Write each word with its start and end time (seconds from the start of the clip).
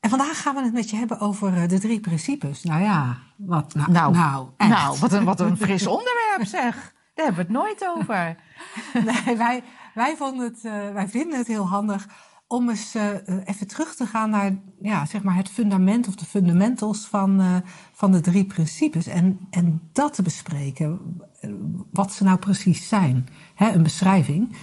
En 0.00 0.10
vandaag 0.10 0.42
gaan 0.42 0.54
we 0.54 0.62
het 0.62 0.72
met 0.72 0.90
je 0.90 0.96
hebben 0.96 1.20
over 1.20 1.56
eh, 1.56 1.68
de 1.68 1.78
drie 1.78 2.00
principes. 2.00 2.62
Nou 2.62 2.82
ja, 2.82 3.16
wat 3.36 3.74
nou? 3.74 3.92
Nou, 3.92 4.12
nou, 4.12 4.48
nou 4.56 4.98
wat, 4.98 5.12
een, 5.12 5.24
wat 5.24 5.40
een 5.40 5.56
fris 5.66 5.86
onderwerp 5.86 6.44
zeg. 6.44 6.94
Daar 7.14 7.24
hebben 7.24 7.46
we 7.46 7.52
het 7.52 7.62
nooit 7.62 7.86
over. 7.96 8.36
Nee, 9.24 9.36
wij, 9.36 9.62
wij, 9.94 10.16
vonden 10.16 10.46
het, 10.46 10.64
eh, 10.64 10.92
wij 10.92 11.08
vinden 11.08 11.38
het 11.38 11.46
heel 11.46 11.68
handig 11.68 12.08
om 12.46 12.68
eens 12.68 12.94
eh, 12.94 13.08
even 13.44 13.66
terug 13.66 13.94
te 13.94 14.06
gaan 14.06 14.30
naar 14.30 14.52
ja, 14.80 15.06
zeg 15.06 15.22
maar 15.22 15.36
het 15.36 15.48
fundament 15.48 16.08
of 16.08 16.14
de 16.14 16.24
fundamentals 16.24 17.06
van, 17.06 17.62
van 17.92 18.12
de 18.12 18.20
drie 18.20 18.44
principes. 18.44 19.06
En, 19.06 19.38
en 19.50 19.88
dat 19.92 20.14
te 20.14 20.22
bespreken, 20.22 21.20
wat 21.90 22.12
ze 22.12 22.24
nou 22.24 22.38
precies 22.38 22.88
zijn. 22.88 23.28
Hè, 23.54 23.72
een 23.72 23.82
beschrijving. 23.82 24.56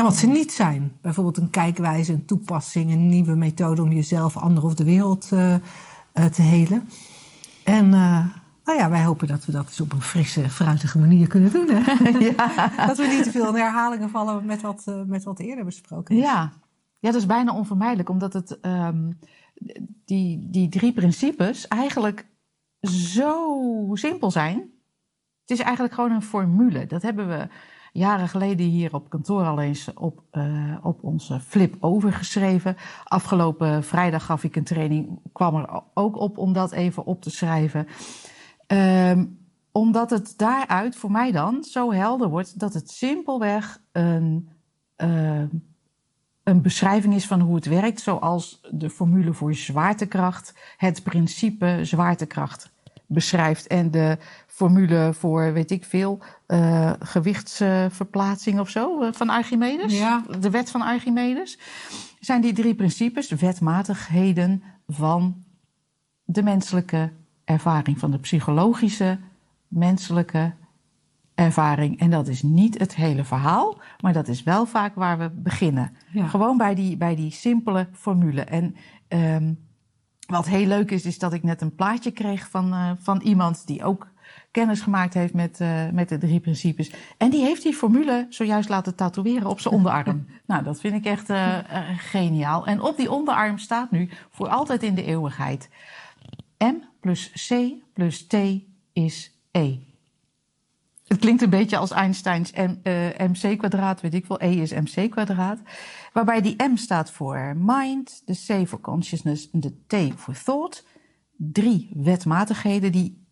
En 0.00 0.06
wat 0.06 0.16
ze 0.16 0.26
niet 0.26 0.52
zijn. 0.52 0.92
Bijvoorbeeld 1.00 1.36
een 1.36 1.50
kijkwijze, 1.50 2.12
een 2.12 2.24
toepassing, 2.24 2.90
een 2.92 3.08
nieuwe 3.08 3.34
methode 3.34 3.82
om 3.82 3.92
jezelf, 3.92 4.36
anderen 4.36 4.68
of 4.68 4.74
de 4.74 4.84
wereld 4.84 5.32
eh, 5.32 5.54
eh, 5.54 5.60
te 6.12 6.42
helen. 6.42 6.88
En 7.64 7.84
eh, 7.84 8.26
nou 8.64 8.78
ja, 8.78 8.90
wij 8.90 9.04
hopen 9.04 9.28
dat 9.28 9.44
we 9.44 9.52
dat 9.52 9.66
dus 9.66 9.80
op 9.80 9.92
een 9.92 10.00
frisse, 10.00 10.50
fruitige 10.50 10.98
manier 10.98 11.26
kunnen 11.26 11.52
doen. 11.52 11.68
Hè? 11.68 11.82
Dat 12.86 12.96
we 12.96 13.06
niet 13.06 13.22
te 13.22 13.30
veel 13.30 13.48
in 13.48 13.54
herhalingen 13.54 14.10
vallen 14.10 14.44
met 14.44 14.60
wat, 14.60 14.84
met 15.06 15.24
wat 15.24 15.38
eerder 15.38 15.64
besproken 15.64 16.16
is. 16.16 16.22
Ja. 16.22 16.52
ja, 16.98 17.10
dat 17.10 17.20
is 17.20 17.26
bijna 17.26 17.54
onvermijdelijk, 17.54 18.08
omdat 18.08 18.32
het, 18.32 18.60
ehm, 18.60 19.10
die, 20.04 20.50
die 20.50 20.68
drie 20.68 20.92
principes 20.92 21.68
eigenlijk 21.68 22.26
zo 22.80 23.90
simpel 23.92 24.30
zijn. 24.30 24.56
Het 25.40 25.58
is 25.58 25.58
eigenlijk 25.58 25.94
gewoon 25.94 26.12
een 26.12 26.22
formule. 26.22 26.86
Dat 26.86 27.02
hebben 27.02 27.28
we 27.28 27.48
jaren 27.92 28.28
geleden 28.28 28.66
hier 28.66 28.94
op 28.94 29.08
kantoor 29.08 29.44
al 29.44 29.60
eens 29.60 29.94
op, 29.94 30.22
eh, 30.30 30.76
op 30.82 31.02
onze 31.02 31.40
flip 31.40 31.76
overgeschreven. 31.80 32.76
Afgelopen 33.04 33.84
vrijdag 33.84 34.24
gaf 34.24 34.44
ik 34.44 34.56
een 34.56 34.64
training, 34.64 35.18
kwam 35.32 35.54
er 35.54 35.82
ook 35.94 36.16
op 36.16 36.38
om 36.38 36.52
dat 36.52 36.72
even 36.72 37.04
op 37.04 37.22
te 37.22 37.30
schrijven. 37.30 37.86
Ehm, 38.66 39.26
omdat 39.72 40.10
het 40.10 40.34
daaruit 40.36 40.96
voor 40.96 41.10
mij 41.10 41.32
dan 41.32 41.64
zo 41.64 41.92
helder 41.92 42.28
wordt 42.28 42.58
dat 42.58 42.74
het 42.74 42.90
simpelweg 42.90 43.82
een, 43.92 44.48
ehm, 44.96 45.48
een 46.42 46.62
beschrijving 46.62 47.14
is 47.14 47.26
van 47.26 47.40
hoe 47.40 47.54
het 47.54 47.66
werkt, 47.66 48.00
zoals 48.00 48.60
de 48.70 48.90
formule 48.90 49.32
voor 49.32 49.54
zwaartekracht 49.54 50.54
het 50.76 51.02
principe 51.02 51.78
zwaartekracht 51.82 52.72
beschrijft 53.12 53.66
en 53.66 53.90
de 53.90 54.18
formule 54.46 55.10
voor, 55.14 55.52
weet 55.52 55.70
ik 55.70 55.84
veel, 55.84 56.18
eh, 56.46 56.92
gewichtsverplaatsing 56.98 58.60
of 58.60 58.68
zo 58.68 59.02
eh, 59.02 59.12
van 59.12 59.28
Archimedes. 59.28 59.98
Ja. 59.98 60.24
De 60.40 60.50
wet 60.50 60.70
van 60.70 60.82
Archimedes. 60.82 61.58
Zijn 62.20 62.40
die 62.40 62.52
drie 62.52 62.74
principes, 62.74 63.30
wetmatigheden 63.30 64.62
van 64.86 65.44
de 66.24 66.42
menselijke 66.42 67.12
ervaring, 67.44 67.98
van 67.98 68.10
de 68.10 68.18
psychologische 68.18 69.18
menselijke 69.68 70.54
ervaring. 71.34 71.98
En 71.98 72.10
dat 72.10 72.28
is 72.28 72.42
niet 72.42 72.78
het 72.78 72.94
hele 72.94 73.24
verhaal, 73.24 73.78
maar 74.00 74.12
dat 74.12 74.28
is 74.28 74.42
wel 74.42 74.66
vaak 74.66 74.94
waar 74.94 75.18
we 75.18 75.30
beginnen. 75.30 75.96
Ja. 76.12 76.26
Gewoon 76.26 76.56
bij 76.56 76.74
die, 76.74 76.96
bij 76.96 77.16
die 77.16 77.30
simpele 77.30 77.88
formule. 77.92 78.40
En 78.44 78.76
ehm, 79.08 79.52
wat 80.30 80.46
heel 80.46 80.66
leuk 80.66 80.90
is, 80.90 81.04
is 81.04 81.18
dat 81.18 81.32
ik 81.32 81.42
net 81.42 81.60
een 81.60 81.74
plaatje 81.74 82.10
kreeg 82.10 82.48
van, 82.48 82.72
eh, 82.72 82.90
van 82.98 83.20
iemand 83.20 83.66
die 83.66 83.84
ook 83.84 84.08
kennis 84.50 84.80
gemaakt 84.80 85.14
heeft 85.14 85.34
met, 85.34 85.60
eh, 85.60 85.88
met 85.92 86.08
de 86.08 86.18
drie 86.18 86.40
principes. 86.40 86.92
En 87.16 87.30
die 87.30 87.44
heeft 87.44 87.62
die 87.62 87.74
formule 87.74 88.26
zojuist 88.28 88.68
laten 88.68 88.94
tatoeëren 88.94 89.46
op 89.46 89.60
zijn 89.60 89.74
onderarm. 89.74 90.26
nou, 90.46 90.62
dat 90.62 90.80
vind 90.80 90.94
ik 90.94 91.04
echt 91.04 91.30
eh, 91.30 91.58
geniaal. 91.96 92.66
En 92.66 92.82
op 92.82 92.96
die 92.96 93.10
onderarm 93.10 93.58
staat 93.58 93.90
nu 93.90 94.10
voor 94.30 94.48
altijd 94.48 94.82
in 94.82 94.94
de 94.94 95.04
eeuwigheid. 95.04 95.68
M 96.58 96.74
plus 97.00 97.48
C 97.48 97.54
plus 97.92 98.26
T 98.26 98.34
is 98.92 99.38
E. 99.50 99.89
Het 101.10 101.18
klinkt 101.18 101.42
een 101.42 101.50
beetje 101.50 101.76
als 101.76 101.90
Einsteins 101.90 102.52
M, 102.52 102.74
eh, 102.82 102.94
MC 103.18 103.58
kwadraat, 103.58 104.00
weet 104.00 104.14
ik 104.14 104.26
wel. 104.26 104.42
E 104.42 104.60
is 104.60 104.72
MC 104.72 105.10
kwadraat. 105.10 105.58
Waarbij 106.12 106.40
die 106.40 106.62
M 106.62 106.76
staat 106.76 107.10
voor 107.10 107.56
mind, 107.56 108.22
de 108.24 108.34
C 108.46 108.68
voor 108.68 108.80
consciousness 108.80 109.50
en 109.50 109.60
de 109.60 109.74
T 109.86 110.12
voor 110.16 110.34
thought. 110.44 110.86
Drie 111.36 111.90
wetmatigheden 111.94 112.92
die 112.92 113.26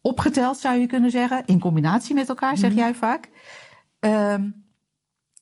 opgeteld 0.00 0.56
zou 0.56 0.78
je 0.78 0.86
kunnen 0.86 1.10
zeggen, 1.10 1.42
in 1.46 1.58
combinatie 1.58 2.14
met 2.14 2.28
elkaar, 2.28 2.56
zeg 2.56 2.74
jij 2.74 2.94
vaak, 2.94 3.30
ehm, 3.98 4.50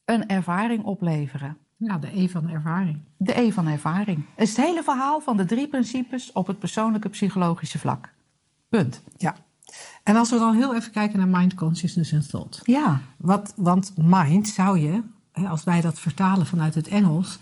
een 0.04 0.28
ervaring 0.28 0.84
opleveren. 0.84 1.56
Ja, 1.76 1.98
de 1.98 2.20
E 2.20 2.28
van 2.28 2.48
ervaring. 2.48 3.00
De 3.16 3.41
E 3.41 3.50
van 3.50 3.66
ervaring. 3.66 4.25
Het 4.34 4.48
is 4.48 4.56
het 4.56 4.66
hele 4.66 4.82
verhaal 4.82 5.20
van 5.20 5.37
de 5.37 5.44
drie 5.44 5.69
principes 5.69 6.32
op 6.32 6.47
het 6.47 6.58
persoonlijke 6.58 7.08
psychologische 7.08 7.78
vlak. 7.78 8.14
Punt. 8.69 9.03
Ja. 9.16 9.37
En 10.03 10.16
als 10.16 10.31
we 10.31 10.38
dan 10.38 10.54
heel 10.54 10.75
even 10.75 10.92
kijken 10.92 11.19
naar 11.19 11.28
mind, 11.28 11.54
consciousness 11.54 12.12
en 12.12 12.28
thought. 12.28 12.60
Ja, 12.64 13.00
Wat, 13.16 13.53
want 13.56 13.92
mind 13.97 14.48
zou 14.48 14.78
je, 14.78 15.03
als 15.32 15.64
wij 15.64 15.81
dat 15.81 15.98
vertalen 16.00 16.47
vanuit 16.47 16.75
het 16.75 16.88
Engels, 16.88 17.38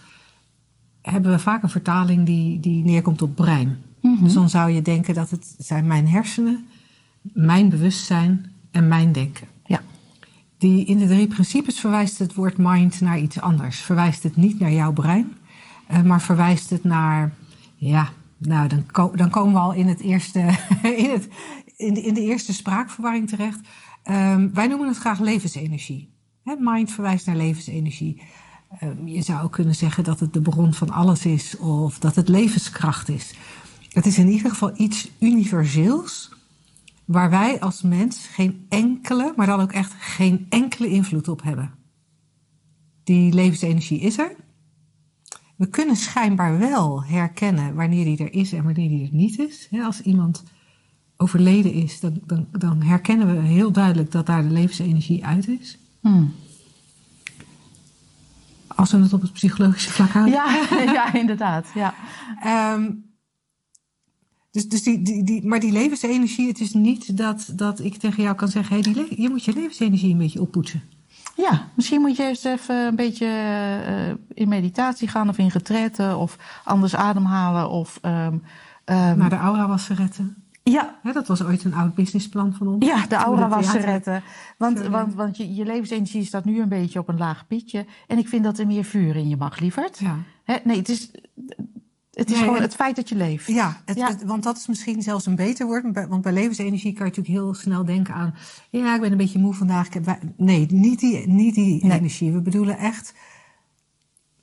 hebben 1.02 1.30
we 1.30 1.38
vaak 1.38 1.62
een 1.62 1.68
vertaling 1.70 2.26
die, 2.26 2.60
die 2.60 2.84
neerkomt 2.84 3.22
op 3.22 3.34
brein. 3.34 3.82
Dus 4.20 4.32
dan 4.32 4.48
zou 4.48 4.70
je 4.70 4.82
denken 4.82 5.14
dat 5.14 5.30
het 5.30 5.54
zijn 5.58 5.86
mijn 5.86 6.08
hersenen, 6.08 6.66
mijn 7.20 7.68
bewustzijn 7.68 8.52
en 8.70 8.88
mijn 8.88 9.12
denken. 9.12 9.46
ja, 9.66 9.80
Die, 10.58 10.84
in 10.84 10.98
de 10.98 11.06
drie 11.06 11.26
principes 11.26 11.80
verwijst 11.80 12.18
het 12.18 12.34
woord 12.34 12.56
mind 12.58 13.00
naar 13.00 13.18
iets 13.18 13.40
anders. 13.40 13.78
Verwijst 13.78 14.22
het 14.22 14.36
niet 14.36 14.60
naar 14.60 14.72
jouw 14.72 14.92
brein, 14.92 15.32
eh, 15.86 16.02
maar 16.02 16.22
verwijst 16.22 16.70
het 16.70 16.84
naar, 16.84 17.32
ja, 17.76 18.08
nou 18.46 18.68
dan, 18.68 19.10
dan 19.14 19.30
komen 19.30 19.52
we 19.52 19.58
al 19.58 19.72
in, 19.72 19.86
het 19.86 20.00
eerste, 20.00 20.38
in, 20.96 21.10
het, 21.10 21.28
in, 21.76 22.14
de, 22.14 22.20
eerste 22.20 22.52
spraakverwarring 22.52 23.28
terecht. 23.28 23.60
Ehm, 24.02 24.48
wij 24.52 24.66
noemen 24.66 24.88
het 24.88 24.96
graag 24.96 25.20
levensenergie. 25.20 26.12
Hè, 26.44 26.54
mind 26.58 26.92
verwijst 26.92 27.26
naar 27.26 27.36
levensenergie. 27.36 28.22
Ehm, 28.78 29.06
je 29.06 29.22
zou 29.22 29.44
ook 29.44 29.52
kunnen 29.52 29.74
zeggen 29.74 30.04
dat 30.04 30.20
het 30.20 30.32
de 30.32 30.42
bron 30.42 30.74
van 30.74 30.90
alles 30.90 31.26
is 31.26 31.56
of 31.56 31.98
dat 31.98 32.14
het 32.14 32.28
levenskracht 32.28 33.08
is. 33.08 33.34
Het 33.88 34.06
is 34.06 34.18
in 34.18 34.28
ieder 34.28 34.50
geval 34.50 34.72
iets 34.76 35.10
universeels 35.18 36.32
waar 37.04 37.30
wij 37.30 37.60
als 37.60 37.82
mens 37.82 38.26
geen 38.26 38.66
enkele, 38.68 39.32
maar 39.36 39.46
dan 39.46 39.60
ook 39.60 39.72
echt 39.72 39.92
geen 39.98 40.46
enkele 40.48 40.88
invloed 40.88 41.28
op 41.28 41.42
hebben. 41.42 41.74
Die 43.04 43.32
levensenergie 43.32 44.00
is 44.00 44.18
er. 44.18 44.36
We 45.56 45.66
kunnen 45.66 45.96
schijnbaar 45.96 46.58
wel 46.58 47.04
herkennen 47.04 47.74
wanneer 47.74 48.04
die 48.04 48.18
er 48.18 48.32
is 48.32 48.52
en 48.52 48.64
wanneer 48.64 48.88
die 48.88 49.04
er 49.06 49.14
niet 49.14 49.38
is. 49.38 49.68
Als 49.82 50.00
iemand 50.00 50.42
overleden 51.16 51.72
is, 51.72 52.00
dan, 52.00 52.20
dan, 52.26 52.46
dan 52.52 52.82
herkennen 52.82 53.26
we 53.26 53.48
heel 53.48 53.72
duidelijk 53.72 54.10
dat 54.10 54.26
daar 54.26 54.42
de 54.42 54.50
levensenergie 54.50 55.24
uit 55.24 55.48
is. 55.48 55.78
Hm. 56.00 56.24
Als 58.66 58.92
we 58.92 58.98
het 58.98 59.12
op 59.12 59.22
het 59.22 59.32
psychologische 59.32 59.90
vlak 59.90 60.08
houden. 60.08 60.34
ja, 60.34 60.66
ja 60.98 61.14
inderdaad. 61.14 61.70
Ja. 61.74 61.94
Ehm, 62.42 62.90
dus, 64.50 64.68
dus 64.68 64.82
die, 64.82 65.02
die, 65.02 65.24
die, 65.24 65.46
maar 65.46 65.60
die 65.60 65.72
levensenergie, 65.72 66.48
het 66.48 66.60
is 66.60 66.72
niet 66.72 67.16
dat, 67.16 67.52
dat 67.56 67.80
ik 67.80 67.96
tegen 67.96 68.22
jou 68.22 68.36
kan 68.36 68.48
zeggen: 68.48 68.74
hey, 68.74 68.92
die 68.92 69.22
je 69.22 69.28
moet 69.28 69.44
je 69.44 69.52
levensenergie 69.52 70.12
een 70.12 70.18
beetje 70.18 70.40
oppoetsen. 70.40 70.82
Ja, 71.36 71.68
misschien 71.74 72.00
moet 72.00 72.16
je 72.16 72.22
eerst 72.22 72.44
even 72.46 72.76
een 72.76 72.96
beetje 72.96 73.26
eh, 73.26 74.14
in 74.34 74.48
meditatie 74.48 75.08
gaan 75.08 75.28
of 75.28 75.38
in 75.38 75.48
retraite 75.48 76.16
of 76.16 76.36
anders 76.64 76.96
ademhalen. 76.96 77.70
Of, 77.70 77.98
ehm, 78.02 78.36
ehm, 78.84 79.18
Naar 79.18 79.30
de 79.30 79.36
aura 79.36 79.68
wasseretten. 79.68 80.36
ja, 80.62 80.98
Hè, 81.02 81.12
dat 81.12 81.26
was 81.26 81.42
ooit 81.42 81.64
een 81.64 81.74
oud 81.74 81.94
businessplan 81.94 82.54
van 82.54 82.66
ons. 82.68 82.86
Ja, 82.86 83.06
de 83.06 83.14
aura 83.16 83.48
was 83.48 83.70
te 83.70 83.78
retten. 83.78 84.22
Want, 84.58 84.76
Sorry. 84.76 84.90
want, 84.92 85.14
want 85.14 85.36
je, 85.36 85.54
je 85.54 85.64
levensenergie 85.64 86.24
staat 86.24 86.44
nu 86.44 86.60
een 86.60 86.68
beetje 86.68 86.98
op 86.98 87.08
een 87.08 87.18
laag 87.18 87.46
pitje. 87.46 87.86
En 88.06 88.18
ik 88.18 88.28
vind 88.28 88.44
dat 88.44 88.58
er 88.58 88.66
meer 88.66 88.84
vuur 88.84 89.16
in 89.16 89.28
je 89.28 89.36
mag, 89.36 89.58
lieverd. 89.58 89.98
Ja, 89.98 90.16
Hè, 90.44 90.56
nee, 90.64 90.76
het 90.76 90.88
is, 90.88 91.10
het 92.14 92.30
is 92.30 92.36
Nee, 92.36 92.44
gewoon 92.44 92.60
het 92.62 92.74
feit 92.74 92.96
dat 92.96 93.08
je 93.08 93.14
leeft. 93.16 93.46
ja, 93.46 93.82
het, 93.84 93.96
Ja. 93.96 94.08
het- 94.08 94.22
want 94.24 94.42
dat 94.42 94.56
is 94.56 94.66
misschien 94.66 95.02
zelfs 95.02 95.26
een 95.26 95.34
beter 95.36 95.66
woord. 95.66 96.08
Want 96.08 96.22
bij 96.22 96.32
levensenergie 96.32 96.92
kan 96.92 97.06
je 97.06 97.12
natuurlijk 97.16 97.44
heel 97.44 97.54
snel 97.54 97.84
denken 97.84 98.14
aan... 98.14 98.34
ja, 98.70 98.94
ik 98.94 99.00
ben 99.00 99.10
een 99.10 99.16
beetje 99.16 99.38
moe 99.38 99.54
vandaag. 99.54 99.86
Ik 99.86 100.04
heb, 100.04 100.18
nee, 100.36 100.66
niet 100.70 101.00
die, 101.00 101.28
niet 101.28 101.54
die 101.54 101.84
Nee. 101.84 101.98
energie. 101.98 102.32
We 102.32 102.40
bedoelen 102.40 102.78
echt 102.78 103.14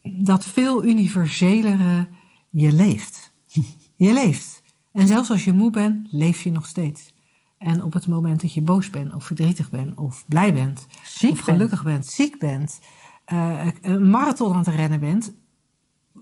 dat 0.01 0.45
veel 0.45 0.85
universelere 0.85 2.07
je 2.50 2.71
leeft. 2.71 3.33
Je 3.95 4.13
leeft. 4.13 4.62
En 4.94 5.07
zelfs 5.07 5.29
als 5.31 5.44
je 5.45 5.53
moe 5.53 5.71
bent, 5.71 6.07
leef 6.12 6.41
je 6.41 6.51
nog 6.51 6.65
steeds. 6.65 7.13
En 7.57 7.83
op 7.83 7.94
het 7.94 8.07
moment 8.07 8.41
dat 8.41 8.53
je 8.53 8.62
boos 8.62 8.89
bent, 8.89 9.13
of 9.13 9.25
verdrietig 9.25 9.69
bent, 9.69 9.97
of 9.97 10.25
blij 10.27 10.53
bent, 10.53 10.85
Ziek 11.03 11.31
of 11.31 11.39
gelukkig 11.39 11.83
bent, 11.83 12.06
ziek 12.06 12.39
bent, 12.39 12.79
uh, 13.33 13.68
een 13.81 14.09
marathon 14.09 14.51
aan 14.53 14.57
het 14.57 14.68
rennen 14.68 15.00
bent, 15.00 15.33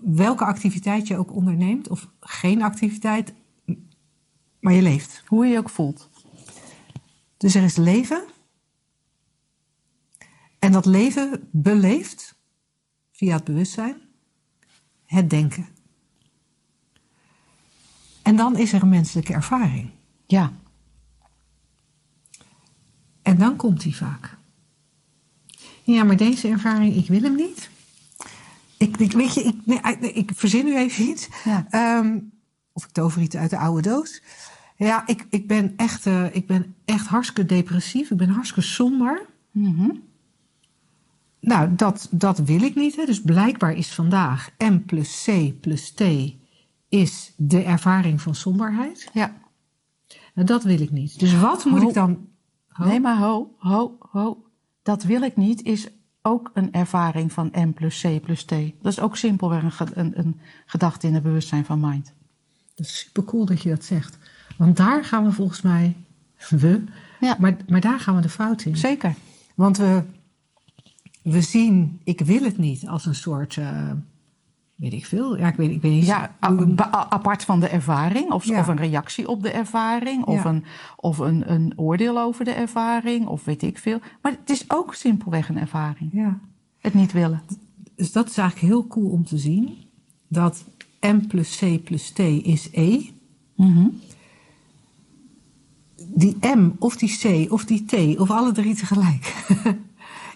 welke 0.00 0.44
activiteit 0.44 1.06
je 1.06 1.16
ook 1.16 1.34
onderneemt, 1.34 1.88
of 1.88 2.08
geen 2.20 2.62
activiteit, 2.62 3.34
maar 4.60 4.72
je 4.72 4.82
leeft. 4.82 5.22
Hoe 5.26 5.46
je 5.46 5.52
je 5.52 5.58
ook 5.58 5.70
voelt. 5.70 6.10
Dus 7.36 7.54
er 7.54 7.62
is 7.62 7.76
leven. 7.76 8.24
En 10.58 10.72
dat 10.72 10.86
leven 10.86 11.48
beleeft 11.52 12.38
via 13.12 13.34
het 13.34 13.44
bewustzijn 13.44 13.96
het 15.04 15.30
denken. 15.30 15.68
En 18.22 18.36
dan 18.36 18.56
is 18.56 18.72
er 18.72 18.82
een 18.82 18.88
menselijke 18.88 19.32
ervaring. 19.32 19.90
Ja. 20.26 20.52
En 23.22 23.38
dan 23.38 23.56
komt 23.56 23.80
die 23.80 23.96
vaak. 23.96 24.38
Ja, 25.82 26.04
maar 26.04 26.16
deze 26.16 26.48
ervaring, 26.48 26.96
ik 26.96 27.08
wil 27.08 27.22
hem 27.22 27.34
niet. 27.34 27.69
Ik, 28.80 28.96
ik 28.96 29.12
weet 29.12 29.34
je, 29.34 29.42
ik, 29.42 29.54
nee, 29.64 30.12
ik 30.12 30.30
verzin 30.34 30.64
nu 30.64 30.76
even 30.76 31.08
iets. 31.08 31.28
Ja. 31.44 31.98
Um, 31.98 32.32
of 32.72 32.84
ik 32.84 32.90
tover 32.90 33.22
iets 33.22 33.36
uit 33.36 33.50
de 33.50 33.58
oude 33.58 33.82
doos. 33.82 34.22
Ja, 34.76 35.06
ik, 35.06 35.26
ik, 35.30 35.48
ben, 35.48 35.76
echt, 35.76 36.06
uh, 36.06 36.34
ik 36.34 36.46
ben 36.46 36.74
echt 36.84 37.06
hartstikke 37.06 37.54
depressief. 37.54 38.10
Ik 38.10 38.16
ben 38.16 38.28
hartstikke 38.28 38.68
somber. 38.68 39.26
Mm 39.50 39.74
-hmm. 39.76 40.02
Nou, 41.40 41.74
dat, 41.74 42.08
dat 42.10 42.38
wil 42.38 42.62
ik 42.62 42.74
niet. 42.74 42.96
Hè. 42.96 43.04
Dus 43.04 43.22
blijkbaar 43.22 43.72
is 43.72 43.94
vandaag 43.94 44.50
M 44.58 44.78
plus 44.86 45.24
C 45.24 45.60
plus 45.60 45.90
T 45.90 46.02
is 46.88 47.32
de 47.36 47.62
ervaring 47.62 48.20
van 48.20 48.34
somberheid. 48.34 49.10
Ja. 49.12 49.36
Nou, 50.34 50.46
dat 50.46 50.62
wil 50.62 50.80
ik 50.80 50.90
niet. 50.90 51.18
Dus 51.18 51.38
wat 51.38 51.64
moet 51.64 51.80
ho. 51.80 51.88
ik 51.88 51.94
dan... 51.94 52.28
Ho? 52.68 52.86
Nee, 52.86 53.00
maar 53.00 53.18
ho, 53.18 53.54
ho, 53.58 53.96
ho. 53.98 54.44
Dat 54.82 55.02
wil 55.02 55.22
ik 55.22 55.36
niet 55.36 55.62
is 55.62 55.88
ook 56.22 56.50
een 56.54 56.72
ervaring 56.72 57.32
van 57.32 57.52
M 57.54 57.70
plus 57.72 58.00
C 58.00 58.20
plus 58.22 58.44
T. 58.44 58.50
Dat 58.50 58.92
is 58.92 59.00
ook 59.00 59.16
simpelweg 59.16 59.80
een, 59.80 59.88
een, 59.94 60.18
een 60.18 60.40
gedachte 60.66 61.06
in 61.06 61.14
het 61.14 61.22
bewustzijn 61.22 61.64
van 61.64 61.80
mind. 61.80 62.12
Dat 62.74 62.86
is 62.86 62.98
super 62.98 63.24
cool 63.24 63.44
dat 63.44 63.62
je 63.62 63.68
dat 63.68 63.84
zegt. 63.84 64.18
Want 64.56 64.76
daar 64.76 65.04
gaan 65.04 65.24
we 65.24 65.32
volgens 65.32 65.60
mij... 65.62 65.96
We, 66.48 66.84
ja. 67.20 67.36
maar, 67.38 67.56
maar 67.68 67.80
daar 67.80 68.00
gaan 68.00 68.16
we 68.16 68.22
de 68.22 68.28
fout 68.28 68.64
in. 68.64 68.76
Zeker. 68.76 69.14
Want 69.54 69.76
we, 69.76 70.02
we 71.22 71.40
zien 71.40 72.00
ik 72.04 72.20
wil 72.20 72.42
het 72.42 72.58
niet 72.58 72.86
als 72.86 73.06
een 73.06 73.14
soort... 73.14 73.56
Uh, 73.56 73.90
weet 74.80 74.92
ik 74.92 75.06
veel. 75.06 75.36
Ja, 75.38 75.48
ik 75.48 75.54
weet, 75.54 75.70
ik 75.70 75.82
weet 75.82 75.92
niet. 75.92 76.06
Ja, 76.06 76.34
apart 77.08 77.44
van 77.44 77.60
de 77.60 77.68
ervaring. 77.68 78.30
Of, 78.30 78.44
ja. 78.44 78.60
of 78.60 78.66
een 78.66 78.76
reactie 78.76 79.28
op 79.28 79.42
de 79.42 79.50
ervaring. 79.50 80.24
Of, 80.24 80.42
Ja. 80.42 80.48
een, 80.50 80.64
of 80.96 81.18
een, 81.18 81.52
een 81.52 81.72
oordeel 81.76 82.18
over 82.18 82.44
de 82.44 82.50
ervaring. 82.52 83.26
Of 83.26 83.44
weet 83.44 83.62
ik 83.62 83.78
veel. 83.78 83.98
Maar 84.22 84.32
het 84.32 84.50
is 84.50 84.64
ook 84.70 84.94
simpelweg 84.94 85.48
een 85.48 85.58
ervaring. 85.58 86.10
Ja. 86.12 86.38
Het 86.78 86.94
niet 86.94 87.12
willen. 87.12 87.42
Dus 87.96 88.12
dat 88.12 88.28
is 88.28 88.36
eigenlijk 88.38 88.72
heel 88.72 88.86
cool 88.86 89.10
om 89.10 89.24
te 89.24 89.38
zien. 89.38 89.76
Dat 90.28 90.64
M 91.00 91.18
plus 91.28 91.56
C 91.56 91.84
plus 91.84 92.10
T 92.10 92.18
is 92.18 92.68
E. 92.72 93.00
Mm 93.56 94.00
Die 96.14 96.36
M 96.40 96.70
of 96.78 96.96
die 96.96 97.18
C 97.46 97.52
of 97.52 97.64
die 97.64 97.84
T 97.84 98.18
of 98.18 98.30
alle 98.30 98.52
drie 98.52 98.74
tegelijk. 98.74 99.44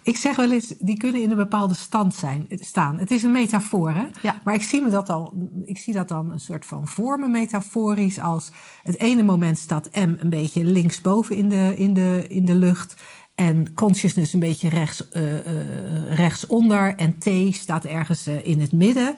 ik 0.04 0.16
zeg 0.16 0.36
wel 0.36 0.52
eens, 0.52 0.74
die 0.78 0.96
kunnen 0.96 1.22
in 1.22 1.30
een 1.30 1.36
bepaalde 1.36 1.74
stand 1.74 2.14
zijn, 2.14 2.46
staan. 2.48 2.98
Het 2.98 3.10
is 3.10 3.22
een 3.22 3.32
metafoor, 3.32 3.90
hè? 3.90 4.06
Ja. 4.22 4.40
Maar 4.44 4.54
ik 4.54 4.62
zie, 4.62 4.82
me 4.82 4.90
dat 4.90 5.08
al, 5.10 5.32
ik 5.64 5.78
zie 5.78 5.92
dat 5.94 6.08
dan 6.08 6.30
een 6.30 6.40
soort 6.40 6.66
van 6.66 6.88
vormen 6.88 7.30
metaforisch. 7.30 8.18
Als 8.20 8.50
het 8.82 8.98
ene 8.98 9.22
moment 9.22 9.58
staat 9.58 9.88
M 9.94 10.14
een 10.18 10.30
beetje 10.30 10.64
linksboven 10.64 11.36
in 11.36 11.48
de, 11.48 11.74
in 11.76 11.94
de, 11.94 12.24
in 12.28 12.44
de 12.44 12.54
lucht. 12.54 12.94
En 13.34 13.74
consciousness 13.74 14.32
een 14.32 14.40
beetje 14.40 14.68
rechts, 14.68 15.08
uh, 15.12 15.22
uh, 15.32 16.14
rechtsonder. 16.14 16.94
En 16.96 17.18
T 17.18 17.54
staat 17.54 17.84
ergens 17.84 18.28
uh, 18.28 18.46
in 18.46 18.60
het 18.60 18.72
midden. 18.72 19.14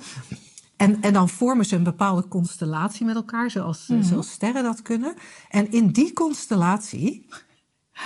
En, 0.76 1.00
en 1.00 1.12
dan 1.12 1.28
vormen 1.28 1.64
ze 1.64 1.76
een 1.76 1.82
bepaalde 1.82 2.28
constellatie 2.28 3.06
met 3.06 3.14
elkaar, 3.14 3.50
zoals, 3.50 3.86
Mhm. 3.88 4.02
zoals 4.02 4.30
sterren 4.30 4.62
dat 4.62 4.82
kunnen. 4.82 5.14
En 5.50 5.72
in 5.72 5.88
die 5.88 6.12
constellatie 6.12 7.26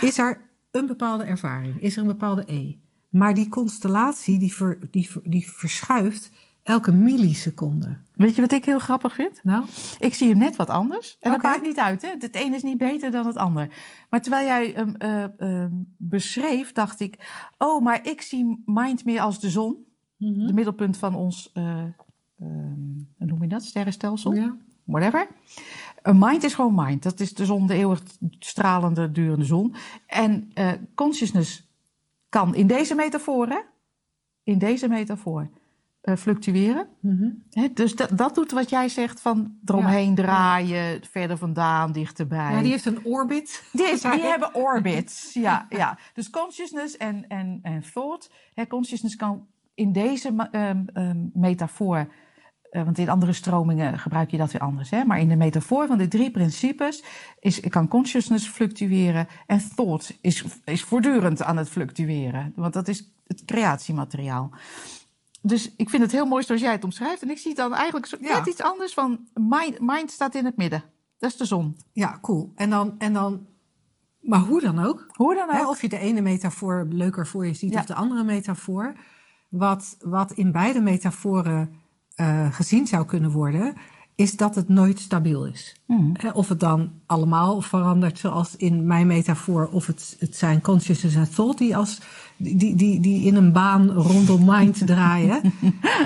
is 0.01 0.19
er 0.19 0.50
een 0.71 0.87
bepaalde 0.87 1.25
ervaring, 1.25 1.81
is 1.81 1.97
er 1.97 2.03
een 2.03 2.09
bepaalde 2.09 2.45
E. 2.47 2.75
Maar 3.09 3.35
die 3.35 3.49
constellatie 3.49 4.39
die, 4.39 4.55
ver, 4.55 4.79
die, 4.91 5.09
die 5.23 5.51
verschuift 5.51 6.31
elke 6.63 6.93
milliseconde. 6.93 7.97
Weet 8.15 8.35
je 8.35 8.41
wat 8.41 8.53
ik 8.53 8.65
heel 8.65 8.79
grappig 8.79 9.15
vind? 9.15 9.41
Nou? 9.43 9.65
Ik 9.99 10.15
zie 10.15 10.29
hem 10.29 10.39
net 10.39 10.57
wat 10.57 10.69
anders. 10.69 11.17
En 11.21 11.31
dat 11.31 11.43
maakt 11.43 11.63
niet 11.63 11.79
uit. 11.79 12.03
Hè? 12.03 12.09
Het 12.19 12.37
een 12.37 12.55
is 12.55 12.63
niet 12.63 12.79
beter 12.79 13.11
dan 13.11 13.27
het 13.27 13.37
ander. 13.37 13.69
Maar 14.11 14.23
terwijl 14.23 14.47
jij 14.47 14.73
hem 14.75 14.97
eh, 14.97 15.63
eh, 15.63 15.71
beschreef, 15.97 16.73
dacht 16.73 17.01
ik... 17.01 17.17
Oh, 17.59 17.83
maar 17.83 18.07
ik 18.07 18.21
zie 18.21 18.63
mind 18.65 19.05
meer 19.05 19.21
als 19.21 19.41
de 19.41 19.51
zon. 19.51 19.85
Mhm. 20.17 20.47
De 20.47 20.53
middelpunt 20.53 20.97
van 20.97 21.15
ons... 21.15 21.51
eh, 21.53 21.83
eh, 21.83 22.47
hoe 23.19 23.27
noem 23.27 23.43
je 23.43 23.49
dat? 23.49 23.65
Sterrenstelsel? 23.65 24.35
Ja. 24.35 24.57
Whatever. 24.85 25.29
Een 26.03 26.19
mind 26.19 26.43
is 26.45 26.55
gewoon 26.55 26.75
mind. 26.75 27.03
Dat 27.03 27.21
is 27.21 27.35
de 27.35 27.45
zon, 27.45 27.67
de 27.67 27.75
eeuwig 27.75 28.03
stralende, 28.39 29.13
durende 29.13 29.45
zon. 29.45 29.75
En 30.07 30.51
eh, 30.55 30.73
consciousness 30.95 31.69
kan 32.29 32.55
in 32.55 32.67
deze 32.67 32.95
metafoor, 32.95 33.47
hè? 33.49 33.59
In 34.43 34.59
deze 34.59 34.89
metafoor 34.89 35.49
eh, 36.01 36.17
fluctueren. 36.17 36.89
Mhm. 37.01 37.29
Dus 37.75 37.97
dat, 37.97 38.19
dat 38.19 38.35
doet 38.35 38.51
wat 38.51 38.71
jij 38.71 38.89
zegt 38.89 39.21
van 39.21 39.59
eromheen 39.65 40.15
draaien, 40.15 41.01
verder 41.11 41.39
vandaan, 41.39 41.93
dichterbij. 41.93 42.53
Ja, 42.53 42.61
die 42.61 42.71
heeft 42.71 42.85
een 42.87 43.05
orbit. 43.05 43.65
Die, 43.73 43.87
is- 43.87 44.01
die 44.01 44.11
hebben 44.35 44.55
orbits. 44.55 45.33
Ja, 45.35 45.67
ja. 45.69 45.99
Dus 46.15 46.31
consciousness 46.31 46.97
en, 46.97 47.29
en, 47.29 47.59
en 47.63 47.83
thought. 47.93 48.31
Consciousness 48.69 49.17
kan 49.17 49.47
in 49.75 49.93
deze 49.93 50.49
ehm, 50.51 50.83
ehm, 50.93 51.27
metafoor, 51.33 52.13
want 52.71 52.99
in 52.99 53.09
andere 53.09 53.33
stromingen 53.33 53.99
gebruik 53.99 54.31
je 54.31 54.37
dat 54.37 54.53
weer 54.53 54.61
anders. 54.61 54.91
Hè? 54.91 55.05
Maar 55.05 55.19
in 55.21 55.29
de 55.29 55.37
metafoor 55.37 55.87
van 55.87 55.99
de 55.99 56.09
drie 56.09 56.31
principes 56.31 57.03
is, 57.41 57.61
kan 57.61 57.89
consciousness 57.89 58.47
fluctueren 58.49 59.29
en 59.47 59.61
thought 59.75 60.19
is, 60.21 60.45
is 60.65 60.83
voortdurend 60.83 61.43
aan 61.43 61.57
het 61.57 61.69
fluctueren. 61.69 62.53
Want 62.57 62.73
dat 62.73 62.89
is 62.89 63.13
het 63.27 63.45
creatiemateriaal. 63.45 64.51
Dus 65.43 65.75
ik 65.77 65.91
vind 65.91 66.03
het 66.03 66.13
heel 66.13 66.27
mooi 66.27 66.45
zoals 66.45 66.61
jij 66.61 66.73
het 66.73 66.85
omschrijft. 66.85 67.23
En 67.23 67.31
ik 67.31 67.39
zie 67.39 67.55
dan 67.55 67.75
eigenlijk 67.75 68.07
Ja. 68.21 68.37
net 68.39 68.47
iets 68.47 68.63
anders 68.63 68.95
van 68.95 69.29
mind, 69.35 69.81
mind 69.81 70.11
staat 70.11 70.35
in 70.35 70.45
het 70.45 70.57
midden. 70.57 70.83
Dat 71.19 71.31
is 71.31 71.37
de 71.37 71.45
zon. 71.45 71.77
Ja, 71.93 72.19
cool. 72.23 72.53
En 72.55 72.71
dan, 72.71 72.95
en 72.99 73.13
dan 73.13 73.47
maar 74.21 74.41
hoe 74.41 74.61
dan 74.61 74.79
ook. 74.79 75.07
Hoe 75.13 75.35
dan 75.35 75.49
ook. 75.49 75.55
Hè, 75.57 75.69
of 75.69 75.81
je 75.83 75.89
de 75.89 75.99
ene 75.99 76.21
metafoor 76.21 76.87
leuker 76.91 77.27
voor 77.27 77.47
je 77.47 77.55
ziet 77.55 77.73
Ja. 77.73 77.79
of 77.81 77.87
de 77.87 77.95
andere 77.95 78.25
metafoor. 78.25 78.95
Wat, 79.49 79.97
wat 80.01 80.33
in 80.33 80.53
beide 80.53 80.81
metaforen 80.81 81.75
eh, 82.21 82.47
gezien 82.53 82.87
zou 82.87 83.05
kunnen 83.05 83.31
worden, 83.31 83.75
is 84.15 84.37
dat 84.37 84.55
het 84.55 84.69
nooit 84.69 84.99
stabiel 84.99 85.47
is. 85.47 85.77
Hè, 86.13 86.31
Of 86.31 86.49
het 86.49 86.61
dan 86.61 86.91
allemaal 87.07 87.61
verandert, 87.61 88.19
zoals 88.19 88.57
in 88.57 88.87
mijn 88.87 89.07
metafoor, 89.07 89.69
of 89.69 89.87
het, 89.87 90.17
het 90.19 90.37
zijn 90.37 90.61
consciousness 90.61 91.17
en 91.17 91.31
thought 91.31 91.59
die, 91.59 91.77
als, 91.77 92.01
die, 92.37 92.75
die, 92.75 93.01
die 93.01 93.25
in 93.27 93.35
een 93.37 93.53
baan 93.53 93.91
rondom 93.91 94.45
mind 94.45 94.87
draaien. 94.87 95.41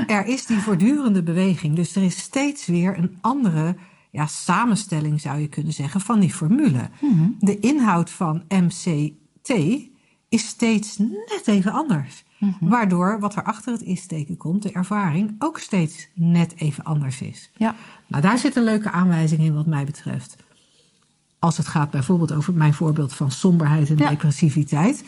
er 0.07 0.27
is 0.27 0.47
die 0.47 0.59
voortdurende 0.59 1.23
beweging. 1.23 1.77
Dus 1.77 1.97
er 1.97 2.03
is 2.03 2.19
steeds 2.19 2.67
weer 2.67 2.99
een 2.99 3.17
andere 3.21 3.77
ja, 4.11 4.27
samenstelling, 4.27 5.21
zou 5.21 5.41
je 5.41 5.49
kunnen 5.49 5.73
zeggen, 5.73 6.01
van 6.01 6.21
die 6.21 6.35
formule. 6.35 6.89
De 7.39 7.59
inhoud 7.59 8.11
van 8.11 8.43
MCT 8.49 9.49
is 10.29 10.47
steeds 10.47 10.99
net 10.99 11.43
even 11.45 11.73
anders. 11.73 12.25
Waardoor 12.61 13.21
wat 13.21 13.35
er 13.37 13.43
achter 13.43 13.73
het 13.73 13.83
is-teken 13.83 14.37
komt, 14.37 14.63
de 14.63 14.73
ervaring, 14.73 15.35
ook 15.39 15.59
steeds 15.59 16.09
net 16.15 16.55
even 16.57 16.85
anders 16.85 17.21
is. 17.21 17.51
Ja. 17.57 17.75
Nou, 18.07 18.23
daar 18.23 18.39
zit 18.39 18.57
een 18.57 18.65
leuke 18.65 18.91
aanwijzing 18.91 19.41
in 19.41 19.55
wat 19.55 19.67
mij 19.67 19.85
betreft. 19.85 20.37
Als 21.39 21.57
het 21.57 21.67
gaat 21.67 21.91
bijvoorbeeld 21.91 22.33
over 22.33 22.53
mijn 22.55 22.75
voorbeeld 22.75 23.15
van 23.15 23.31
somberheid 23.31 23.91
en 23.91 23.97
Ja. 23.97 24.09
depressiviteit. 24.09 25.05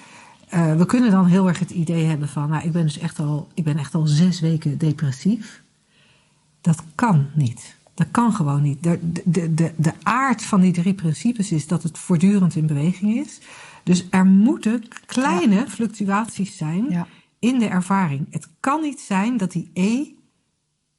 Eh, 0.49 0.77
we 0.77 0.87
kunnen 0.87 1.11
dan 1.11 1.27
heel 1.27 1.49
erg 1.49 1.59
het 1.59 1.71
idee 1.71 2.05
hebben 2.05 2.29
van, 2.29 2.49
nou, 2.49 2.65
ik 2.65 2.73
ben 2.73 2.83
dus 2.83 2.99
echt 2.99 3.19
al, 3.19 3.49
ik 3.55 3.65
ben 3.65 3.79
echt 3.79 3.95
al 3.95 4.07
zes 4.07 4.41
weken 4.41 4.79
depressief. 4.79 5.63
Dat 6.61 6.83
kan 6.95 7.27
niet. 7.35 7.77
Dat 7.95 8.07
kan 8.11 8.33
gewoon 8.33 8.63
niet. 8.63 8.83
De, 8.83 8.99
de, 9.25 9.55
de, 9.55 9.73
de 9.77 9.93
aard 10.03 10.43
van 10.43 10.61
die 10.61 10.73
drie 10.73 10.95
principes 10.95 11.53
is 11.53 11.67
dat 11.67 11.83
het 11.83 11.99
voortdurend 11.99 12.57
in 12.57 12.67
beweging 12.67 13.17
is. 13.17 13.39
Dus 13.83 14.07
er 14.11 14.25
moeten 14.27 14.85
kleine 15.07 15.65
fluctuaties 15.69 16.57
zijn 16.57 16.87
Ja. 16.91 17.07
In 17.39 17.59
de 17.59 17.69
ervaring. 17.69 18.27
Het 18.31 18.49
kan 18.61 18.81
niet 18.81 19.01
zijn 19.01 19.37
dat 19.37 19.53
die 19.53 19.71
E 19.75 20.15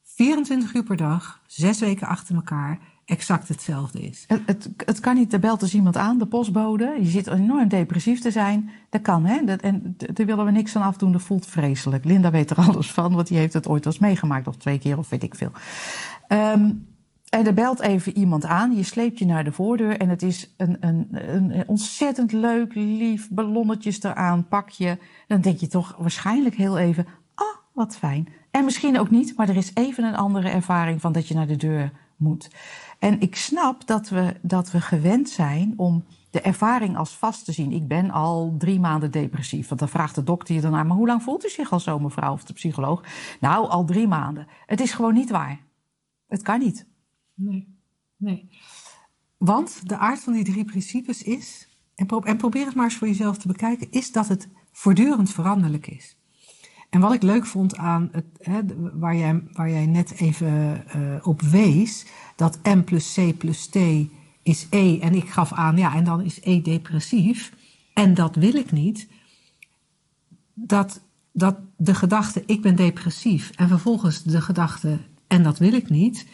24 0.03 0.73
uur 0.73 0.83
per 0.83 0.97
dag, 0.97 1.41
zes 1.47 1.79
weken 1.79 2.07
achter 2.07 2.35
elkaar, 2.35 2.79
exact 3.05 3.47
hetzelfde 3.47 3.99
is. 4.01 4.23
Het, 4.27 4.41
het, 4.45 4.69
het 4.85 4.99
kan 4.99 5.15
niet, 5.15 5.33
er 5.33 5.39
belt 5.39 5.59
dus 5.59 5.73
iemand 5.73 5.97
aan, 5.97 6.17
de 6.17 6.25
postbode. 6.25 6.97
Je 6.99 7.09
zit 7.09 7.27
enorm 7.27 7.67
depressief 7.67 8.19
te 8.19 8.31
zijn. 8.31 8.69
Dat 8.89 9.01
kan, 9.01 9.25
hè? 9.25 9.43
Dat, 9.45 9.61
en 9.61 9.95
daar 9.97 10.25
willen 10.25 10.45
we 10.45 10.51
niks 10.51 10.75
aan 10.75 10.81
afdoen, 10.81 11.11
dat 11.11 11.21
voelt 11.21 11.45
vreselijk. 11.45 12.05
Linda 12.05 12.31
weet 12.31 12.49
er 12.49 12.57
alles 12.67 12.91
van, 12.91 13.13
want 13.13 13.27
die 13.27 13.37
heeft 13.37 13.53
het 13.53 13.67
ooit 13.67 13.85
eens 13.85 13.99
meegemaakt, 13.99 14.47
of 14.47 14.55
twee 14.55 14.79
keer, 14.79 14.97
of 14.97 15.09
weet 15.09 15.23
ik 15.23 15.35
veel. 15.35 15.51
Ehm, 16.27 16.69
En 17.29 17.45
er 17.45 17.53
belt 17.53 17.79
even 17.79 18.17
iemand 18.17 18.45
aan. 18.45 18.75
Je 18.75 18.83
sleept 18.83 19.19
je 19.19 19.25
naar 19.25 19.43
de 19.43 19.51
voordeur. 19.51 19.97
En 19.97 20.09
het 20.09 20.21
is 20.21 20.53
een, 20.57 20.77
een, 20.79 21.07
een 21.11 21.67
ontzettend 21.67 22.31
leuk, 22.31 22.75
lief 22.75 23.29
ballonnetjes 23.29 24.03
eraan. 24.03 24.47
Pak 24.47 24.69
je. 24.69 24.97
Dan 25.27 25.41
denk 25.41 25.59
je 25.59 25.67
toch 25.67 25.95
waarschijnlijk 25.97 26.55
heel 26.55 26.77
even. 26.77 27.05
Ah, 27.35 27.45
oh, 27.45 27.55
wat 27.73 27.97
fijn. 27.97 28.27
En 28.51 28.65
misschien 28.65 28.99
ook 28.99 29.09
niet, 29.09 29.37
maar 29.37 29.49
er 29.49 29.55
is 29.55 29.71
even 29.73 30.03
een 30.03 30.15
andere 30.15 30.49
ervaring 30.49 31.01
van 31.01 31.11
dat 31.11 31.27
je 31.27 31.33
naar 31.33 31.47
de 31.47 31.55
deur 31.55 31.91
moet. 32.15 32.49
En 32.99 33.21
ik 33.21 33.35
snap 33.35 33.87
dat 33.87 34.09
we, 34.09 34.33
dat 34.41 34.71
we 34.71 34.81
gewend 34.81 35.29
zijn 35.29 35.73
om 35.77 36.03
de 36.29 36.41
ervaring 36.41 36.97
als 36.97 37.11
vast 37.11 37.45
te 37.45 37.51
zien. 37.51 37.71
Ik 37.71 37.87
ben 37.87 38.11
al 38.11 38.55
drie 38.57 38.79
maanden 38.79 39.11
depressief. 39.11 39.67
Want 39.67 39.79
dan 39.79 39.89
vraagt 39.89 40.15
de 40.15 40.23
dokter 40.23 40.55
je 40.55 40.61
daarna, 40.61 40.83
maar 40.83 40.97
hoe 40.97 41.07
lang 41.07 41.23
voelt 41.23 41.45
u 41.45 41.49
zich 41.49 41.71
al 41.71 41.79
zo, 41.79 41.99
mevrouw, 41.99 42.33
of 42.33 42.43
de 42.43 42.53
psycholoog? 42.53 43.03
Nou, 43.39 43.69
al 43.69 43.85
drie 43.85 44.07
maanden. 44.07 44.47
Het 44.65 44.81
is 44.81 44.91
gewoon 44.91 45.13
niet 45.13 45.29
waar. 45.29 45.59
Het 46.27 46.41
kan 46.41 46.59
niet. 46.59 46.85
Nee, 47.37 47.67
nee. 48.15 48.49
Want 49.37 49.89
de 49.89 49.97
aard 49.97 50.19
van 50.19 50.33
die 50.33 50.43
drie 50.43 50.65
principes 50.65 51.23
is, 51.23 51.67
en, 51.95 52.37
probeer 52.37 52.65
het 52.65 52.75
maar 52.75 52.85
eens 52.85 52.95
voor 52.95 53.07
jezelf 53.07 53.37
te 53.37 53.47
bekijken, 53.47 53.87
is 53.91 54.11
dat 54.11 54.27
het 54.27 54.47
voortdurend 54.71 55.31
veranderlijk 55.31 55.87
is. 55.87 56.17
En 56.89 56.99
wat 56.99 57.13
ik 57.13 57.21
leuk 57.21 57.45
vond 57.45 57.75
aan 57.75 58.09
het, 58.11 58.25
hè, 58.39 58.61
waar, 58.99 59.15
jij, 59.15 59.43
waar 59.51 59.69
jij 59.69 59.85
net 59.85 60.11
even 60.11 60.83
uh, 60.95 61.27
op 61.27 61.41
wees, 61.41 62.05
dat 62.35 62.59
M 62.63 62.81
plus 62.81 63.13
C 63.13 63.37
plus 63.37 63.67
T 63.67 63.75
is 64.43 64.67
E 64.69 64.99
en 64.99 65.13
ik 65.13 65.29
gaf 65.29 65.53
aan, 65.53 65.77
ja, 65.77 65.95
en 65.95 66.03
dan 66.03 66.21
is 66.21 66.39
E 66.41 66.61
depressief 66.61 67.53
en 67.93 68.13
dat 68.13 68.35
wil 68.35 68.53
ik 68.53 68.71
niet. 68.71 69.07
Dat, 70.53 71.01
dat 71.31 71.57
de 71.77 71.95
gedachte, 71.95 72.43
ik 72.45 72.61
ben 72.61 72.75
depressief 72.75 73.49
en 73.49 73.67
vervolgens 73.67 74.23
de 74.23 74.41
gedachte, 74.41 74.99
en 75.27 75.43
dat 75.43 75.57
wil 75.57 75.73
ik 75.73 75.89
niet, 75.89 76.27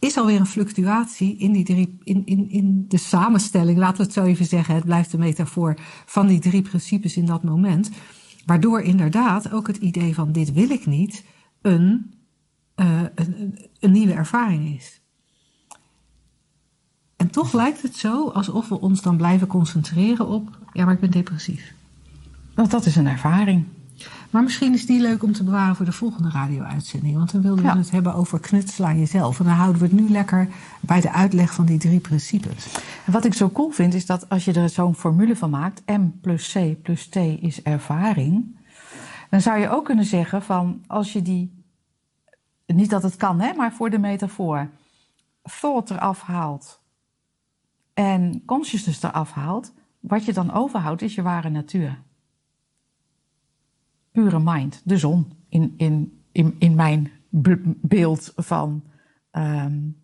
is 0.00 0.16
alweer 0.16 0.40
een 0.40 0.46
fluctuatie 0.46 1.36
in, 1.36 1.52
die 1.52 1.64
drie, 1.64 1.98
in, 2.02 2.26
in, 2.26 2.50
in 2.50 2.84
de 2.88 2.98
samenstelling, 2.98 3.78
laten 3.78 3.96
we 3.96 4.02
het 4.02 4.12
zo 4.12 4.24
even 4.24 4.46
zeggen, 4.46 4.74
het 4.74 4.84
blijft 4.84 5.10
de 5.10 5.18
metafoor 5.18 5.76
van 6.06 6.26
die 6.26 6.40
drie 6.40 6.62
principes 6.62 7.16
in 7.16 7.26
dat 7.26 7.42
moment. 7.42 7.90
Waardoor 8.46 8.80
inderdaad 8.80 9.52
ook 9.52 9.66
het 9.66 9.76
idee 9.76 10.14
van 10.14 10.32
dit 10.32 10.52
wil 10.52 10.70
ik 10.70 10.86
niet 10.86 11.24
een, 11.62 12.14
uh, 12.76 13.02
een, 13.14 13.58
een, 13.80 13.92
nieuwe 13.92 14.12
ervaring 14.12 14.76
is. 14.76 15.00
En 17.16 17.30
toch 17.30 17.52
lijkt 17.52 17.82
het 17.82 17.96
zo 17.96 18.28
alsof 18.28 18.68
we 18.68 18.80
ons 18.80 19.02
dan 19.02 19.16
blijven 19.16 19.46
concentreren 19.46 20.26
op, 20.26 20.58
ja, 20.72 20.84
maar 20.84 20.94
ik 20.94 21.00
ben 21.00 21.10
depressief. 21.10 21.74
Want 22.54 22.70
dat 22.70 22.86
is 22.86 22.96
een 22.96 23.06
ervaring. 23.06 23.64
Maar 24.30 24.42
misschien 24.42 24.72
is 24.72 24.86
die 24.86 25.00
leuk 25.00 25.22
om 25.22 25.32
te 25.32 25.44
bewaren 25.44 25.76
voor 25.76 25.84
de 25.84 25.92
volgende 25.92 26.30
radio-uitzending. 26.30 27.16
Want 27.16 27.32
dan 27.32 27.42
wilden 27.42 27.64
we 27.64 27.70
het 27.70 27.90
hebben 27.90 28.14
over 28.14 28.40
knutselen 28.40 28.88
aan 28.88 28.98
jezelf. 28.98 29.38
En 29.38 29.44
dan 29.44 29.54
houden 29.54 29.80
we 29.80 29.86
het 29.88 30.00
nu 30.00 30.08
lekker 30.08 30.48
bij 30.80 31.00
de 31.00 31.12
uitleg 31.12 31.54
van 31.54 31.64
die 31.64 31.78
drie 31.78 32.00
principes. 32.00 32.74
En 33.06 33.12
wat 33.12 33.24
ik 33.24 33.34
zo 33.34 33.50
cool 33.50 33.70
vind, 33.70 33.94
is 33.94 34.06
dat 34.06 34.28
als 34.28 34.44
je 34.44 34.52
er 34.52 34.68
zo'n 34.68 34.94
formule 34.94 35.36
van 35.36 35.50
maakt... 35.50 35.82
M 35.86 36.08
plus 36.20 36.52
C 36.52 36.82
plus 36.82 37.06
T 37.06 37.16
is 37.16 37.62
ervaring... 37.62 38.58
dan 39.30 39.40
zou 39.40 39.58
je 39.58 39.68
ook 39.68 39.84
kunnen 39.84 40.04
zeggen 40.04 40.42
van 40.42 40.84
als 40.86 41.12
je 41.12 41.22
die... 41.22 41.64
Niet 42.66 42.90
dat 42.90 43.02
het 43.02 43.16
kan, 43.16 43.40
hè, 43.40 43.54
maar 43.54 43.72
voor 43.72 43.90
de 43.90 43.98
metafoor... 43.98 44.70
thought 45.42 45.90
eraf 45.90 46.22
haalt 46.22 46.80
en 47.94 48.42
consciousness 48.46 49.02
eraf 49.02 49.32
haalt... 49.32 49.72
wat 50.00 50.24
je 50.24 50.32
dan 50.32 50.52
overhoudt 50.52 51.02
is 51.02 51.14
je 51.14 51.22
ware 51.22 51.50
natuur 51.50 51.98
pure 54.12 54.40
mind, 54.44 54.82
de 54.84 54.98
zon, 54.98 55.32
in, 55.48 55.74
in, 55.76 56.22
in, 56.32 56.56
in 56.58 56.74
mijn 56.74 57.10
beeld 57.80 58.32
van 58.36 58.82
um, 59.32 59.96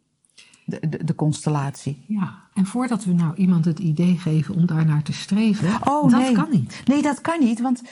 de, 0.65 0.89
de, 0.89 1.05
de, 1.05 1.15
constellatie. 1.15 2.05
Ja, 2.07 2.43
en 2.55 2.67
voordat 2.67 3.05
we 3.05 3.13
nou 3.13 3.35
iemand 3.35 3.65
het 3.65 3.79
idee 3.79 4.19
geven 4.19 4.55
om 4.55 4.67
daar 4.67 4.87
naar 4.87 5.03
te 5.03 5.13
streven, 5.13 5.89
oh, 5.89 6.11
dat 6.11 6.33
kan 6.33 6.51
niet. 6.51 6.83
Nee, 6.85 7.03
dat 7.03 7.21
kan 7.21 7.41
niet, 7.41 7.61
want 7.61 7.83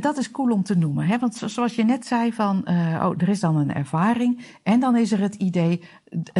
dat 0.00 0.16
is 0.16 0.30
cool 0.30 0.50
om 0.50 0.62
te 0.62 0.76
noemen. 0.76 1.06
Hè? 1.06 1.18
Want 1.18 1.34
zoals 1.34 1.74
je 1.74 1.84
net 1.84 2.06
zei, 2.06 2.32
van, 2.32 2.62
uh, 2.64 3.04
oh, 3.04 3.14
er 3.18 3.28
is 3.28 3.40
dan 3.40 3.56
een 3.56 3.74
ervaring 3.74 4.46
en 4.62 4.80
dan 4.80 4.96
is 4.96 5.12
er 5.12 5.20
het 5.20 5.34
idee, 5.34 5.82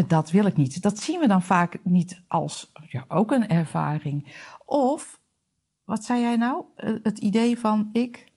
dat 0.06 0.30
wil 0.30 0.46
ik 0.46 0.56
niet. 0.56 0.82
Dat 0.82 0.98
zien 0.98 1.20
we 1.20 1.26
dan 1.26 1.42
vaak 1.42 1.78
niet 1.82 2.22
als 2.28 2.72
ja, 2.88 3.04
ook 3.08 3.30
een 3.30 3.48
ervaring. 3.48 4.46
Of, 4.64 5.20
wat 5.84 6.04
zei 6.04 6.20
jij 6.20 6.36
nou? 6.36 6.64
Eh, 6.76 6.92
het 7.02 7.18
idee 7.18 7.58
van 7.58 7.88
ik 7.92 8.27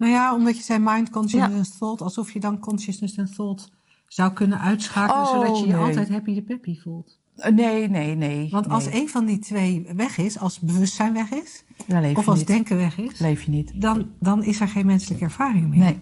nou 0.00 0.12
ja, 0.12 0.34
omdat 0.34 0.56
je 0.56 0.62
zei 0.62 0.78
mind, 0.78 1.10
consciousness, 1.10 1.78
thought, 1.78 2.02
alsof 2.02 2.32
je 2.32 2.40
dan 2.40 2.58
consciousness 2.58 3.16
en 3.16 3.34
thought 3.34 3.70
zou 4.06 4.32
kunnen 4.32 4.60
uitschakelen, 4.60 5.22
oh, 5.22 5.30
zodat 5.30 5.58
je 5.58 5.66
je 5.66 5.76
altijd 5.76 6.08
happy 6.08 6.34
de 6.34 6.42
peppy 6.42 6.80
voelt. 6.80 7.18
Eh, 7.36 7.52
nee, 7.52 7.88
nee, 7.88 8.14
nee. 8.14 8.48
Want 8.50 8.68
als 8.68 8.86
een 8.86 9.08
van 9.08 9.24
die 9.24 9.38
twee 9.38 9.86
weg 9.96 10.18
is, 10.18 10.38
als 10.38 10.60
bewustzijn 10.60 11.12
weg 11.12 11.30
is, 11.30 11.64
leef 11.86 12.16
of 12.16 12.28
als 12.28 12.38
niet. 12.38 12.46
denken 12.46 12.76
weg 12.76 12.98
is, 12.98 13.18
leef 13.18 13.42
je 13.42 13.50
niet. 13.50 13.80
Dan, 13.80 14.10
dan 14.20 14.44
is 14.44 14.60
er 14.60 14.68
geen 14.68 14.86
menselijke 14.86 15.24
ervaring 15.24 15.68
meer. 15.68 15.78
Nee. 15.78 16.00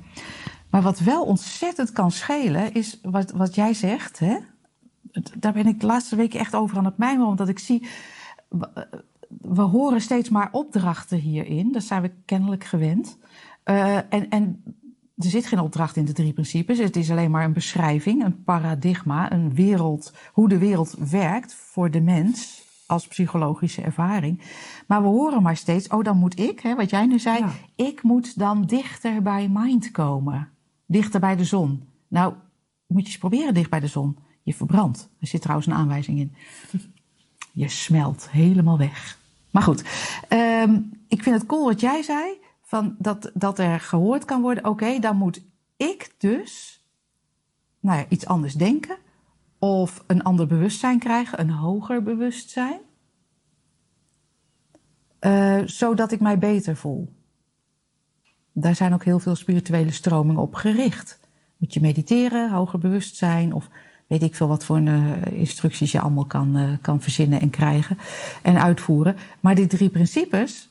Maar 0.70 0.82
wat 0.82 0.98
wel 0.98 1.24
ontzettend 1.24 1.92
kan 1.92 2.10
schelen, 2.10 2.74
is 2.74 2.98
wat, 3.02 3.30
wat 3.30 3.54
jij 3.54 3.74
zegt. 3.74 4.18
Hè? 4.18 4.36
Daar 5.38 5.52
ben 5.52 5.66
ik 5.66 5.80
de 5.80 5.86
laatste 5.86 6.16
weken 6.16 6.40
echt 6.40 6.54
over 6.54 6.76
aan 6.76 6.84
het 6.84 6.98
mijmeren, 6.98 7.30
omdat 7.30 7.48
ik 7.48 7.58
zie. 7.58 7.86
We 9.28 9.62
horen 9.62 10.00
steeds 10.00 10.28
maar 10.28 10.48
opdrachten 10.52 11.18
hierin. 11.18 11.72
Dat 11.72 11.82
zijn 11.82 12.02
we 12.02 12.10
kennelijk 12.24 12.64
gewend. 12.64 13.18
Uh, 13.70 13.96
en, 13.96 14.28
en 14.28 14.62
er 15.16 15.30
zit 15.30 15.46
geen 15.46 15.60
opdracht 15.60 15.96
in 15.96 16.04
de 16.04 16.12
drie 16.12 16.32
principes. 16.32 16.78
Het 16.78 16.96
is 16.96 17.10
alleen 17.10 17.30
maar 17.30 17.44
een 17.44 17.52
beschrijving, 17.52 18.24
een 18.24 18.42
paradigma, 18.44 19.32
een 19.32 19.54
wereld, 19.54 20.12
hoe 20.32 20.48
de 20.48 20.58
wereld 20.58 20.94
werkt 21.10 21.54
voor 21.54 21.90
de 21.90 22.00
mens 22.00 22.66
als 22.86 23.06
psychologische 23.06 23.82
ervaring. 23.82 24.40
Maar 24.86 25.02
we 25.02 25.08
horen 25.08 25.42
maar 25.42 25.56
steeds, 25.56 25.88
oh 25.88 26.04
dan 26.04 26.16
moet 26.16 26.38
ik, 26.38 26.60
hè, 26.60 26.74
wat 26.74 26.90
jij 26.90 27.06
nu 27.06 27.18
zei, 27.18 27.38
ja. 27.38 27.52
ik 27.76 28.02
moet 28.02 28.38
dan 28.38 28.64
dichter 28.64 29.22
bij 29.22 29.48
mind 29.52 29.90
komen. 29.90 30.48
Dichter 30.86 31.20
bij 31.20 31.36
de 31.36 31.44
zon. 31.44 31.82
Nou, 32.08 32.34
moet 32.86 33.02
je 33.02 33.08
eens 33.08 33.18
proberen 33.18 33.54
dicht 33.54 33.70
bij 33.70 33.80
de 33.80 33.86
zon. 33.86 34.16
Je 34.42 34.54
verbrandt. 34.54 35.08
Er 35.20 35.26
zit 35.26 35.40
trouwens 35.40 35.68
een 35.68 35.74
aanwijzing 35.74 36.18
in. 36.18 36.34
Je 37.52 37.68
smelt 37.68 38.30
helemaal 38.30 38.78
weg. 38.78 39.18
Maar 39.50 39.62
goed, 39.62 39.84
um, 40.28 40.90
ik 41.08 41.22
vind 41.22 41.36
het 41.36 41.46
cool 41.46 41.64
wat 41.64 41.80
jij 41.80 42.02
zei 42.02 42.38
van 42.68 42.96
dat, 42.98 43.30
dat 43.34 43.58
er 43.58 43.80
gehoord 43.80 44.24
kan 44.24 44.42
worden, 44.42 44.64
oké, 44.64 44.98
dan 44.98 45.16
moet 45.16 45.44
ik 45.76 46.14
dus 46.18 46.82
nou 47.80 47.98
ja, 47.98 48.06
iets 48.08 48.26
anders 48.26 48.54
denken. 48.54 48.96
Of 49.58 50.04
een 50.06 50.22
ander 50.22 50.46
bewustzijn 50.46 50.98
krijgen, 50.98 51.40
een 51.40 51.50
hoger 51.50 52.02
bewustzijn. 52.02 52.80
Uh, 55.20 55.62
zodat 55.64 56.12
ik 56.12 56.20
mij 56.20 56.38
beter 56.38 56.76
voel. 56.76 57.12
Daar 58.52 58.74
zijn 58.74 58.94
ook 58.94 59.04
heel 59.04 59.18
veel 59.18 59.36
spirituele 59.36 59.90
stromingen 59.90 60.42
op 60.42 60.54
gericht. 60.54 61.20
Moet 61.56 61.74
je 61.74 61.80
mediteren, 61.80 62.50
hoger 62.50 62.78
bewustzijn 62.78 63.52
of 63.52 63.68
weet 64.06 64.22
ik 64.22 64.34
veel 64.34 64.48
wat 64.48 64.64
voor 64.64 64.80
uh, 64.80 65.24
instructies 65.26 65.92
je 65.92 66.00
allemaal 66.00 66.26
kan, 66.26 66.56
uh, 66.56 66.72
kan 66.80 67.00
verzinnen 67.00 67.40
en 67.40 67.50
krijgen 67.50 67.98
en 68.42 68.62
uitvoeren. 68.62 69.16
Maar 69.40 69.54
die 69.54 69.66
drie 69.66 69.90
principes 69.90 70.70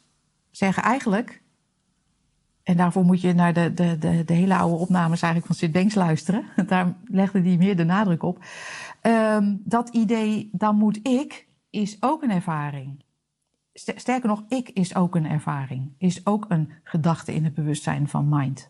zeggen 0.52 0.84
eigenlijk 0.84 1.46
en 2.68 2.78
daarvoor 2.78 3.06
moet 3.06 3.22
je 3.22 3.34
naar 3.34 3.54
de, 3.54 3.74
de, 3.74 3.98
de, 3.98 4.24
de 4.26 4.34
hele 4.34 4.56
oude 4.56 4.76
opnames 4.76 5.22
eigenlijk 5.22 5.46
van 5.46 5.56
Sid 5.56 5.72
Banks 5.72 5.96
luisteren. 5.96 6.46
Daar 6.68 6.96
legde 7.06 7.42
hij 7.42 7.58
meer 7.58 7.76
de 7.76 7.84
nadruk 7.84 8.24
op. 8.24 8.46
Um, 9.02 9.62
dat 9.64 9.90
idee, 9.90 10.50
dan 10.52 10.76
moet 10.76 11.08
ik, 11.08 11.48
is 11.70 11.98
ook 12.00 12.24
een 12.24 12.32
ervaring. 12.32 13.04
Sterker 13.74 14.30
nog, 14.30 14.44
ik 14.48 14.70
is 14.70 14.96
ook 14.96 15.16
een 15.16 15.26
ervaring. 15.26 15.94
Is 15.98 16.26
ook 16.26 16.46
een 16.48 16.72
gedachte 16.84 17.34
in 17.34 17.44
het 17.44 17.54
bewustzijn 17.54 18.08
van 18.08 18.30
mind. 18.30 18.70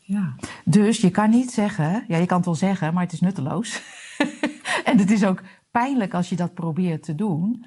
Ja. 0.00 0.34
Dus 0.64 1.00
je 1.00 1.10
kan 1.10 1.30
niet 1.30 1.50
zeggen, 1.50 2.04
ja, 2.08 2.16
je 2.16 2.26
kan 2.26 2.36
het 2.36 2.46
wel 2.46 2.54
zeggen, 2.54 2.94
maar 2.94 3.02
het 3.02 3.12
is 3.12 3.20
nutteloos. 3.20 3.82
en 4.84 4.98
het 4.98 5.10
is 5.10 5.24
ook 5.24 5.42
pijnlijk 5.70 6.14
als 6.14 6.28
je 6.28 6.36
dat 6.36 6.54
probeert 6.54 7.02
te 7.02 7.14
doen 7.14 7.64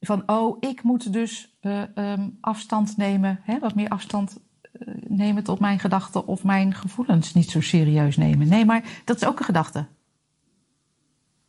van, 0.00 0.22
oh, 0.26 0.56
ik 0.60 0.82
moet 0.82 1.12
dus 1.12 1.56
uh, 1.62 1.82
um, 1.94 2.38
afstand 2.40 2.96
nemen, 2.96 3.40
hè, 3.42 3.58
wat 3.58 3.74
meer 3.74 3.88
afstand 3.88 4.38
uh, 4.72 4.94
nemen 5.08 5.44
tot 5.44 5.60
mijn 5.60 5.78
gedachten 5.78 6.26
of 6.26 6.44
mijn 6.44 6.74
gevoelens 6.74 7.34
niet 7.34 7.50
zo 7.50 7.60
serieus 7.60 8.16
nemen. 8.16 8.48
Nee, 8.48 8.64
maar 8.64 9.02
dat 9.04 9.16
is 9.16 9.26
ook 9.26 9.38
een 9.38 9.44
gedachte. 9.44 9.86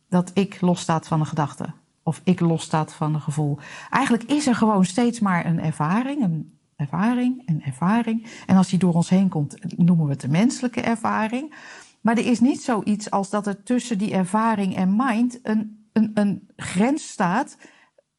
Dat 0.08 0.30
ik 0.34 0.60
losstaat 0.60 1.06
van 1.06 1.20
een 1.20 1.26
gedachte. 1.26 1.72
Of 2.02 2.20
ik 2.24 2.40
losstaat 2.40 2.92
van 2.92 3.14
een 3.14 3.20
gevoel. 3.20 3.58
Eigenlijk 3.90 4.30
is 4.30 4.46
er 4.46 4.54
gewoon 4.54 4.84
steeds 4.84 5.20
maar 5.20 5.46
een 5.46 5.60
ervaring, 5.60 6.22
een 6.22 6.58
ervaring, 6.76 7.42
een 7.46 7.62
ervaring. 7.62 8.26
En 8.46 8.56
als 8.56 8.68
die 8.68 8.78
door 8.78 8.94
ons 8.94 9.08
heen 9.08 9.28
komt, 9.28 9.76
noemen 9.76 10.04
we 10.04 10.10
het 10.12 10.20
de 10.20 10.28
menselijke 10.28 10.80
ervaring. 10.80 11.54
Maar 12.00 12.16
er 12.16 12.26
is 12.26 12.40
niet 12.40 12.62
zoiets 12.62 13.10
als 13.10 13.30
dat 13.30 13.46
er 13.46 13.62
tussen 13.62 13.98
die 13.98 14.12
ervaring 14.12 14.76
en 14.76 14.96
mind 14.96 15.38
een, 15.42 15.86
een, 15.92 16.10
een 16.14 16.48
grens 16.56 17.08
staat 17.08 17.56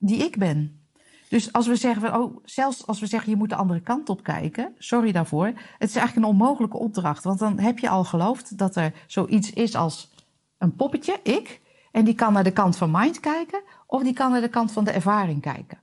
die 0.05 0.24
ik 0.24 0.38
ben. 0.38 0.81
Dus 1.29 1.53
als 1.53 1.67
we 1.67 1.75
zeggen, 1.75 2.19
oh, 2.19 2.38
zelfs 2.43 2.88
als 2.88 3.00
we 3.00 3.05
zeggen 3.05 3.29
je 3.29 3.38
moet 3.38 3.50
de 3.50 3.55
andere 3.55 3.81
kant 3.81 4.10
op 4.10 4.24
kijken, 4.24 4.75
sorry 4.77 5.12
daarvoor, 5.12 5.45
het 5.77 5.89
is 5.89 5.95
eigenlijk 5.95 6.15
een 6.15 6.33
onmogelijke 6.33 6.77
opdracht. 6.77 7.24
Want 7.24 7.39
dan 7.39 7.60
heb 7.60 7.79
je 7.79 7.89
al 7.89 8.03
geloofd 8.03 8.57
dat 8.57 8.75
er 8.75 8.93
zoiets 9.07 9.51
is 9.51 9.75
als 9.75 10.12
een 10.57 10.75
poppetje, 10.75 11.19
ik, 11.24 11.62
en 11.91 12.05
die 12.05 12.15
kan 12.15 12.33
naar 12.33 12.43
de 12.43 12.51
kant 12.51 12.77
van 12.77 12.91
mind 12.91 13.19
kijken 13.19 13.62
of 13.88 14.03
die 14.03 14.13
kan 14.13 14.31
naar 14.31 14.41
de 14.41 14.50
kant 14.50 14.72
van 14.72 14.83
de 14.83 14.91
ervaring 14.91 15.41
kijken. 15.41 15.77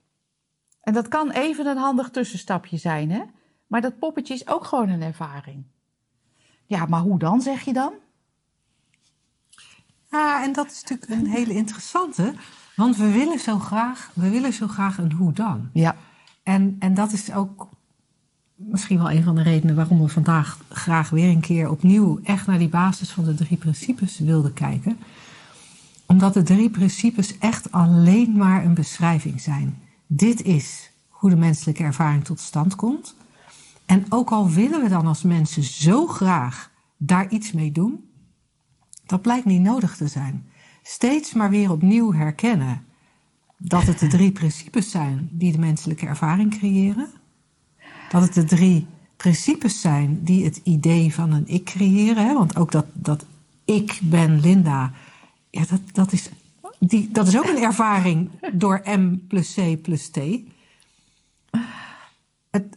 En 0.80 0.92
dat 0.92 1.08
kan 1.08 1.30
even 1.30 1.66
een 1.66 1.76
handig 1.76 2.10
tussenstapje 2.10 2.76
zijn, 2.76 3.10
hè? 3.10 3.22
Maar 3.66 3.80
dat 3.80 3.98
poppetje 3.98 4.34
is 4.34 4.48
ook 4.48 4.64
gewoon 4.64 4.88
een 4.88 5.02
ervaring. 5.02 5.64
Ja, 6.66 6.86
maar 6.86 7.00
hoe 7.00 7.18
dan, 7.18 7.40
zeg 7.40 7.62
je 7.62 7.72
dan? 7.72 7.92
Ja, 10.10 10.42
en 10.44 10.52
dat 10.52 10.70
is 10.70 10.82
natuurlijk 10.82 11.10
een 11.10 11.26
hele 11.26 11.54
interessante. 11.54 12.34
Want 12.80 12.96
we 12.96 13.10
willen 13.10 13.38
zo 13.38 13.58
graag, 13.58 14.10
we 14.14 14.30
willen 14.30 14.52
zo 14.52 14.68
graag 14.68 14.99
een 14.99 15.12
hoe 15.12 15.32
dan. 15.32 15.68
Ja. 15.72 15.96
En, 16.42 16.76
en 16.78 16.94
dat 16.94 17.12
is 17.12 17.32
ook 17.32 17.68
misschien 18.54 18.99
wel 18.99 19.10
een 19.10 19.22
van 19.22 19.34
de 19.34 19.42
redenen 19.42 19.75
waarom 19.75 20.02
we 20.02 20.08
vandaag 20.08 20.58
graag 20.68 21.10
weer 21.10 21.28
een 21.28 21.40
keer 21.40 21.70
opnieuw 21.70 22.20
echt 22.22 22.46
naar 22.46 22.58
die 22.58 22.68
basis 22.68 23.10
van 23.10 23.25
de 23.25 23.34
drie 23.34 23.56
principes 23.56 24.18
wilden 24.18 24.52
kijken. 24.52 24.99
Omdat 26.06 26.34
de 26.34 26.42
drie 26.42 26.70
principes 26.70 27.38
echt 27.38 27.72
alleen 27.72 28.37
maar 28.37 28.64
een 28.64 28.75
beschrijving 28.75 29.40
zijn. 29.40 29.78
Dit 30.06 30.42
is 30.42 30.90
hoe 31.08 31.30
de 31.30 31.37
menselijke 31.37 31.82
ervaring 31.82 32.25
tot 32.25 32.40
stand 32.40 32.76
komt. 32.76 33.14
En 33.87 34.04
ook 34.08 34.30
al 34.30 34.50
willen 34.50 34.82
we 34.82 34.88
dan 34.88 35.06
als 35.06 35.22
mensen 35.22 35.62
zo 35.62 36.06
graag 36.06 36.70
daar 36.96 37.28
iets 37.28 37.52
mee 37.52 37.72
doen, 37.72 38.04
dat 39.06 39.22
blijkt 39.22 39.46
niet 39.46 39.60
nodig 39.60 39.96
te 39.96 40.06
zijn. 40.08 40.50
Steeds 40.82 41.32
maar 41.32 41.50
weer 41.50 41.70
opnieuw 41.70 42.12
herkennen 42.12 42.84
dat 43.56 43.82
het 43.82 43.99
de 43.99 44.06
drie 44.06 44.32
principes 44.32 44.90
zijn 44.90 45.28
die 45.32 45.52
de 45.52 45.58
menselijke 45.58 46.06
ervaring 46.06 46.58
creëren. 46.58 47.08
Dat 48.08 48.22
het 48.22 48.34
de 48.34 48.44
drie 48.44 48.87
principes 49.16 49.80
zijn 49.80 50.25
die 50.25 50.44
het 50.44 50.60
idee 50.64 51.14
van 51.14 51.32
een 51.32 51.49
ik 51.49 51.64
creëren. 51.64 52.26
Hè? 52.26 52.34
Want 52.34 52.56
ook 52.56 52.72
dat, 52.72 52.87
dat 52.92 53.25
ik 53.64 53.99
ben 54.02 54.40
Linda, 54.40 54.92
ja, 55.50 55.64
dat, 55.68 55.80
dat, 55.92 56.12
is, 56.12 56.30
die, 56.78 57.10
dat 57.10 57.26
is 57.26 57.38
ook 57.38 57.49
een 57.49 57.62
ervaring 57.62 58.30
door 58.52 58.82
M 58.84 59.16
plus 59.28 59.54
C 59.54 59.82
plus 59.82 60.08
T. 60.08 60.18
Het, 62.50 62.76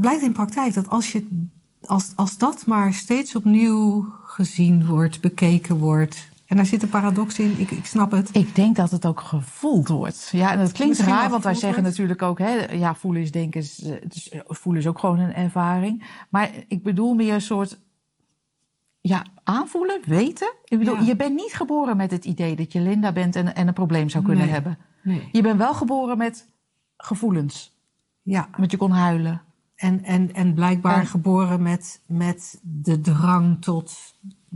blijkt 0.00 0.22
in 0.22 0.32
praktijk 0.32 0.74
dat 0.74 0.88
als, 0.88 1.12
je, 1.12 1.46
als, 1.80 2.12
als 2.14 2.38
dat 2.38 2.66
maar 2.66 2.94
steeds 2.94 3.36
opnieuw 3.36 4.12
gezien 4.24 4.86
wordt, 4.86 5.20
bekeken 5.20 5.76
wordt. 5.76 6.32
En 6.46 6.56
daar 6.56 6.66
zit 6.66 6.82
een 6.82 6.88
paradox 6.88 7.38
in, 7.38 7.54
ik, 7.58 7.70
ik 7.70 7.86
snap 7.86 8.10
het. 8.10 8.34
Ik 8.36 8.54
denk 8.54 8.76
dat 8.76 8.90
het 8.90 9.06
ook 9.06 9.20
gevoeld 9.20 9.88
wordt. 9.88 10.28
Ja, 10.32 10.52
en 10.52 10.58
dat 10.58 10.72
klinkt 10.72 10.96
Misschien 10.98 11.14
raar, 11.16 11.30
want 11.30 11.44
wij 11.44 11.54
zeggen 11.54 11.82
wordt. 11.82 11.88
natuurlijk 11.90 12.22
ook, 12.22 12.38
hè, 12.38 12.72
ja, 12.72 12.94
voelen 12.94 13.22
is 13.22 13.30
denken, 13.30 13.60
is, 13.60 13.82
eh, 13.82 13.92
eh, 14.32 14.40
voelen 14.46 14.82
is 14.82 14.88
ook 14.88 14.98
gewoon 14.98 15.18
een 15.18 15.34
ervaring. 15.34 16.04
Maar 16.30 16.50
ik 16.68 16.82
bedoel 16.82 17.14
meer 17.14 17.34
een 17.34 17.40
soort, 17.40 17.78
ja, 19.00 19.24
aanvoelen, 19.44 20.00
weten. 20.06 20.52
Ik 20.64 20.78
bedoel, 20.78 20.94
Ja. 20.96 21.02
je 21.02 21.16
bent 21.16 21.34
niet 21.34 21.52
geboren 21.54 21.96
met 21.96 22.10
het 22.10 22.24
idee 22.24 22.56
dat 22.56 22.72
je 22.72 22.80
Linda 22.80 23.12
bent 23.12 23.36
en, 23.36 23.54
en 23.54 23.68
een 23.68 23.74
probleem 23.74 24.08
zou 24.08 24.24
kunnen 24.24 24.44
Nee. 24.44 24.52
hebben. 24.52 24.78
Nee. 25.02 25.28
Je 25.32 25.42
bent 25.42 25.58
wel 25.58 25.74
geboren 25.74 26.18
met 26.18 26.48
gevoelens, 26.96 27.76
Ja, 28.22 28.48
want 28.56 28.70
je 28.70 28.76
kon 28.76 28.90
huilen. 28.90 29.42
en, 29.74 30.04
en, 30.04 30.34
en 30.34 30.54
blijkbaar 30.54 30.98
En- 31.00 31.06
geboren 31.06 31.62
met, 31.62 32.00
met 32.06 32.60
de 32.62 33.00
drang 33.00 33.62
tot 33.62 33.92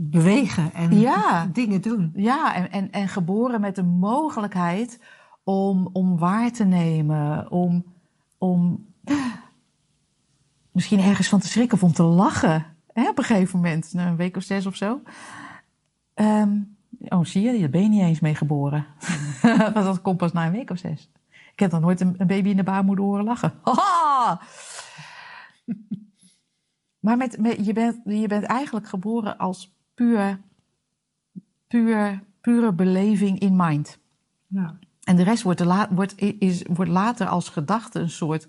bewegen 0.01 0.73
en 0.73 0.99
Ja. 0.99 1.45
dingen 1.53 1.81
doen. 1.81 2.11
Ja, 2.15 2.55
en, 2.55 2.71
en, 2.71 2.91
en 2.91 3.07
geboren 3.07 3.61
met 3.61 3.75
de 3.75 3.83
mogelijkheid 3.83 4.99
om, 5.43 5.89
om 5.93 6.17
waar 6.17 6.51
te 6.51 6.63
nemen, 6.63 7.51
om, 7.51 7.85
om 8.37 8.85
misschien 10.71 10.99
ergens 10.99 11.27
van 11.29 11.39
te 11.39 11.47
schrikken 11.47 11.77
of 11.77 11.83
om 11.83 11.93
te 11.93 12.03
lachen. 12.03 12.65
Hè, 12.93 13.09
op 13.09 13.17
een 13.17 13.23
gegeven 13.23 13.55
moment, 13.59 13.93
na 13.93 14.07
een 14.07 14.15
week 14.15 14.35
of 14.37 14.43
zes 14.43 14.65
of 14.65 14.75
zo. 14.75 15.01
Ehm, 16.13 16.57
oh, 16.99 17.25
zie 17.25 17.41
je, 17.51 17.59
daar 17.59 17.69
ben 17.69 17.81
je 17.83 17.89
niet 17.89 18.01
eens 18.01 18.19
mee 18.19 18.35
geboren. 18.35 18.85
Want 19.41 19.73
dat 19.73 20.01
komt 20.01 20.17
pas 20.17 20.31
na 20.31 20.45
een 20.45 20.51
week 20.51 20.69
of 20.69 20.77
zes. 20.77 21.09
Ik 21.53 21.59
heb 21.59 21.71
dan 21.71 21.81
nooit 21.81 22.01
een, 22.01 22.15
een 22.17 22.27
baby 22.27 22.49
in 22.49 22.55
de 22.57 22.63
baarmoeder 22.63 23.05
horen 23.05 23.23
lachen. 23.23 23.53
Haha! 23.63 24.41
Maar 26.99 27.17
met, 27.17 27.37
met, 27.37 27.65
je, 27.65 27.73
bent, 27.73 28.01
je 28.05 28.27
bent 28.27 28.43
eigenlijk 28.43 28.87
geboren 28.87 29.37
als 29.37 29.77
puur, 29.99 30.39
puur, 31.67 32.23
pure 32.41 32.73
beleving 32.73 33.39
in 33.39 33.55
mind. 33.55 33.99
Ja. 34.47 34.79
En 35.03 35.15
de 35.15 35.23
rest 35.23 35.43
wordt, 35.43 35.59
la, 35.59 35.87
wordt, 35.91 36.21
is, 36.21 36.63
wordt 36.67 36.91
later 36.91 37.27
als 37.27 37.49
gedachte 37.49 37.99
een 37.99 38.09
soort, 38.09 38.47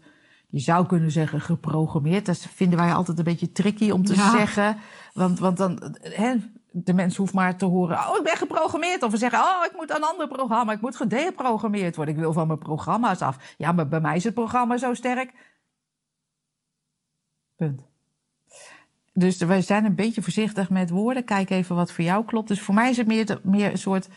je 0.49 0.59
zou 0.59 0.87
kunnen 0.87 1.11
zeggen, 1.11 1.41
geprogrammeerd. 1.41 2.27
Dat 2.27 2.39
vinden 2.39 2.79
wij 2.79 2.95
altijd 2.95 3.19
een 3.19 3.25
beetje 3.25 3.53
tricky 3.53 3.91
om 3.91 4.05
te 4.05 4.15
Ja. 4.15 4.31
zeggen. 4.31 4.77
Want, 5.13 5.39
want 5.39 5.57
dan, 5.57 5.97
hè, 6.01 6.35
de 6.71 6.93
mens 6.93 7.17
hoeft 7.17 7.35
maar 7.35 7.57
te 7.57 7.65
horen, 7.65 7.97
oh, 7.97 8.17
ik 8.17 8.25
ben 8.25 8.37
geprogrammeerd. 8.37 9.03
Of 9.03 9.11
we 9.11 9.17
zeggen, 9.17 9.39
oh, 9.39 9.65
ik 9.65 9.77
moet 9.77 9.91
een 9.91 10.05
ander 10.05 10.29
programma, 10.29 10.73
ik 10.73 10.81
moet 10.81 10.97
gedeprogrammeerd 10.97 11.97
worden. 11.97 12.15
Ik 12.15 12.21
wil 12.21 12.33
van 12.33 12.47
mijn 12.47 12.59
programma's 12.59 13.23
af. 13.23 13.55
Ja, 13.57 13.73
maar 13.73 13.89
bij 13.89 14.01
mij 14.01 14.17
is 14.17 14.25
het 14.25 14.35
programma 14.35 14.77
zo 14.77 14.95
sterk. 14.95 15.59
Punt. 17.57 17.90
Dus 19.13 19.37
wij 19.39 19.63
zijn 19.63 19.85
een 19.85 19.95
beetje 19.95 20.23
voorzichtig 20.23 20.71
met 20.71 20.91
woorden. 20.91 21.25
Kijk 21.25 21.51
even 21.51 21.77
wat 21.77 21.93
voor 21.93 22.05
jou 22.05 22.25
klopt. 22.25 22.49
Dus 22.49 22.61
voor 22.61 22.75
mij 22.75 22.91
is 22.91 22.97
het 22.97 23.07
meer, 23.07 23.41
meer 23.43 23.71
een 23.71 23.79
soort. 23.79 24.09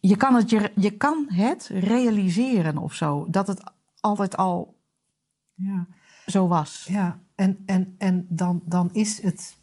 Je 0.00 0.16
kan, 0.16 0.34
het, 0.34 0.50
je, 0.50 0.72
je 0.74 0.90
kan 0.90 1.26
het 1.28 1.70
realiseren 1.74 2.78
of 2.78 2.94
zo. 2.94 3.26
Dat 3.30 3.46
het 3.46 3.62
altijd 4.00 4.36
al 4.36 4.80
Ja. 5.54 5.86
zo 6.26 6.48
was. 6.48 6.86
Ja, 6.88 7.18
en, 7.34 7.62
en, 7.66 7.94
en 7.98 8.26
dan, 8.28 8.62
dan 8.64 8.90
is 8.92 9.22
het 9.22 9.56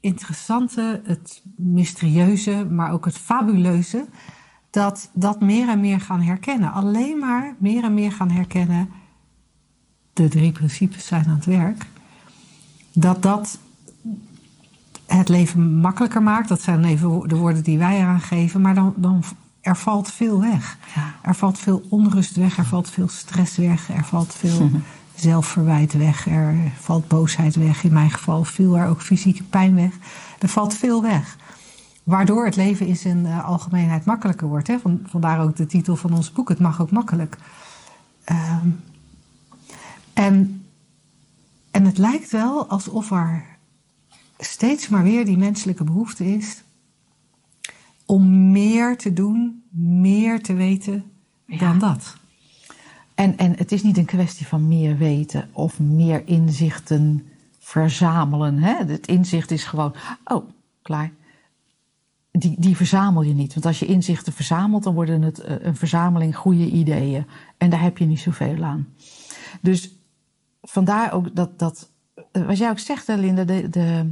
interessante, 0.00 1.00
het 1.04 1.42
mysterieuze, 1.56 2.66
maar 2.70 2.92
ook 2.92 3.04
het 3.04 3.18
fabuleuze, 3.18 4.06
dat 4.70 5.10
dat 5.14 5.40
meer 5.40 5.68
en 5.68 5.80
meer 5.80 6.00
gaan 6.00 6.20
herkennen. 6.22 6.72
Alleen 6.72 7.18
maar 7.18 7.56
meer 7.58 7.84
en 7.84 7.94
meer 7.94 8.12
gaan 8.12 8.30
herkennen, 8.30 8.88
de 10.12 10.28
drie 10.28 10.52
principes 10.52 11.06
zijn 11.06 11.24
aan 11.26 11.34
het 11.34 11.44
werk, 11.44 11.86
dat 12.92 13.22
dat 13.22 13.58
het 15.16 15.28
leven 15.28 15.74
makkelijker 15.80 16.22
maakt. 16.22 16.48
Dat 16.48 16.60
zijn 16.60 16.84
even 16.84 17.28
de 17.28 17.36
woorden 17.36 17.62
die 17.62 17.78
wij 17.78 17.98
eraan 17.98 18.20
geven, 18.20 18.60
maar 18.60 18.74
dan, 18.74 18.94
dan 18.96 19.24
er 19.60 19.76
valt 19.76 20.12
veel 20.12 20.40
weg. 20.40 20.78
Ja. 20.94 21.14
Er 21.22 21.34
valt 21.34 21.58
veel 21.58 21.82
onrust 21.88 22.36
weg, 22.36 22.58
er 22.58 22.64
valt 22.64 22.90
veel 22.90 23.08
stress 23.08 23.56
weg, 23.56 23.90
er 23.90 24.04
valt 24.04 24.34
veel 24.34 24.70
zelfverwijt 25.14 25.92
weg, 25.92 26.26
er 26.26 26.72
valt 26.80 27.08
boosheid 27.08 27.54
weg. 27.54 27.84
In 27.84 27.92
mijn 27.92 28.10
geval 28.10 28.44
viel 28.44 28.78
er 28.78 28.88
ook 28.88 29.02
fysieke 29.02 29.42
pijn 29.42 29.74
weg. 29.74 29.92
Er 30.38 30.48
valt 30.48 30.74
veel 30.74 31.02
weg. 31.02 31.36
Waardoor 32.02 32.44
het 32.44 32.56
leven 32.56 32.86
in 32.86 32.96
zijn 32.96 33.26
eh, 33.26 33.44
algemeenheid 33.44 34.04
makkelijker 34.04 34.48
wordt. 34.48 34.66
Hè? 34.66 34.78
Van, 34.78 35.00
vandaar 35.04 35.40
ook 35.40 35.56
de 35.56 35.66
titel 35.66 35.96
van 35.96 36.12
ons 36.12 36.32
boek, 36.32 36.48
Het 36.48 36.58
mag 36.58 36.80
ook 36.80 36.90
makkelijk. 36.90 37.38
Ehm, 38.24 38.68
en, 40.12 40.64
en 41.70 41.84
het 41.84 41.98
lijkt 41.98 42.30
wel 42.30 42.68
alsof 42.68 43.10
er 43.10 43.57
steeds 44.38 44.88
maar 44.88 45.02
weer 45.02 45.24
die 45.24 45.36
menselijke 45.36 45.84
behoefte 45.84 46.34
is 46.34 46.62
om 48.06 48.50
meer 48.50 48.96
te 48.96 49.12
doen, 49.12 49.62
meer 49.70 50.42
te 50.42 50.54
weten 50.54 51.04
dan 51.46 51.78
dat. 51.78 52.16
En, 53.14 53.36
en 53.36 53.56
het 53.56 53.72
is 53.72 53.82
niet 53.82 53.96
een 53.98 54.04
kwestie 54.04 54.46
van 54.46 54.68
meer 54.68 54.96
weten 54.96 55.48
of 55.52 55.80
meer 55.80 56.22
inzichten 56.26 57.26
verzamelen. 57.58 58.58
Hè? 58.58 58.84
Het 58.84 59.06
inzicht 59.06 59.50
is 59.50 59.64
gewoon, 59.64 59.94
oh, 60.24 60.48
klaar. 60.82 61.12
Die, 62.30 62.54
die 62.58 62.76
verzamel 62.76 63.22
je 63.22 63.34
niet. 63.34 63.54
Want 63.54 63.66
als 63.66 63.78
je 63.78 63.86
inzichten 63.86 64.32
verzamelt, 64.32 64.82
dan 64.82 64.94
worden 64.94 65.22
het 65.22 65.38
eh, 65.38 65.56
een 65.60 65.76
verzameling 65.76 66.36
goede 66.36 66.70
ideeën. 66.70 67.26
En 67.56 67.70
daar 67.70 67.82
heb 67.82 67.98
je 67.98 68.04
niet 68.04 68.20
zoveel 68.20 68.64
aan. 68.64 68.88
Dus 69.60 69.94
vandaar 70.62 71.12
ook 71.12 71.34
dat, 71.34 71.58
dat 71.58 71.90
eh, 72.32 72.46
wat 72.46 72.58
jij 72.58 72.70
ook 72.70 72.78
zegt, 72.78 73.06
hè, 73.06 73.16
Linda, 73.16 73.44
de, 73.44 73.68
de, 73.68 74.10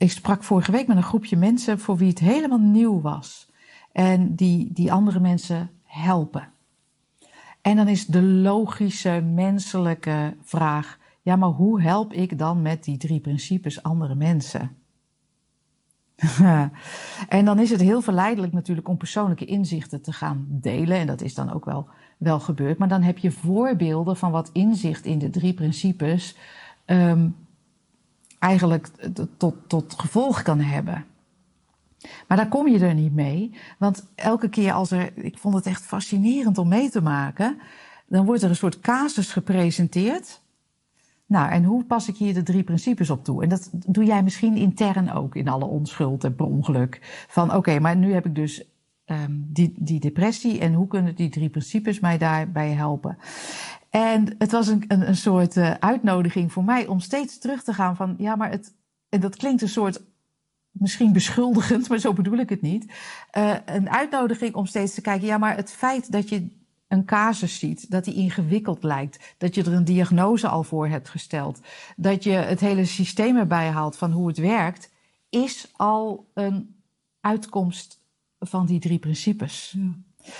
ik 0.00 0.10
sprak 0.10 0.42
vorige 0.42 0.72
week 0.72 0.86
met 0.86 0.96
een 0.96 1.02
groepje 1.02 1.36
mensen 1.36 1.78
voor 1.78 1.96
wie 1.96 2.08
het 2.08 2.18
helemaal 2.18 2.58
nieuw 2.58 3.00
was. 3.00 3.48
En 3.92 4.34
die, 4.34 4.72
die 4.72 4.92
andere 4.92 5.20
mensen 5.20 5.70
helpen. 5.84 6.48
En 7.60 7.76
dan 7.76 7.88
is 7.88 8.06
de 8.06 8.22
logische 8.22 9.20
menselijke 9.34 10.36
vraag: 10.42 10.98
ja, 11.22 11.36
maar 11.36 11.48
hoe 11.48 11.82
help 11.82 12.12
ik 12.12 12.38
dan 12.38 12.62
met 12.62 12.84
die 12.84 12.96
drie 12.96 13.20
principes 13.20 13.82
andere 13.82 14.14
mensen? 14.14 14.76
en 17.28 17.44
dan 17.44 17.58
is 17.58 17.70
het 17.70 17.80
heel 17.80 18.00
verleidelijk 18.00 18.52
natuurlijk 18.52 18.88
om 18.88 18.96
persoonlijke 18.96 19.44
inzichten 19.44 20.02
te 20.02 20.12
gaan 20.12 20.46
delen. 20.48 20.96
En 20.96 21.06
dat 21.06 21.20
is 21.20 21.34
dan 21.34 21.52
ook 21.52 21.64
wel, 21.64 21.88
wel 22.18 22.40
gebeurd. 22.40 22.78
Maar 22.78 22.88
dan 22.88 23.02
heb 23.02 23.18
je 23.18 23.30
voorbeelden 23.30 24.16
van 24.16 24.30
wat 24.30 24.50
inzicht 24.52 25.04
in 25.04 25.18
de 25.18 25.30
drie 25.30 25.54
principes 25.54 26.36
ehm, 26.84 27.28
eigenlijk 28.40 28.86
tot, 29.36 29.54
tot 29.66 29.94
gevolg 29.98 30.42
kan 30.42 30.60
hebben. 30.60 31.04
Maar 32.28 32.36
daar 32.36 32.48
kom 32.48 32.68
je 32.68 32.78
er 32.78 32.94
niet 32.94 33.14
mee. 33.14 33.54
Want 33.78 34.06
elke 34.14 34.48
keer 34.48 34.72
als 34.72 34.90
er. 34.90 35.16
Ik 35.16 35.38
vond 35.38 35.54
het 35.54 35.66
echt 35.66 35.82
fascinerend 35.82 36.58
om 36.58 36.68
mee 36.68 36.90
te 36.90 37.02
maken. 37.02 37.58
Dan 38.06 38.24
wordt 38.24 38.42
er 38.42 38.48
een 38.48 38.56
soort 38.56 38.80
casus 38.80 39.32
gepresenteerd. 39.32 40.40
Nou, 41.26 41.50
en 41.50 41.64
hoe 41.64 41.84
pas 41.84 42.08
ik 42.08 42.16
hier 42.16 42.34
de 42.34 42.42
drie 42.42 42.62
principes 42.62 43.10
op 43.10 43.24
toe? 43.24 43.42
En 43.42 43.48
dat 43.48 43.70
doe 43.72 44.04
jij 44.04 44.22
misschien 44.22 44.56
intern 44.56 45.12
ook 45.12 45.36
in 45.36 45.48
alle 45.48 45.64
onschuld 45.64 46.24
en 46.24 46.34
per 46.34 46.46
ongeluk. 46.46 47.24
Van 47.28 47.54
oké, 47.54 47.78
maar 47.78 47.96
nu 47.96 48.12
heb 48.12 48.26
ik 48.26 48.34
dus 48.34 48.64
um, 49.06 49.46
die, 49.48 49.74
die 49.76 50.00
depressie 50.00 50.60
en 50.60 50.74
hoe 50.74 50.86
kunnen 50.86 51.14
die 51.14 51.28
drie 51.28 51.48
principes 51.48 52.00
mij 52.00 52.18
daarbij 52.18 52.70
helpen? 52.70 53.18
En 53.90 54.34
het 54.38 54.50
was 54.50 54.66
een, 54.66 54.84
een, 54.88 55.08
een 55.08 55.16
soort 55.16 55.56
uh, 55.56 55.70
uitnodiging 55.70 56.52
voor 56.52 56.64
mij 56.64 56.86
om 56.86 57.00
steeds 57.00 57.38
terug 57.38 57.62
te 57.62 57.74
gaan 57.74 57.96
van 57.96 58.14
ja, 58.18 58.36
maar 58.36 58.50
het, 58.50 58.74
en 59.08 59.20
dat 59.20 59.36
klinkt 59.36 59.62
een 59.62 59.68
soort 59.68 60.00
misschien 60.70 61.12
beschuldigend, 61.12 61.88
maar 61.88 61.98
zo 61.98 62.12
bedoel 62.12 62.38
ik 62.38 62.48
het 62.48 62.62
niet. 62.62 62.92
Uh, 63.38 63.54
een 63.64 63.90
uitnodiging 63.90 64.54
om 64.54 64.66
steeds 64.66 64.94
te 64.94 65.00
kijken, 65.00 65.26
ja, 65.26 65.38
maar 65.38 65.56
het 65.56 65.70
feit 65.70 66.12
dat 66.12 66.28
je 66.28 66.46
een 66.88 67.04
casus 67.04 67.58
ziet, 67.58 67.90
dat 67.90 68.04
die 68.04 68.14
ingewikkeld 68.14 68.82
lijkt, 68.82 69.34
dat 69.38 69.54
je 69.54 69.62
er 69.62 69.72
een 69.72 69.84
diagnose 69.84 70.48
al 70.48 70.62
voor 70.62 70.88
hebt 70.88 71.08
gesteld, 71.08 71.60
dat 71.96 72.24
je 72.24 72.30
het 72.30 72.60
hele 72.60 72.84
systeem 72.84 73.36
erbij 73.36 73.68
haalt 73.68 73.96
van 73.96 74.12
hoe 74.12 74.28
het 74.28 74.38
werkt, 74.38 74.90
is 75.28 75.70
al 75.76 76.30
een 76.34 76.74
uitkomst 77.20 78.00
van 78.38 78.66
die 78.66 78.80
drie 78.80 78.98
principes. 78.98 79.76
Ja. 79.76 80.30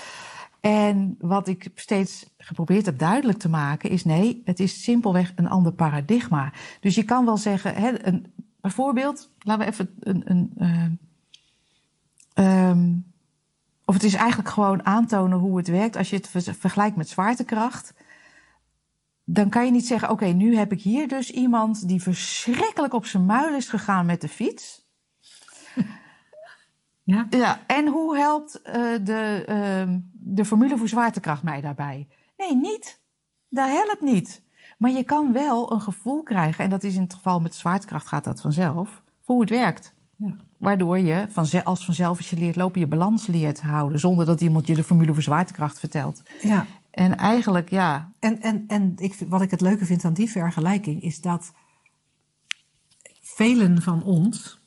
En 0.61 1.15
wat 1.19 1.47
ik 1.47 1.69
steeds 1.75 2.29
geprobeerd 2.37 2.85
heb 2.85 2.97
duidelijk 2.97 3.39
te 3.39 3.49
maken 3.49 3.89
is: 3.89 4.03
nee, 4.05 4.41
het 4.45 4.59
is 4.59 4.83
simpelweg 4.83 5.31
een 5.35 5.49
ander 5.49 5.73
paradigma. 5.73 6.53
Dus 6.79 6.95
je 6.95 7.03
kan 7.03 7.25
wel 7.25 7.37
zeggen, 7.37 7.75
hè, 7.75 8.05
een, 8.05 8.33
bijvoorbeeld, 8.61 9.31
laten 9.39 9.65
we 9.65 9.71
even 9.71 9.95
een. 9.99 10.21
een 10.25 10.99
uh, 12.35 12.69
um, 12.69 13.09
of 13.85 13.93
het 13.93 14.03
is 14.03 14.13
eigenlijk 14.13 14.49
gewoon 14.49 14.85
aantonen 14.85 15.37
hoe 15.37 15.57
het 15.57 15.67
werkt. 15.67 15.95
Als 15.95 16.09
je 16.09 16.15
het 16.15 16.57
vergelijkt 16.59 16.95
met 16.95 17.09
zwaartekracht, 17.09 17.93
dan 19.23 19.49
kan 19.49 19.65
je 19.65 19.71
niet 19.71 19.87
zeggen: 19.87 20.09
oké, 20.09 20.25
nu 20.25 20.55
heb 20.55 20.71
ik 20.71 20.81
hier 20.81 21.07
dus 21.07 21.31
iemand 21.31 21.87
die 21.87 22.01
verschrikkelijk 22.01 22.93
op 22.93 23.05
zijn 23.05 23.25
muil 23.25 23.55
is 23.55 23.69
gegaan 23.69 24.05
met 24.05 24.21
de 24.21 24.29
fiets. 24.29 24.80
Ja. 27.11 27.27
ja 27.29 27.61
en 27.67 27.87
hoe 27.87 28.17
helpt 28.17 28.61
uh, 28.65 28.73
de, 29.03 29.45
uh, 29.49 29.95
de 30.11 30.45
formule 30.45 30.77
voor 30.77 30.87
zwaartekracht 30.87 31.43
mij 31.43 31.61
daarbij? 31.61 32.07
Nee, 32.37 32.55
niet. 32.55 32.99
Dat 33.49 33.69
helpt 33.69 34.01
niet. 34.01 34.41
Maar 34.77 34.91
je 34.91 35.03
kan 35.03 35.33
wel 35.33 35.71
een 35.71 35.81
gevoel 35.81 36.23
krijgen, 36.23 36.63
en 36.63 36.69
dat 36.69 36.83
is 36.83 36.95
in 36.95 37.01
het 37.01 37.13
geval 37.13 37.39
met 37.39 37.55
zwaartekracht 37.55 38.07
gaat 38.07 38.23
dat 38.23 38.41
vanzelf, 38.41 39.01
voor 39.21 39.35
hoe 39.35 39.41
het 39.41 39.49
werkt. 39.49 39.93
Ja. 40.15 40.35
Waardoor 40.57 40.99
je 40.99 41.27
als 41.63 41.85
vanzelf 41.85 42.17
als 42.17 42.29
je 42.29 42.37
leert 42.37 42.55
lopen, 42.55 42.79
je 42.79 42.87
balans 42.87 43.27
leert 43.27 43.61
houden. 43.61 43.99
Zonder 43.99 44.25
dat 44.25 44.41
iemand 44.41 44.67
je 44.67 44.75
de 44.75 44.83
formule 44.83 45.13
voor 45.13 45.23
zwaartekracht 45.23 45.79
vertelt. 45.79 46.23
Ja. 46.41 46.65
En 46.91 47.17
eigenlijk, 47.17 47.69
ja. 47.69 48.11
En, 48.19 48.41
en, 48.41 48.63
en 48.67 48.93
ik, 48.97 49.15
wat 49.27 49.41
ik 49.41 49.51
het 49.51 49.61
leuke 49.61 49.85
vind 49.85 50.05
aan 50.05 50.13
die 50.13 50.29
vergelijking 50.29 51.01
is 51.01 51.21
dat 51.21 51.51
velen 53.21 53.81
van 53.81 54.03
ons 54.03 54.60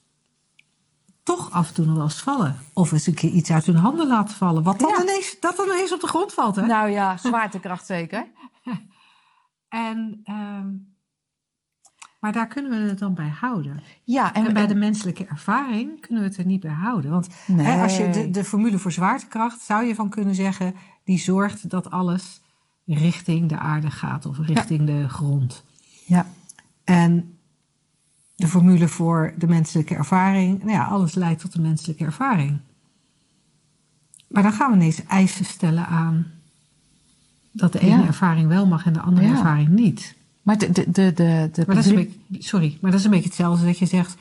toch 1.25 1.51
af 1.51 1.69
en 1.69 1.75
toe 1.75 1.85
nog 1.85 1.95
wel 1.95 2.05
eens 2.05 2.23
vallen. 2.23 2.57
Of 2.73 2.93
eens 2.93 3.07
een 3.07 3.15
keer 3.15 3.31
iets 3.31 3.51
uit 3.51 3.67
hun 3.67 3.77
handen 3.77 4.07
laten 4.07 4.37
vallen. 4.37 4.63
Wat 4.63 4.79
dan 4.79 5.03
ineens, 5.03 5.37
dat 5.41 5.57
dan 5.57 5.67
ineens 5.67 5.93
op 5.93 6.01
de 6.01 6.07
grond 6.07 6.33
valt. 6.33 6.57
Hè? 6.57 6.67
Nou 6.67 6.91
ja, 6.91 7.17
zwaartekracht 7.17 7.87
zeker. 7.87 8.27
en, 9.69 10.21
uh, 10.25 10.65
maar 12.21 12.33
daar 12.33 12.47
kunnen 12.47 12.71
we 12.71 12.89
het 12.89 12.99
dan 12.99 13.15
bij 13.15 13.29
houden. 13.29 13.83
Ja, 14.05 14.35
en, 14.35 14.55
bij 14.55 14.67
de 14.67 14.75
menselijke 14.75 15.25
ervaring 15.25 16.01
kunnen 16.01 16.23
we 16.23 16.29
het 16.29 16.39
er 16.39 16.47
niet 16.47 16.61
bij 16.61 16.71
houden. 16.71 17.11
Want 17.11 17.29
nee. 17.47 17.67
hè, 17.67 17.83
als 17.83 17.97
je 17.97 18.11
de, 18.11 18.31
de 18.31 18.45
formule 18.45 18.79
voor 18.79 18.93
zwaartekracht 18.93 19.61
zou 19.61 19.85
je 19.85 19.95
van 19.95 20.09
kunnen 20.09 20.35
zeggen, 20.35 20.75
die 21.05 21.19
zorgt 21.19 21.71
dat 21.71 21.91
alles 21.91 22.43
richting 22.87 23.49
de 23.49 23.59
aarde 23.59 23.91
gaat 23.91 24.27
of 24.27 24.39
richting 24.39 24.87
de 24.87 25.09
grond. 25.09 25.65
Ja. 26.07 26.27
En 26.85 27.34
de 28.45 28.51
formule 28.51 28.89
voor 28.89 29.33
de 29.39 29.47
menselijke 29.47 29.95
ervaring. 29.95 30.59
Nou 30.59 30.71
ja, 30.71 30.85
alles 30.85 31.15
leidt 31.15 31.41
tot 31.41 31.53
de 31.53 31.61
menselijke 31.61 32.05
ervaring. 32.05 32.59
Maar 34.29 34.43
dan 34.43 34.53
gaan 34.53 34.71
we 34.71 34.77
ineens 34.77 35.05
eisen 35.07 35.45
stellen 35.45 35.87
aan 35.87 36.27
dat 37.53 37.73
de 37.73 37.81
ene 37.81 38.07
ervaring 38.07 38.49
wel 38.49 38.67
mag 38.67 38.87
en 38.87 38.93
de 38.93 39.01
andere 39.01 39.27
ervaring 39.27 39.69
niet. 39.69 40.17
Maar 40.43 40.59
de, 40.59 40.73
de, 40.73 40.91
de, 40.91 41.13
de, 41.13 41.49
de 41.53 41.65
maar 41.67 41.75
dat 41.75 41.85
is 41.85 41.91
een 41.91 41.95
beetje, 41.95 42.43
sorry, 42.43 42.79
maar 42.81 42.91
dat 42.91 43.01
is 43.01 43.07
een 43.07 43.13
beetje 43.13 43.29
hetzelfde 43.29 43.67
dat 43.67 43.79
je 43.79 43.87
zegt: 43.87 44.17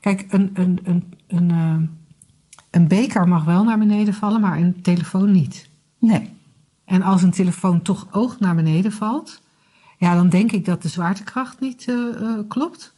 kijk, 0.00 0.26
een, 0.28 0.50
een, 0.54 0.80
een, 0.82 1.12
een, 1.26 1.50
uh, 1.50 1.88
een 2.70 2.88
beker 2.88 3.28
mag 3.28 3.44
wel 3.44 3.64
naar 3.64 3.78
beneden 3.78 4.14
vallen, 4.14 4.40
maar 4.40 4.58
een 4.58 4.82
telefoon 4.82 5.30
niet. 5.30 5.68
Nee. 5.98 6.30
En 6.84 7.02
als 7.02 7.22
een 7.22 7.30
telefoon 7.30 7.82
toch 7.82 8.08
oog 8.10 8.40
naar 8.40 8.54
beneden 8.54 8.92
valt, 8.92 9.42
ja, 9.98 10.14
dan 10.14 10.28
denk 10.28 10.52
ik 10.52 10.64
dat 10.64 10.82
de 10.82 10.88
zwaartekracht 10.88 11.60
niet 11.60 11.86
uh, 11.86 12.20
uh, 12.20 12.38
klopt 12.48 12.94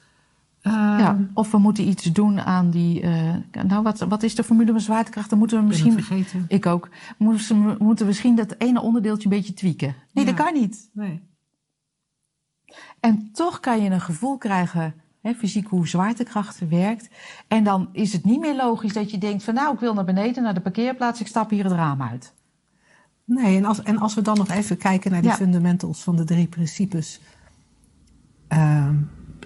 ja, 0.61 0.99
ehm, 0.99 1.25
of 1.35 1.51
we 1.51 1.59
moeten 1.59 1.89
iets 1.89 2.03
doen 2.05 2.41
aan 2.41 2.71
die. 2.71 3.03
Uh, 3.03 3.35
nou, 3.67 3.83
wat, 3.83 3.99
wat 3.99 4.23
is 4.23 4.35
de 4.35 4.45
formule 4.45 4.71
van 4.71 4.81
zwaartekracht? 4.81 5.31
Dan 5.31 5.39
moeten 5.39 5.59
we 5.59 5.67
misschien. 5.67 5.93
vergeten. 5.93 6.45
Ik 6.49 6.67
ook. 6.67 6.89
Moeten 7.17 7.65
we 7.65 7.77
moeten 7.79 8.07
misschien 8.07 8.35
dat 8.35 8.55
ene 8.59 8.81
onderdeeltje 8.81 9.29
een 9.29 9.37
beetje 9.37 9.55
tweaken. 9.55 9.95
Nee, 10.13 10.25
dat 10.25 10.35
kan 10.35 10.55
niet. 10.55 10.91
Nee. 10.93 11.27
En 13.01 13.33
toch 13.33 13.61
kan 13.61 13.83
je 13.83 13.91
een 13.91 14.01
gevoel 14.01 14.39
krijgen, 14.39 14.95
hè, 15.21 15.35
fysiek, 15.35 15.69
hoe 15.69 15.89
zwaartekracht 15.89 16.69
werkt. 16.69 17.09
En 17.49 17.65
dan 17.65 17.89
is 17.93 18.13
het 18.13 18.25
niet 18.25 18.41
meer 18.41 18.57
logisch 18.57 18.93
dat 18.93 19.11
je 19.11 19.19
denkt: 19.19 19.45
van 19.45 19.55
nou, 19.55 19.75
ik 19.75 19.81
wil 19.81 19.95
naar 19.95 20.05
beneden, 20.05 20.43
naar 20.43 20.55
de 20.55 20.61
parkeerplaats, 20.61 21.21
ik 21.21 21.27
stap 21.27 21.51
hier 21.51 21.65
het 21.65 21.73
raam 21.73 22.03
uit. 22.03 22.35
Nee, 23.25 23.57
en 23.57 23.65
als, 23.65 23.83
en 23.83 23.99
als 23.99 24.15
we 24.15 24.23
dan 24.23 24.37
nog 24.37 24.51
even 24.51 24.77
kijken 24.77 25.11
naar 25.11 25.23
die 25.23 25.31
fundamentals 25.31 26.03
van 26.03 26.17
de 26.17 26.25
drie 26.25 26.47
principes. 26.47 27.21
Uh, 28.53 28.89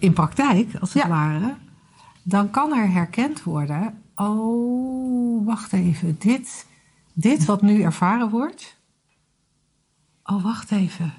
in 0.03 0.13
praktijk, 0.13 0.75
als 0.81 0.93
het 0.93 1.07
ware, 1.07 1.55
dan 2.23 2.51
kan 2.51 2.73
er 2.73 2.91
herkend 2.91 3.43
worden: 3.43 4.03
oh, 4.15 5.47
wacht 5.47 5.73
even, 5.73 6.17
dit, 6.19 6.67
dit 7.13 7.45
wat 7.45 7.63
nu 7.63 7.83
ervaren 7.83 8.31
wordt. 8.31 8.77
Oh, 10.25 10.43
wacht 10.43 10.71
even. 10.71 11.15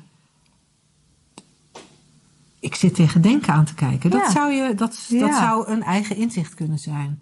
Ik 2.59 2.75
zit 2.75 2.95
tegen 2.95 3.21
denken 3.21 3.53
aan 3.53 3.65
te 3.65 3.73
kijken. 3.73 4.09
Dat, 4.09 4.31
zou, 4.31 4.51
je, 4.51 4.75
dat, 4.75 5.05
dat 5.09 5.33
zou 5.33 5.67
een 5.67 5.83
eigen 5.83 6.15
inzicht 6.15 6.53
kunnen 6.53 6.79
zijn. 6.79 7.21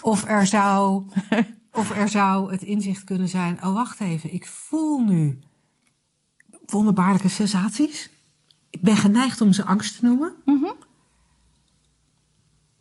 Of 0.00 0.24
er 0.24 0.46
zou, 0.46 1.04
of 1.80 1.90
er 1.90 2.08
zou 2.08 2.50
het 2.52 2.62
inzicht 2.62 3.04
kunnen 3.04 3.28
zijn: 3.28 3.64
oh, 3.64 3.74
wacht 3.74 4.00
even, 4.00 4.32
ik 4.32 4.46
voel 4.46 5.04
nu 5.04 5.38
wonderbaarlijke 6.66 7.28
sensaties. 7.28 8.10
Ik 8.70 8.80
ben 8.80 8.96
geneigd 8.96 9.40
om 9.40 9.52
ze 9.52 9.64
angst 9.64 9.98
te 9.98 10.04
noemen. 10.04 10.32
Mm 10.44 10.74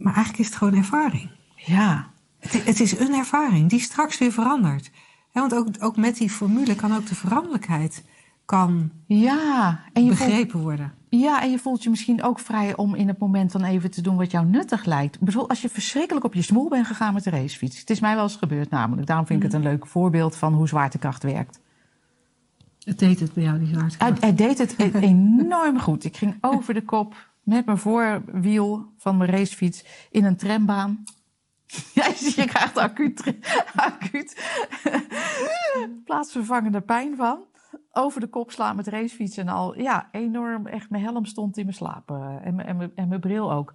maar 0.02 0.14
eigenlijk 0.14 0.40
is 0.40 0.46
het 0.46 0.56
gewoon 0.56 0.76
ervaring. 0.76 1.30
Ja. 1.56 2.10
Het, 2.40 2.66
het 2.66 2.80
is 2.80 3.00
een 3.00 3.14
ervaring 3.14 3.70
die 3.70 3.80
straks 3.80 4.18
weer 4.18 4.32
verandert. 4.32 4.92
want 5.32 5.54
ook, 5.54 5.68
ook 5.80 5.98
met 5.98 6.18
die 6.18 6.30
formule 6.30 6.76
kan 6.76 6.96
ook 6.96 7.06
de 7.06 7.16
veranderlijkheid 7.16 8.04
kan 8.46 8.92
ja, 9.06 9.80
en 9.94 10.04
je 10.04 10.10
begrepen 10.10 10.60
worden. 10.60 10.94
Ja, 11.10 11.42
en 11.42 11.52
je 11.52 11.60
voelt 11.60 11.84
je 11.84 11.90
misschien 11.90 12.24
ook 12.24 12.40
vrij 12.40 12.76
om 12.76 12.96
in 12.96 13.08
het 13.08 13.20
moment 13.20 13.52
dan 13.52 13.64
even 13.64 13.92
te 13.92 14.02
doen 14.02 14.18
wat 14.18 14.32
jou 14.32 14.46
nuttig 14.46 14.86
lijkt. 14.86 15.20
Bijvoorbeeld 15.20 15.50
als 15.50 15.62
je 15.62 15.70
verschrikkelijk 15.70 16.26
op 16.26 16.34
je 16.34 16.42
smoel 16.42 16.70
bent 16.70 16.88
gegaan 16.88 17.14
met 17.14 17.24
de 17.24 17.30
racefiets. 17.30 17.80
Het 17.80 17.90
is 17.90 18.00
mij 18.00 18.16
wel 18.16 18.24
eens 18.24 18.36
gebeurd 18.36 18.70
namelijk. 18.70 19.08
Daarom 19.08 19.26
vind 19.26 19.44
ik 19.44 19.52
het 19.52 19.58
mhm. 19.58 19.68
een 19.68 19.74
leuk 19.74 19.88
voorbeeld 19.88 20.36
van 20.36 20.54
hoe 20.54 20.68
zwaartekracht 20.68 21.24
werkt. 21.24 21.60
Het 22.84 23.00
deed 23.00 23.20
het 23.20 23.34
bij 23.34 23.44
jou, 23.44 23.60
die 23.60 23.68
zwaartekracht? 23.68 24.22
Hij, 24.22 24.30
hij 24.30 24.36
deed 24.36 24.58
het 24.58 24.76
e- 24.78 25.00
enorm 25.12 25.80
goed. 25.80 26.04
Ik 26.04 26.18
ging 26.18 26.38
over 26.42 26.74
de 26.74 26.84
kop 26.84 27.31
met 27.44 27.66
mijn 27.66 27.78
voorwiel 27.78 28.94
van 28.98 29.18
mijn 29.18 29.30
racefiets 29.30 30.08
in 30.10 30.26
een 30.26 30.38
trambaan. 30.38 31.04
Ja, 31.94 32.06
je 32.06 32.46
krijgt 32.46 32.78
acuut, 32.78 33.36
acuut 33.76 34.60
plaatsvervangende 36.06 36.82
pijn 36.82 37.16
van. 37.16 37.46
Over 37.92 38.22
de 38.22 38.28
kop 38.28 38.52
slaan 38.52 38.76
met 38.76 38.88
racefiets 38.88 39.38
en 39.38 39.48
al. 39.48 39.80
Ja, 39.80 40.10
enorm. 40.12 40.68
Echt, 40.68 40.90
mijn 40.90 41.04
helm 41.04 41.26
stond 41.26 41.58
in 41.58 41.64
mijn 41.64 41.76
slaap. 41.76 42.12
Eh, 42.12 42.36
en, 42.44 42.66
en, 42.66 42.92
en 42.96 43.08
mijn 43.08 43.20
bril 43.20 43.52
ook. 43.52 43.74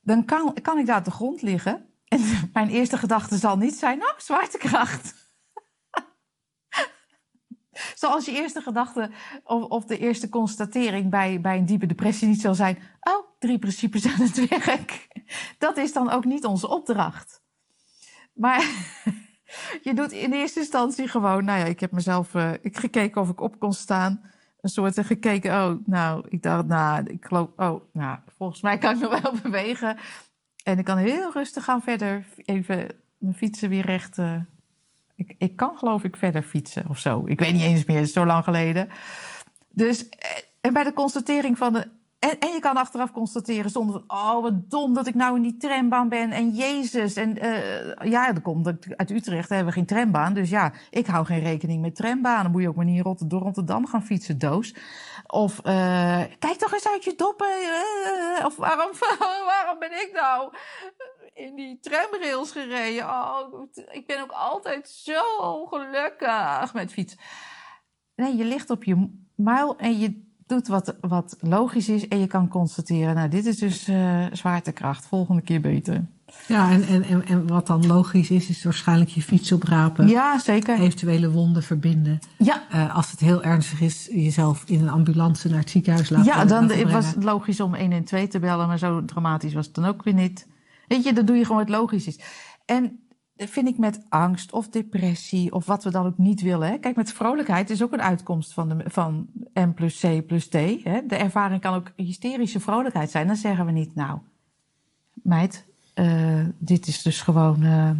Dan 0.00 0.24
kan, 0.24 0.54
kan 0.62 0.78
ik 0.78 0.86
daar 0.86 0.98
op 0.98 1.04
de 1.04 1.10
grond 1.10 1.42
liggen. 1.42 1.86
En 2.08 2.20
mijn 2.52 2.68
eerste 2.68 2.98
gedachte 2.98 3.36
zal 3.36 3.56
niet 3.56 3.74
zijn, 3.74 3.98
nou, 3.98 4.12
zwaartekracht. 4.16 5.21
Zoals 7.94 8.24
je 8.24 8.32
eerste 8.32 8.60
gedachte 8.60 9.10
of, 9.44 9.62
of, 9.62 9.84
de 9.84 9.98
eerste 9.98 10.28
constatering 10.28 11.10
bij, 11.10 11.40
bij 11.40 11.58
een 11.58 11.66
diepe 11.66 11.86
depressie 11.86 12.28
niet 12.28 12.40
zal 12.40 12.54
zijn: 12.54 12.78
oh, 13.00 13.26
drie 13.38 13.58
principes 13.58 14.06
aan 14.06 14.26
het 14.26 14.48
werk. 14.48 15.08
Dat 15.58 15.76
is 15.76 15.92
dan 15.92 16.10
ook 16.10 16.24
niet 16.24 16.44
onze 16.44 16.68
opdracht. 16.68 17.42
Maar 18.32 18.60
je 19.86 19.94
doet 19.94 20.12
in 20.12 20.32
eerste 20.32 20.60
instantie 20.60 21.08
gewoon, 21.08 21.44
nou 21.44 21.58
ja, 21.58 21.64
ik 21.64 21.80
heb 21.80 21.92
mezelf 21.92 22.34
uh, 22.34 22.52
ik 22.60 22.78
gekeken 22.78 23.20
of 23.20 23.28
ik 23.28 23.40
op 23.40 23.58
kon 23.58 23.72
staan. 23.72 24.30
Een 24.60 24.70
soort 24.70 25.06
gekeken, 25.06 25.50
oh, 25.52 25.86
nou, 25.86 26.26
ik 26.28 26.42
dacht, 26.42 26.66
nou, 26.66 27.04
ik 27.06 27.24
geloof, 27.24 27.48
oh, 27.56 27.82
nou, 27.92 28.18
volgens 28.36 28.60
mij 28.60 28.78
kan 28.78 28.94
ik 28.94 29.00
nog 29.00 29.20
wel 29.20 29.34
bewegen. 29.42 29.96
En 30.64 30.78
ik 30.78 30.84
kan 30.84 30.96
heel 30.96 31.32
rustig 31.32 31.64
gaan 31.64 31.82
verder, 31.82 32.26
even 32.36 32.86
mijn 33.18 33.34
fietsen 33.34 33.68
weer 33.68 33.86
recht. 33.86 34.18
Uh, 34.18 34.40
ik, 35.38 35.56
kan 35.56 35.78
geloof 35.78 36.04
ik 36.04 36.16
verder 36.16 36.42
fietsen 36.42 36.84
of 36.88 36.98
zo. 36.98 37.22
Ik 37.26 37.40
weet 37.40 37.52
niet 37.52 37.62
eens 37.62 37.84
meer, 37.84 37.96
het 37.96 38.06
is 38.06 38.12
zo 38.12 38.26
lang 38.26 38.44
geleden. 38.44 38.88
Dus, 39.68 40.08
eh, 40.08 40.28
en 40.60 40.72
bij 40.72 40.84
de 40.84 40.92
constatering 40.92 41.58
van 41.58 41.72
de, 41.72 41.88
en, 42.22 42.38
en 42.38 42.52
je 42.52 42.60
kan 42.60 42.76
achteraf 42.76 43.12
constateren 43.12 43.70
zonder 43.70 43.92
van, 43.94 44.18
oh 44.18 44.42
wat 44.42 44.70
dom 44.70 44.94
dat 44.94 45.06
ik 45.06 45.14
nou 45.14 45.36
in 45.36 45.42
die 45.42 45.56
trambaan 45.56 46.08
ben. 46.08 46.30
En 46.30 46.50
Jezus. 46.50 47.14
En 47.14 47.44
uh, 47.44 48.10
ja, 48.10 48.32
dan 48.32 48.42
komt 48.42 48.72
uit 48.96 49.10
Utrecht 49.10 49.48
hebben 49.48 49.66
we 49.66 49.72
geen 49.72 49.86
trambaan. 49.86 50.34
Dus 50.34 50.50
ja, 50.50 50.72
ik 50.90 51.06
hou 51.06 51.24
geen 51.26 51.42
rekening 51.42 51.82
met 51.82 51.94
trambanen. 51.94 52.50
Moet 52.50 52.62
je 52.62 52.68
ook 52.68 52.76
maar 52.76 52.84
niet 52.84 53.02
Rotterdam, 53.02 53.28
door 53.38 53.46
Rotterdam 53.46 53.86
gaan 53.86 54.04
fietsen, 54.04 54.38
doos. 54.38 54.74
Of 55.26 55.58
uh, 55.58 56.22
kijk 56.38 56.56
toch 56.56 56.72
eens 56.72 56.88
uit 56.88 57.04
je 57.04 57.14
doppen. 57.16 57.46
Of 58.44 58.56
waarom, 58.56 58.90
waarom 59.52 59.78
ben 59.78 59.92
ik 59.92 60.10
nou 60.14 60.52
in 61.34 61.54
die 61.54 61.78
tramrails 61.80 62.52
gereden? 62.52 63.04
Oh, 63.04 63.68
ik 63.90 64.06
ben 64.06 64.22
ook 64.22 64.30
altijd 64.30 64.88
zo 64.88 65.66
gelukkig 65.66 66.74
met 66.74 66.92
fiets. 66.92 67.16
Nee, 68.14 68.36
je 68.36 68.44
ligt 68.44 68.70
op 68.70 68.84
je 68.84 69.08
muil 69.34 69.76
en 69.78 69.98
je 69.98 70.30
doet 70.46 70.68
wat, 70.68 70.96
wat 71.00 71.36
logisch 71.40 71.88
is 71.88 72.08
en 72.08 72.18
je 72.18 72.26
kan 72.26 72.48
constateren, 72.48 73.14
nou, 73.14 73.28
dit 73.28 73.46
is 73.46 73.56
dus 73.56 73.88
uh, 73.88 74.26
zwaartekracht, 74.32 75.06
volgende 75.06 75.42
keer 75.42 75.60
beter. 75.60 76.04
Ja, 76.46 76.70
en, 76.70 76.86
en, 76.86 77.02
en, 77.02 77.26
en 77.26 77.46
wat 77.46 77.66
dan 77.66 77.86
logisch 77.86 78.30
is, 78.30 78.48
is 78.48 78.64
waarschijnlijk 78.64 79.10
je 79.10 79.22
fiets 79.22 79.52
oprapen. 79.52 80.08
Ja, 80.08 80.38
zeker. 80.38 80.78
Eventuele 80.78 81.30
wonden 81.30 81.62
verbinden. 81.62 82.18
Ja. 82.36 82.62
Uh, 82.74 82.96
als 82.96 83.10
het 83.10 83.20
heel 83.20 83.42
ernstig 83.42 83.80
is, 83.80 84.08
jezelf 84.10 84.64
in 84.66 84.80
een 84.80 84.88
ambulance 84.88 85.48
naar 85.48 85.58
het 85.58 85.70
ziekenhuis 85.70 86.10
laten 86.10 86.26
Ja, 86.26 86.44
dan 86.44 86.90
was 86.90 87.06
het 87.06 87.24
logisch 87.24 87.60
om 87.60 87.74
112 87.74 88.28
te 88.28 88.38
bellen, 88.38 88.66
maar 88.66 88.78
zo 88.78 89.04
dramatisch 89.04 89.54
was 89.54 89.66
het 89.66 89.74
dan 89.74 89.84
ook 89.84 90.02
weer 90.02 90.14
niet. 90.14 90.46
Weet 90.92 91.04
je, 91.04 91.12
dan 91.12 91.24
doe 91.24 91.36
je 91.36 91.44
gewoon 91.44 91.60
wat 91.60 91.68
logisch 91.68 92.06
is. 92.06 92.18
En 92.64 93.00
vind 93.36 93.68
ik 93.68 93.78
met 93.78 94.06
angst 94.08 94.52
of 94.52 94.68
depressie 94.68 95.52
of 95.52 95.66
wat 95.66 95.84
we 95.84 95.90
dan 95.90 96.06
ook 96.06 96.18
niet 96.18 96.40
willen. 96.40 96.80
Kijk, 96.80 96.96
met 96.96 97.12
vrolijkheid 97.12 97.70
is 97.70 97.82
ook 97.82 97.92
een 97.92 98.02
uitkomst 98.02 98.52
van, 98.52 98.68
de, 98.68 98.84
van 98.86 99.26
M 99.54 99.70
plus 99.74 100.00
C 100.00 100.26
plus 100.26 100.48
T. 100.48 100.52
Hè? 100.82 101.06
De 101.06 101.16
ervaring 101.16 101.60
kan 101.60 101.74
ook 101.74 101.92
hysterische 101.96 102.60
vrolijkheid 102.60 103.10
zijn. 103.10 103.26
Dan 103.26 103.36
zeggen 103.36 103.66
we 103.66 103.72
niet, 103.72 103.94
nou, 103.94 104.18
meid, 105.12 105.66
uh, 105.94 106.46
dit 106.58 106.86
is 106.86 107.02
dus 107.02 107.20
gewoon 107.20 107.62
uh, 107.62 107.90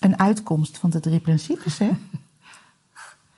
een 0.00 0.18
uitkomst 0.18 0.78
van 0.78 0.90
de 0.90 1.00
drie 1.00 1.20
principes. 1.20 1.78
Hè? 1.78 1.90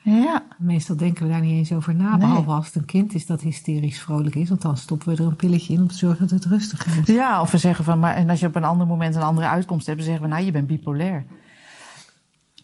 Ja. 0.02 0.42
Meestal 0.58 0.96
denken 0.96 1.26
we 1.26 1.32
daar 1.32 1.40
niet 1.40 1.52
eens 1.52 1.72
over 1.72 1.94
na. 1.94 2.10
Nee. 2.10 2.18
Behalve 2.18 2.50
als 2.50 2.66
het 2.66 2.74
een 2.74 2.84
kind 2.84 3.14
is 3.14 3.26
dat 3.26 3.40
hysterisch 3.40 4.00
vrolijk 4.00 4.34
is. 4.34 4.48
Want 4.48 4.62
dan 4.62 4.76
stoppen 4.76 5.08
we 5.08 5.22
er 5.22 5.28
een 5.28 5.36
pilletje 5.36 5.72
in 5.72 5.80
om 5.80 5.88
te 5.88 5.96
zorgen 5.96 6.28
dat 6.28 6.30
het 6.30 6.44
rustig 6.44 6.86
is. 6.86 7.06
Ja, 7.14 7.40
of 7.40 7.50
we 7.50 7.58
zeggen 7.58 7.84
van, 7.84 7.98
maar 7.98 8.14
en 8.14 8.30
als 8.30 8.40
je 8.40 8.46
op 8.46 8.54
een 8.54 8.64
ander 8.64 8.86
moment 8.86 9.14
een 9.14 9.22
andere 9.22 9.46
uitkomst 9.46 9.86
hebt, 9.86 9.98
dan 9.98 10.06
zeggen 10.06 10.24
we, 10.24 10.32
nou, 10.32 10.44
je 10.44 10.52
bent 10.52 10.66
bipolair. 10.66 11.24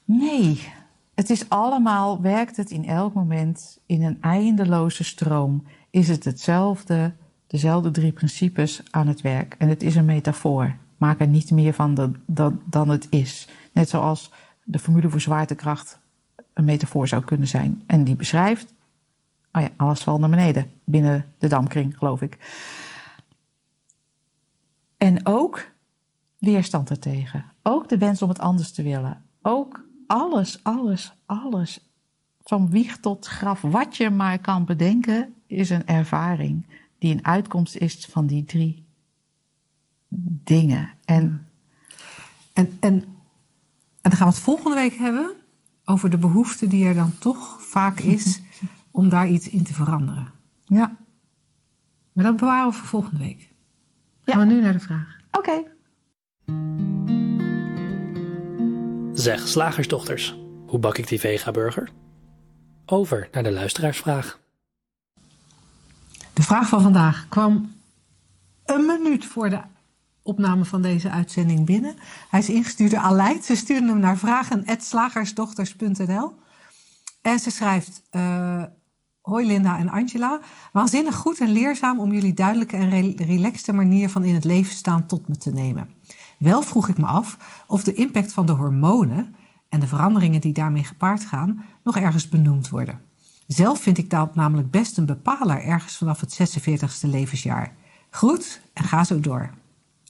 Nee, 0.05 0.73
het 1.15 1.31
is 1.31 1.49
allemaal, 1.49 2.21
werkt 2.21 2.57
het 2.57 2.71
in 2.71 2.85
elk 2.85 3.15
moment 3.15 3.79
in 3.87 4.03
een 4.03 4.19
eindeloze 4.21 5.05
stroom. 5.05 5.67
Is 5.91 6.09
het 6.09 6.25
hetzelfde, 6.25 7.15
dezelfde 7.47 7.91
drie 7.91 8.13
principes 8.13 8.83
aan 8.91 9.07
het 9.07 9.21
werk. 9.21 9.55
En 9.59 9.69
het 9.69 9.83
is 9.83 9.95
een 9.95 10.05
metafoor. 10.05 10.77
Maak 10.97 11.21
er 11.21 11.27
niet 11.27 11.51
meer 11.51 11.73
van 11.73 12.17
dan 12.65 12.89
het 12.89 13.07
is. 13.11 13.49
Net 13.73 13.89
zoals 13.89 14.33
de 14.65 14.79
formule 14.79 15.09
voor 15.09 15.21
zwaartekracht 15.21 16.01
een 16.59 16.65
metafoor 16.65 17.09
zou 17.09 17.25
kunnen 17.25 17.49
zijn. 17.49 17.83
En 17.87 18.05
die 18.05 18.17
beschrijft, 18.17 18.75
oh 19.53 19.63
ja, 19.63 19.69
alles 19.77 20.03
valt 20.03 20.21
naar 20.21 20.31
beneden 20.31 20.71
binnen 20.85 21.33
de 21.39 21.49
damkring, 21.49 21.99
geloof 21.99 22.23
ik. 22.23 22.39
En 24.97 25.27
ook 25.27 25.71
weerstand 26.39 26.91
ertegen. 26.91 27.45
Ook 27.63 27.89
de 27.89 27.99
wens 27.99 28.23
om 28.23 28.29
het 28.29 28.39
anders 28.39 28.73
te 28.73 28.83
willen. 28.83 29.25
Ook 29.43 29.85
alles, 30.07 30.61
alles, 30.63 31.13
alles, 31.27 31.91
van 32.43 32.71
wieg 32.71 32.99
tot 32.99 33.27
graf, 33.27 33.61
wat 33.61 33.97
je 33.97 34.11
maar 34.11 34.39
kan 34.39 34.65
bedenken, 34.65 35.35
is 35.47 35.71
een 35.71 35.87
ervaring 35.87 36.67
die 36.99 37.13
een 37.15 37.25
uitkomst 37.25 37.77
is 37.77 38.07
van 38.11 38.27
die 38.27 38.45
drie 38.45 38.85
dingen. 40.45 40.91
En, 41.05 41.47
en, 42.53 42.77
en, 42.81 42.93
en 43.01 43.05
dan 44.01 44.13
gaan 44.13 44.29
we 44.29 44.35
het 44.35 44.43
volgende 44.43 44.77
week 44.77 44.95
hebben 44.95 45.38
over 45.89 46.11
de 46.11 46.19
behoefte 46.19 46.67
die 46.67 46.87
er 46.87 46.95
dan 46.95 47.19
toch 47.19 47.63
vaak 47.63 48.01
is 48.01 48.41
om 48.91 49.09
daar 49.09 49.29
iets 49.29 49.49
in 49.49 49.65
te 49.65 49.75
veranderen. 49.75 50.33
Ja. 50.65 50.97
Maar 52.13 52.25
dat 52.25 52.37
bewaren 52.37 52.71
we 52.71 52.77
voor 52.77 52.87
volgende 52.87 53.19
week. 53.19 53.53
Gaan 54.25 54.39
we 54.39 54.55
nu 54.55 54.61
naar 54.61 54.73
de 54.73 54.81
vraag. 54.81 55.17
Oké. 55.31 55.49
Okay. 55.49 55.67
Zeg, 59.13 59.49
slagersdochters, 59.49 60.39
hoe 60.67 60.79
bak 60.79 60.99
ik 60.99 61.09
die 61.09 61.21
vega-burger? 61.21 61.91
Over 62.87 63.29
naar 63.33 63.43
de 63.43 63.53
luisteraarsvraag. 63.53 64.39
De 66.33 66.43
vraag 66.43 66.69
van 66.69 66.83
vandaag 66.83 67.27
kwam 67.29 67.73
een 68.65 68.87
minuut 68.87 69.25
voor 69.25 69.51
de 69.51 69.61
opname 70.29 70.65
van 70.65 70.83
deze 70.83 71.11
uitzending 71.11 71.67
binnen. 71.67 71.95
Hij 72.31 72.41
is 72.41 72.49
ingestuurd 72.49 72.91
door 72.91 73.01
Aleid. 73.01 73.45
Ze 73.45 73.57
stuurde 73.57 73.87
hem 73.87 73.99
naar 73.99 74.19
vragen.slagersdochters.nl. 74.19 76.33
En 77.23 77.39
ze 77.39 77.51
schrijft... 77.51 78.03
Uh, 78.13 78.63
Hoi 79.29 79.47
Linda 79.47 79.79
en 79.79 79.89
Angela. 79.89 80.41
Waanzinnig 80.73 81.15
goed 81.15 81.41
en 81.41 81.53
leerzaam 81.53 82.01
om 82.01 82.13
jullie 82.13 82.35
duidelijke 82.35 82.77
en 82.77 83.17
relaxte 83.17 83.73
manier 83.73 84.11
van 84.11 84.25
in 84.25 84.35
het 84.35 84.45
leven 84.45 84.73
staan 84.73 85.07
tot 85.07 85.29
me 85.29 85.37
te 85.37 85.51
nemen. 85.51 85.91
Wel 86.39 86.63
vroeg 86.63 86.89
ik 86.89 86.99
me 86.99 87.07
af 87.07 87.63
of 87.67 87.85
de 87.85 87.95
impact 87.95 88.33
van 88.33 88.47
de 88.47 88.53
hormonen 88.53 89.35
en 89.69 89.81
de 89.81 89.87
veranderingen 89.87 90.41
die 90.41 90.53
daarmee 90.53 90.85
gepaard 90.85 91.25
gaan 91.25 91.65
nog 91.85 91.97
ergens 91.97 92.29
benoemd 92.29 92.69
worden. 92.69 93.01
Zelf 93.47 93.81
vind 93.81 93.99
ik 93.99 94.11
dat 94.11 94.35
namelijk 94.35 94.71
best 94.71 94.99
een 94.99 95.07
bepaler 95.07 95.63
ergens 95.63 95.97
vanaf 95.97 96.21
het 96.21 96.41
46ste 96.41 97.09
levensjaar. 97.09 97.75
Groet 98.11 98.61
en 98.73 98.85
ga 98.85 99.05
zo 99.05 99.21
door. 99.21 99.51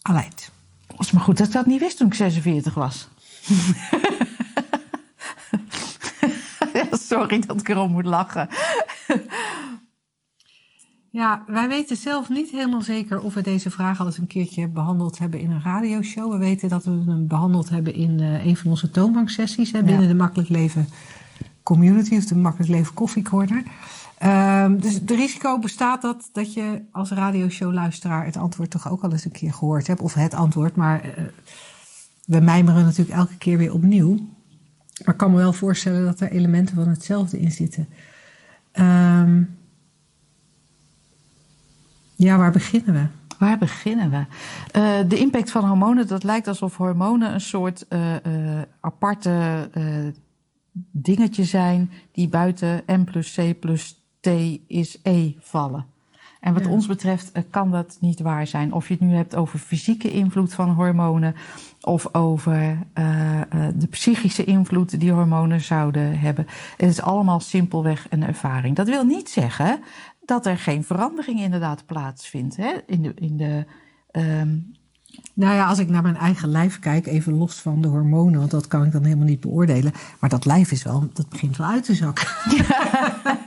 Aleid. 0.08 0.50
Het 0.86 1.00
is 1.00 1.10
maar 1.10 1.22
goed 1.22 1.38
dat 1.38 1.46
ik 1.46 1.52
dat 1.52 1.66
niet 1.66 1.80
wist 1.80 1.96
toen 1.96 2.06
ik 2.06 2.14
46 2.14 2.74
was. 2.74 3.08
Sorry 7.08 7.38
dat 7.46 7.60
ik 7.60 7.68
erom 7.68 7.90
moet 7.90 8.04
lachen. 8.04 8.48
Ja, 11.10 11.44
wij 11.46 11.68
weten 11.68 11.96
zelf 11.96 12.28
niet 12.28 12.50
helemaal 12.50 12.82
zeker 12.82 13.20
of 13.20 13.34
we 13.34 13.42
deze 13.42 13.70
vraag 13.70 14.00
al 14.00 14.06
eens 14.06 14.18
een 14.18 14.26
keertje 14.26 14.68
behandeld 14.68 15.18
hebben 15.18 15.40
in 15.40 15.50
een 15.50 15.62
radioshow. 15.62 16.32
We 16.32 16.38
weten 16.38 16.68
dat 16.68 16.84
we 16.84 16.90
hem 16.90 17.26
behandeld 17.26 17.68
hebben 17.68 17.94
in 17.94 18.20
uh, 18.20 18.46
een 18.46 18.56
van 18.56 18.70
onze 18.70 18.90
toonbanksessies 18.90 19.72
hè, 19.72 19.82
binnen 19.82 20.02
ja. 20.02 20.08
de 20.08 20.14
Makkelijk 20.14 20.48
Leven 20.48 20.88
Community 21.62 22.16
of 22.16 22.24
de 22.24 22.36
Makkelijk 22.36 22.70
Leven 22.70 22.94
Koffiecorner. 22.94 23.62
Um, 24.24 24.80
dus 24.80 24.94
het 24.94 25.10
risico 25.10 25.58
bestaat 25.58 26.02
dat, 26.02 26.28
dat 26.32 26.52
je 26.52 26.82
als 26.92 27.10
radioshow-luisteraar 27.10 28.24
het 28.24 28.36
antwoord 28.36 28.70
toch 28.70 28.90
ook 28.90 29.02
al 29.02 29.12
eens 29.12 29.24
een 29.24 29.30
keer 29.30 29.52
gehoord 29.52 29.86
hebt. 29.86 30.00
Of 30.00 30.14
het 30.14 30.34
antwoord, 30.34 30.76
maar 30.76 31.04
uh, 31.04 31.12
we 32.24 32.40
mijmeren 32.40 32.84
natuurlijk 32.84 33.16
elke 33.18 33.36
keer 33.36 33.58
weer 33.58 33.72
opnieuw. 33.72 34.14
Maar 35.04 35.14
ik 35.14 35.16
kan 35.16 35.30
me 35.30 35.36
wel 35.36 35.52
voorstellen 35.52 36.04
dat 36.04 36.20
er 36.20 36.30
elementen 36.30 36.74
van 36.74 36.88
hetzelfde 36.88 37.40
in 37.40 37.52
zitten. 37.52 37.88
Um, 38.72 39.56
ja, 42.16 42.36
waar 42.36 42.52
beginnen 42.52 42.94
we? 42.94 43.06
Waar 43.38 43.58
beginnen 43.58 44.10
we? 44.10 44.24
Uh, 44.78 45.08
de 45.08 45.18
impact 45.18 45.50
van 45.50 45.64
hormonen, 45.64 46.06
dat 46.06 46.24
lijkt 46.24 46.48
alsof 46.48 46.76
hormonen 46.76 47.34
een 47.34 47.40
soort 47.40 47.86
uh, 47.88 48.16
aparte 48.80 49.70
dingetje 50.90 51.44
zijn 51.44 51.90
die 52.12 52.28
buiten 52.28 52.82
M 52.86 53.04
plus 53.04 53.34
C 53.34 53.60
plus 53.60 53.96
T 54.20 54.28
is 54.66 54.98
E 55.02 55.32
vallen. 55.38 55.86
En 56.40 56.54
wat 56.54 56.64
ja. 56.64 56.70
ons 56.70 56.86
betreft 56.86 57.32
kan 57.50 57.70
dat 57.70 57.96
niet 58.00 58.20
waar 58.20 58.46
zijn. 58.46 58.72
Of 58.72 58.88
je 58.88 58.94
het 58.94 59.02
nu 59.02 59.14
hebt 59.14 59.34
over 59.34 59.58
fysieke 59.58 60.10
invloed 60.10 60.54
van 60.54 60.70
hormonen 60.70 61.34
of 61.80 62.14
over 62.14 62.78
de 63.74 63.86
psychische 63.90 64.44
invloed 64.44 65.00
die 65.00 65.12
hormonen 65.12 65.60
zouden 65.60 66.18
hebben. 66.18 66.46
Het 66.76 66.88
is 66.88 67.02
allemaal 67.02 67.40
simpelweg 67.40 68.06
een 68.10 68.22
ervaring. 68.22 68.76
Dat 68.76 68.88
wil 68.88 69.04
niet 69.04 69.30
zeggen 69.30 69.80
dat 70.24 70.46
er 70.46 70.58
geen 70.58 70.84
verandering 70.84 71.40
inderdaad 71.40 71.86
plaatsvindt 71.86 72.56
hè? 72.56 72.72
in 72.86 73.02
de. 73.02 73.14
In 73.14 73.36
de 73.36 73.64
um... 74.12 74.76
Nou 75.38 75.54
ja, 75.54 75.66
als 75.66 75.78
ik 75.78 75.88
naar 75.88 76.02
mijn 76.02 76.16
eigen 76.16 76.48
lijf 76.48 76.78
kijk, 76.78 77.06
even 77.06 77.32
los 77.32 77.60
van 77.60 77.80
de 77.80 77.88
hormonen, 77.88 78.38
want 78.38 78.50
dat 78.50 78.66
kan 78.66 78.84
ik 78.84 78.92
dan 78.92 79.04
helemaal 79.04 79.26
niet 79.26 79.40
beoordelen. 79.40 79.92
Maar 80.18 80.30
dat 80.30 80.44
lijf 80.44 80.70
is 80.70 80.82
wel, 80.82 81.08
dat 81.12 81.28
begint 81.28 81.56
wel 81.56 81.66
uit 81.66 81.84
te 81.84 81.94
zakken. 81.94 82.28
Ja. 82.56 83.16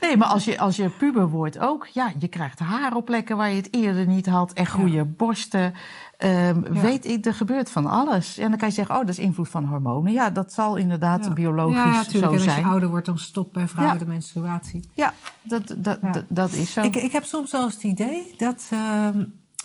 Nee, 0.00 0.16
maar 0.16 0.28
als 0.28 0.44
je, 0.44 0.58
als 0.58 0.76
je 0.76 0.88
puber 0.88 1.28
wordt 1.28 1.58
ook, 1.58 1.86
ja, 1.86 2.12
je 2.18 2.28
krijgt 2.28 2.58
haar 2.58 2.94
op 2.94 3.04
plekken 3.04 3.36
waar 3.36 3.50
je 3.50 3.56
het 3.56 3.74
eerder 3.74 4.06
niet 4.06 4.26
had 4.26 4.52
en 4.52 4.66
groeien 4.66 4.94
ja. 4.94 5.04
borsten. 5.04 5.74
Um, 6.18 6.74
ja. 6.74 6.80
Weet 6.80 7.06
ik, 7.06 7.26
er 7.26 7.34
gebeurt 7.34 7.70
van 7.70 7.86
alles. 7.86 8.38
En 8.38 8.48
dan 8.48 8.58
kan 8.58 8.68
je 8.68 8.74
zeggen, 8.74 8.94
oh, 8.94 9.00
dat 9.00 9.10
is 9.10 9.18
invloed 9.18 9.48
van 9.48 9.64
hormonen. 9.64 10.12
Ja, 10.12 10.30
dat 10.30 10.52
zal 10.52 10.76
inderdaad 10.76 11.24
ja. 11.24 11.32
biologisch 11.32 11.76
ja, 11.76 12.02
zo 12.02 12.18
en 12.18 12.20
zijn. 12.20 12.32
als 12.32 12.44
je 12.44 12.64
ouder 12.64 12.88
wordt, 12.88 13.06
dan 13.06 13.18
stopt 13.18 13.52
bij 13.52 13.68
vrouwen 13.68 13.98
de 13.98 14.06
menstruatie. 14.06 14.84
Ja, 14.94 15.14
dat, 15.42 15.74
dat, 15.78 15.98
dat, 16.00 16.24
dat, 16.28 16.52
is 16.52 16.72
zo. 16.72 16.82
Ik, 16.82 16.96
ik 16.96 17.12
heb 17.12 17.24
soms 17.24 17.52
wel 17.52 17.64
eens 17.64 17.74
het 17.74 17.82
idee 17.82 18.34
dat 18.36 18.68
uh, 18.72 19.08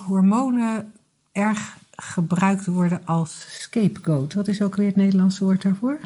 hormonen 0.06 0.93
erg 1.38 1.78
gebruikt 1.91 2.65
worden 2.65 3.06
als 3.06 3.45
scapegoat. 3.62 4.34
Wat 4.34 4.47
is 4.47 4.62
ook 4.62 4.76
weer 4.76 4.88
het 4.88 4.95
Nederlandse 4.95 5.43
woord 5.43 5.62
daarvoor? 5.62 6.00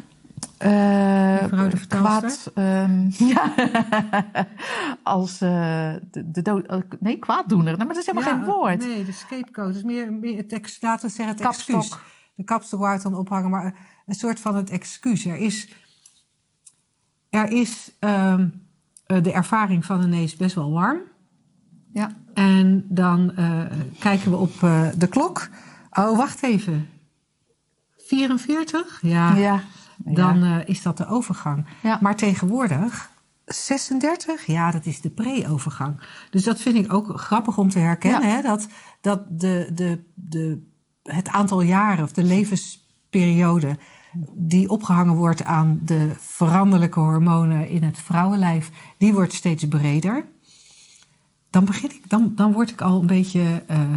Uh, 0.62 1.40
Mevrouw 1.42 1.68
de 1.68 1.86
kwaad, 1.86 2.52
um, 2.54 3.10
ja, 3.34 3.54
als 5.02 5.42
uh, 5.42 5.94
de, 6.10 6.30
de 6.30 6.42
dood, 6.42 6.70
uh, 6.70 6.76
nee, 7.00 7.18
kwaaddoener. 7.18 7.72
Nou, 7.72 7.84
maar 7.84 7.94
dat 7.94 7.96
is 7.96 8.06
helemaal 8.06 8.28
Ja, 8.28 8.36
geen 8.36 8.44
woord. 8.44 8.78
Nee, 8.78 9.04
de 9.04 9.12
scapegoat. 9.12 9.74
Is 9.74 9.82
meer, 9.82 10.12
meer 10.12 10.36
het 10.36 10.52
ex, 10.52 10.80
laten 10.80 11.08
we 11.08 11.14
zeggen 11.14 11.34
het 11.34 11.44
Kapstok. 11.44 11.76
excuus. 11.76 12.00
De 12.34 12.44
kapstok 12.44 12.80
waar 12.80 12.92
het 12.92 13.02
dan 13.02 13.14
ophangen, 13.14 13.50
maar 13.50 13.74
een 14.06 14.14
soort 14.14 14.40
van 14.40 14.56
het 14.56 14.70
excuus. 14.70 15.24
Er 15.24 15.36
is, 15.36 15.68
er 17.30 17.50
is 17.50 17.92
ehm, 17.98 18.48
eh, 19.06 19.22
de 19.22 19.32
ervaring 19.32 19.84
van 19.84 20.02
ineens 20.02 20.36
best 20.36 20.54
wel 20.54 20.72
warm. 20.72 21.00
Ja. 21.92 22.10
En 22.34 22.84
dan 22.88 23.36
eh, 23.36 23.60
kijken 23.98 24.30
we 24.30 24.36
op 24.36 24.62
eh, 24.62 24.88
de 24.96 25.06
klok. 25.06 25.48
Oh, 25.90 26.16
wacht 26.16 26.42
even. 26.42 26.88
44? 27.96 28.98
Ja. 29.02 29.34
ja. 29.34 29.62
Dan 29.96 30.42
eh, 30.42 30.56
is 30.64 30.82
dat 30.82 30.96
de 30.96 31.06
overgang. 31.06 31.66
Ja. 31.82 31.98
Maar 32.00 32.16
tegenwoordig, 32.16 33.10
36, 33.44 34.46
ja, 34.46 34.70
dat 34.70 34.86
is 34.86 35.00
de 35.00 35.10
pre-overgang. 35.10 36.00
Dus 36.30 36.44
dat 36.44 36.60
vind 36.60 36.76
ik 36.76 36.92
ook 36.92 37.20
grappig 37.20 37.58
om 37.58 37.68
te 37.68 37.78
herkennen. 37.78 38.28
Ja. 38.28 38.34
Hè? 38.34 38.42
Dat, 38.42 38.68
dat 39.00 39.40
de, 39.40 39.70
de, 39.74 40.04
de, 40.14 40.62
het 41.02 41.28
aantal 41.28 41.60
jaren 41.60 42.04
of 42.04 42.12
de 42.12 42.24
levensperiode 42.24 43.78
die 44.34 44.68
opgehangen 44.68 45.14
wordt 45.14 45.44
aan 45.44 45.80
de 45.82 46.10
veranderlijke 46.18 47.00
hormonen 47.00 47.68
in 47.68 47.82
het 47.82 47.98
vrouwenlijf, 47.98 48.70
die 48.98 49.12
wordt 49.12 49.32
steeds 49.32 49.68
breder. 49.68 50.24
Dan, 51.52 51.64
begin 51.64 51.90
ik, 51.90 52.10
dan, 52.10 52.32
dan 52.36 52.52
word 52.52 52.70
ik 52.70 52.80
al 52.80 53.00
een 53.00 53.06
beetje 53.06 53.62
eh, 53.66 53.96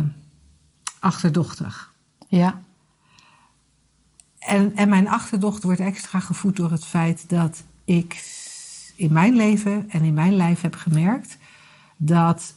achterdochtig. 0.99 1.93
ja. 2.27 2.61
En, 4.39 4.75
en 4.75 4.89
mijn 4.89 5.07
achterdocht 5.07 5.63
wordt 5.63 5.79
extra 5.79 6.19
gevoed 6.19 6.55
door 6.55 6.71
het 6.71 6.85
feit 6.85 7.29
dat 7.29 7.63
ik 7.85 8.23
in 8.95 9.13
mijn 9.13 9.35
leven 9.35 9.89
en 9.89 10.03
in 10.03 10.13
mijn 10.13 10.35
lijf 10.35 10.61
heb 10.61 10.75
gemerkt 10.75 11.37
dat 11.97 12.55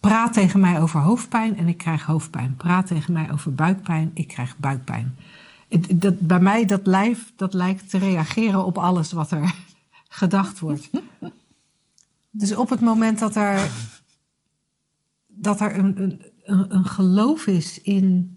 praat 0.00 0.32
tegen 0.32 0.60
mij 0.60 0.80
over 0.80 1.00
hoofdpijn 1.00 1.56
en 1.56 1.68
ik 1.68 1.78
krijg 1.78 2.04
hoofdpijn. 2.04 2.56
Praat 2.56 2.86
tegen 2.86 3.12
mij 3.12 3.32
over 3.32 3.54
buikpijn, 3.54 4.10
ik 4.14 4.28
krijg 4.28 4.56
buikpijn. 4.56 5.16
Dat, 5.94 6.20
bij 6.20 6.40
mij 6.40 6.64
dat 6.64 6.86
lijf 6.86 7.32
dat 7.36 7.54
lijkt 7.54 7.90
te 7.90 7.98
reageren 7.98 8.64
op 8.64 8.78
alles 8.78 9.12
wat 9.12 9.30
er 9.30 9.54
gedacht 10.08 10.58
wordt. 10.58 10.90
Dus 12.38 12.54
op 12.54 12.70
het 12.70 12.80
moment 12.80 13.18
dat 13.18 13.36
er, 13.36 13.70
dat 15.26 15.60
er 15.60 15.78
een, 15.78 16.20
een, 16.44 16.74
een, 16.74 16.84
geloof 16.84 17.46
is 17.46 17.80
in 17.80 18.36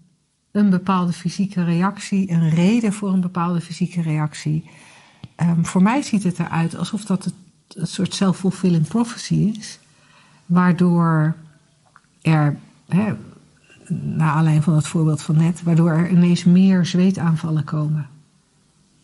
een 0.50 0.70
bepaalde 0.70 1.12
fysieke 1.12 1.64
reactie, 1.64 2.30
een 2.30 2.50
reden 2.50 2.92
voor 2.92 3.12
een 3.12 3.20
bepaalde 3.20 3.60
fysieke 3.60 4.02
reactie. 4.02 4.70
Ehm, 5.36 5.62
voor 5.62 5.82
mij 5.82 6.02
ziet 6.02 6.22
het 6.22 6.38
eruit 6.38 6.76
alsof 6.76 7.04
dat 7.04 7.24
het, 7.24 7.34
een 7.68 7.86
soort 7.86 8.14
self-fulfilling 8.14 8.88
prophecy 8.88 9.34
is, 9.58 9.78
waardoor 10.46 11.36
er, 12.22 12.56
hè, 12.88 13.14
naar 13.94 14.30
aanleiding 14.30 14.64
van 14.64 14.74
het 14.74 14.86
voorbeeld 14.86 15.22
van 15.22 15.36
net, 15.36 15.62
waardoor 15.62 15.90
er 15.90 16.10
ineens 16.10 16.44
meer 16.44 16.86
zweetaanvallen 16.86 17.64
komen. 17.64 18.08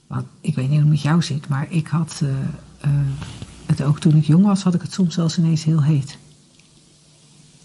Want 0.07 0.27
ik 0.41 0.55
weet 0.55 0.69
niet 0.69 0.81
hoe 0.81 0.81
het 0.81 0.89
met 0.89 1.03
jou 1.03 1.23
zit, 1.23 1.49
maar 1.49 1.67
ik 1.69 1.87
had 1.87 2.21
eh, 2.23 2.31
eh, 2.81 2.91
het 3.67 3.83
ook 3.83 3.99
toen 3.99 4.15
ik 4.15 4.25
jong 4.25 4.45
was, 4.45 4.63
had 4.63 4.75
ik 4.75 4.83
het 4.83 4.93
soms 4.93 5.15
zelfs 5.15 5.39
ineens 5.39 5.65
heel 5.65 5.83
heet. 5.83 6.19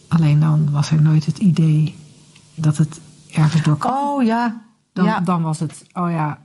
Alleen 0.07 0.39
dan 0.39 0.71
was 0.71 0.91
er 0.91 1.01
nooit 1.01 1.25
het 1.25 1.37
idee 1.37 1.95
dat 2.55 2.77
het 2.77 2.99
ergens 3.31 3.63
door. 3.63 3.77
Oh 3.79 4.23
ja. 4.23 4.61
Dan, 4.93 5.05
ja. 5.05 5.19
dan 5.19 5.41
was 5.41 5.59
het, 5.59 5.85
oh 5.93 6.11
ja. 6.11 6.39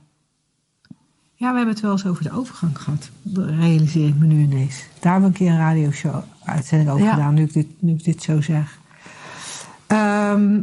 Ja, 1.33 1.51
we 1.51 1.57
hebben 1.57 1.73
het 1.73 1.79
wel 1.79 1.91
eens 1.91 2.05
over 2.05 2.23
de 2.23 2.31
overgang 2.31 2.81
gehad. 2.81 3.09
Dat 3.21 3.49
realiseer 3.49 4.07
ik 4.07 4.15
me 4.15 4.25
nu 4.25 4.41
ineens. 4.41 4.85
Daar 4.99 5.11
hebben 5.11 5.31
we 5.31 5.39
een 5.39 5.45
keer 5.45 5.51
een 5.51 5.57
radioshow 5.57 6.23
uitzending 6.43 6.89
over 6.91 7.05
Ja. 7.05 7.13
gedaan, 7.13 7.33
nu 7.33 7.43
ik, 7.43 7.53
dit, 7.53 7.81
nu 7.81 7.91
ik 7.91 8.03
dit 8.03 8.23
zo 8.23 8.41
zeg. 8.41 8.79
Ehm, 9.87 10.61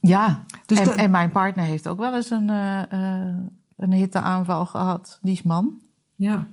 ja. 0.00 0.44
Dus 0.66 0.78
en, 0.78 1.10
mijn 1.10 1.30
partner 1.30 1.64
heeft 1.64 1.88
ook 1.88 1.98
wel 1.98 2.14
eens 2.14 2.30
een, 2.30 2.50
eh, 2.50 3.34
een 3.76 3.92
hitteaanval 3.92 4.66
gehad. 4.66 5.18
Die 5.22 5.32
is 5.32 5.42
man. 5.42 5.80
ja. 6.16 6.46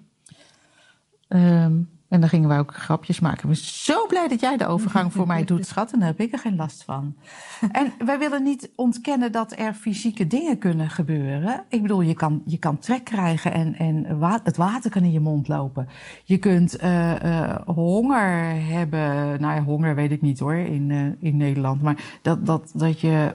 Ehm, 1.27 1.73
en 2.09 2.19
dan 2.19 2.29
gingen 2.29 2.49
wij 2.49 2.59
ook 2.59 2.73
grapjes 2.75 3.19
maken. 3.19 3.41
Ik 3.41 3.45
ben 3.45 3.55
zo 3.55 4.05
blij 4.07 4.27
dat 4.27 4.39
jij 4.39 4.57
de 4.57 4.67
overgang 4.67 5.13
voor 5.13 5.27
mij 5.27 5.43
doet, 5.43 5.65
schat. 5.65 5.91
En 5.91 5.99
daar 5.99 6.07
heb 6.07 6.19
ik 6.19 6.33
er 6.33 6.39
geen 6.39 6.55
last 6.55 6.83
van. 6.83 7.15
En 7.71 7.93
wij 8.05 8.19
willen 8.19 8.43
niet 8.43 8.69
ontkennen 8.75 9.31
dat 9.31 9.53
er 9.59 9.73
fysieke 9.73 10.27
dingen 10.27 10.57
kunnen 10.57 10.89
gebeuren. 10.89 11.63
Ik 11.69 11.81
bedoel, 11.81 12.01
je 12.01 12.13
kan, 12.13 12.41
je 12.45 12.57
kan 12.57 12.79
trek 12.79 13.03
krijgen 13.03 13.53
en, 13.53 13.75
en 13.75 14.19
wa- 14.19 14.39
het 14.43 14.57
water 14.57 14.91
kan 14.91 15.03
in 15.03 15.11
je 15.11 15.19
mond 15.19 15.47
lopen. 15.47 15.87
Je 16.23 16.37
kunt 16.37 16.75
eh, 16.75 17.41
eh, 17.43 17.55
honger 17.65 18.63
hebben. 18.65 19.41
Nou 19.41 19.55
ja, 19.55 19.63
honger 19.63 19.95
weet 19.95 20.11
ik 20.11 20.21
niet 20.21 20.39
hoor, 20.39 20.55
in, 20.55 20.91
eh, 20.91 21.29
in 21.29 21.37
Nederland. 21.37 21.81
Maar 21.81 22.19
dat, 22.21 22.45
dat, 22.45 22.71
dat, 22.73 22.99
je, 22.99 23.33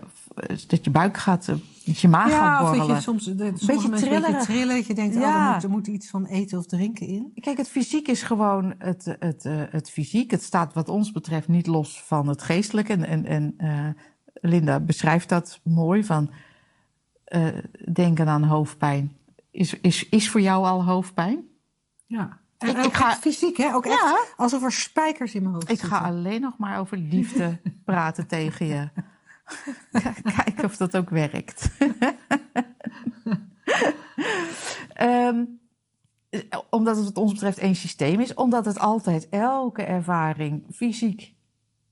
dat 0.67 0.85
je 0.85 0.91
buik 0.91 1.17
gaat, 1.17 1.53
dat 1.85 2.01
je 2.01 2.09
maag 2.09 2.31
ja, 2.31 2.39
gaat 2.39 2.61
of 2.63 2.67
borrelen. 2.67 2.89
dat 2.89 2.97
je 2.97 3.03
soms 3.03 3.25
de, 3.25 3.53
sommige 3.55 3.89
mensen 3.89 4.13
een 4.15 4.23
beetje 4.23 4.41
trillen. 4.45 4.77
Dat 4.77 4.87
je 4.87 4.95
denkt, 4.95 5.17
oh, 5.17 5.23
er, 5.23 5.53
moet, 5.55 5.63
er 5.63 5.71
moet 5.71 5.87
iets 5.87 6.11
van 6.11 6.25
eten 6.27 6.59
of 6.59 6.67
drinken 6.67 7.07
in. 7.07 7.33
Kijk, 7.41 7.57
het 7.57 7.69
fysiek 7.69 8.09
is 8.09 8.23
gewoon 8.23 8.75
het, 8.79 9.17
het, 9.19 9.45
eh, 9.45 9.61
het 9.71 9.91
fysiek. 9.91 10.31
Het 10.31 10.43
staat 10.43 10.75
wat 10.75 10.89
ons 10.89 11.13
betreft 11.13 11.49
niet 11.49 11.67
los 11.67 12.03
van 12.03 12.29
het 12.29 12.43
geestelijke. 12.43 12.93
En, 12.93 13.05
en, 13.05 13.25
en 13.27 13.55
eh, 13.57 13.89
Linda 14.35 14.81
beschrijft 14.81 15.29
dat 15.29 15.61
mooi 15.65 16.05
van 16.05 16.31
eh, 17.25 17.47
denken 17.93 18.29
aan 18.29 18.45
hoofdpijn. 18.45 19.13
Is, 19.51 19.81
is, 19.81 20.09
is 20.09 20.31
voor 20.31 20.41
jou 20.41 20.65
al 20.67 20.85
hoofdpijn? 20.85 21.45
Ja. 22.07 22.41
En 22.59 22.69
Ik- 22.69 22.79
ook 22.79 22.85
ik 22.85 22.95
ga- 22.95 23.15
fysiek, 23.15 23.57
hè? 23.57 23.75
Ook 23.75 23.85
Ja. 23.85 23.91
echt 23.91 24.35
alsof 24.37 24.63
er 24.63 24.73
spijkers 24.73 25.35
in 25.35 25.43
mijn 25.43 25.55
hoofd 25.55 25.71
Ik 25.71 25.81
ga 25.81 25.87
zitten. 25.89 26.17
alleen 26.17 26.41
nog 26.41 26.59
maar 26.59 26.79
over 26.79 26.97
liefde 26.99 27.59
praten 27.85 28.27
tegen 28.27 28.67
je. 28.67 28.89
Kijken 30.37 30.65
of 30.65 30.77
dat 30.77 30.97
ook 30.97 31.11
werkt. 31.11 31.69
Ehm, 34.93 35.45
omdat 36.71 36.97
het 36.97 37.05
wat 37.05 37.19
ons 37.19 37.33
betreft 37.33 37.59
één 37.59 37.75
systeem 37.75 38.21
is. 38.21 38.35
Omdat 38.35 38.65
het 38.65 38.79
altijd 38.79 39.29
elke 39.29 39.83
ervaring, 39.83 40.65
fysiek 40.73 41.35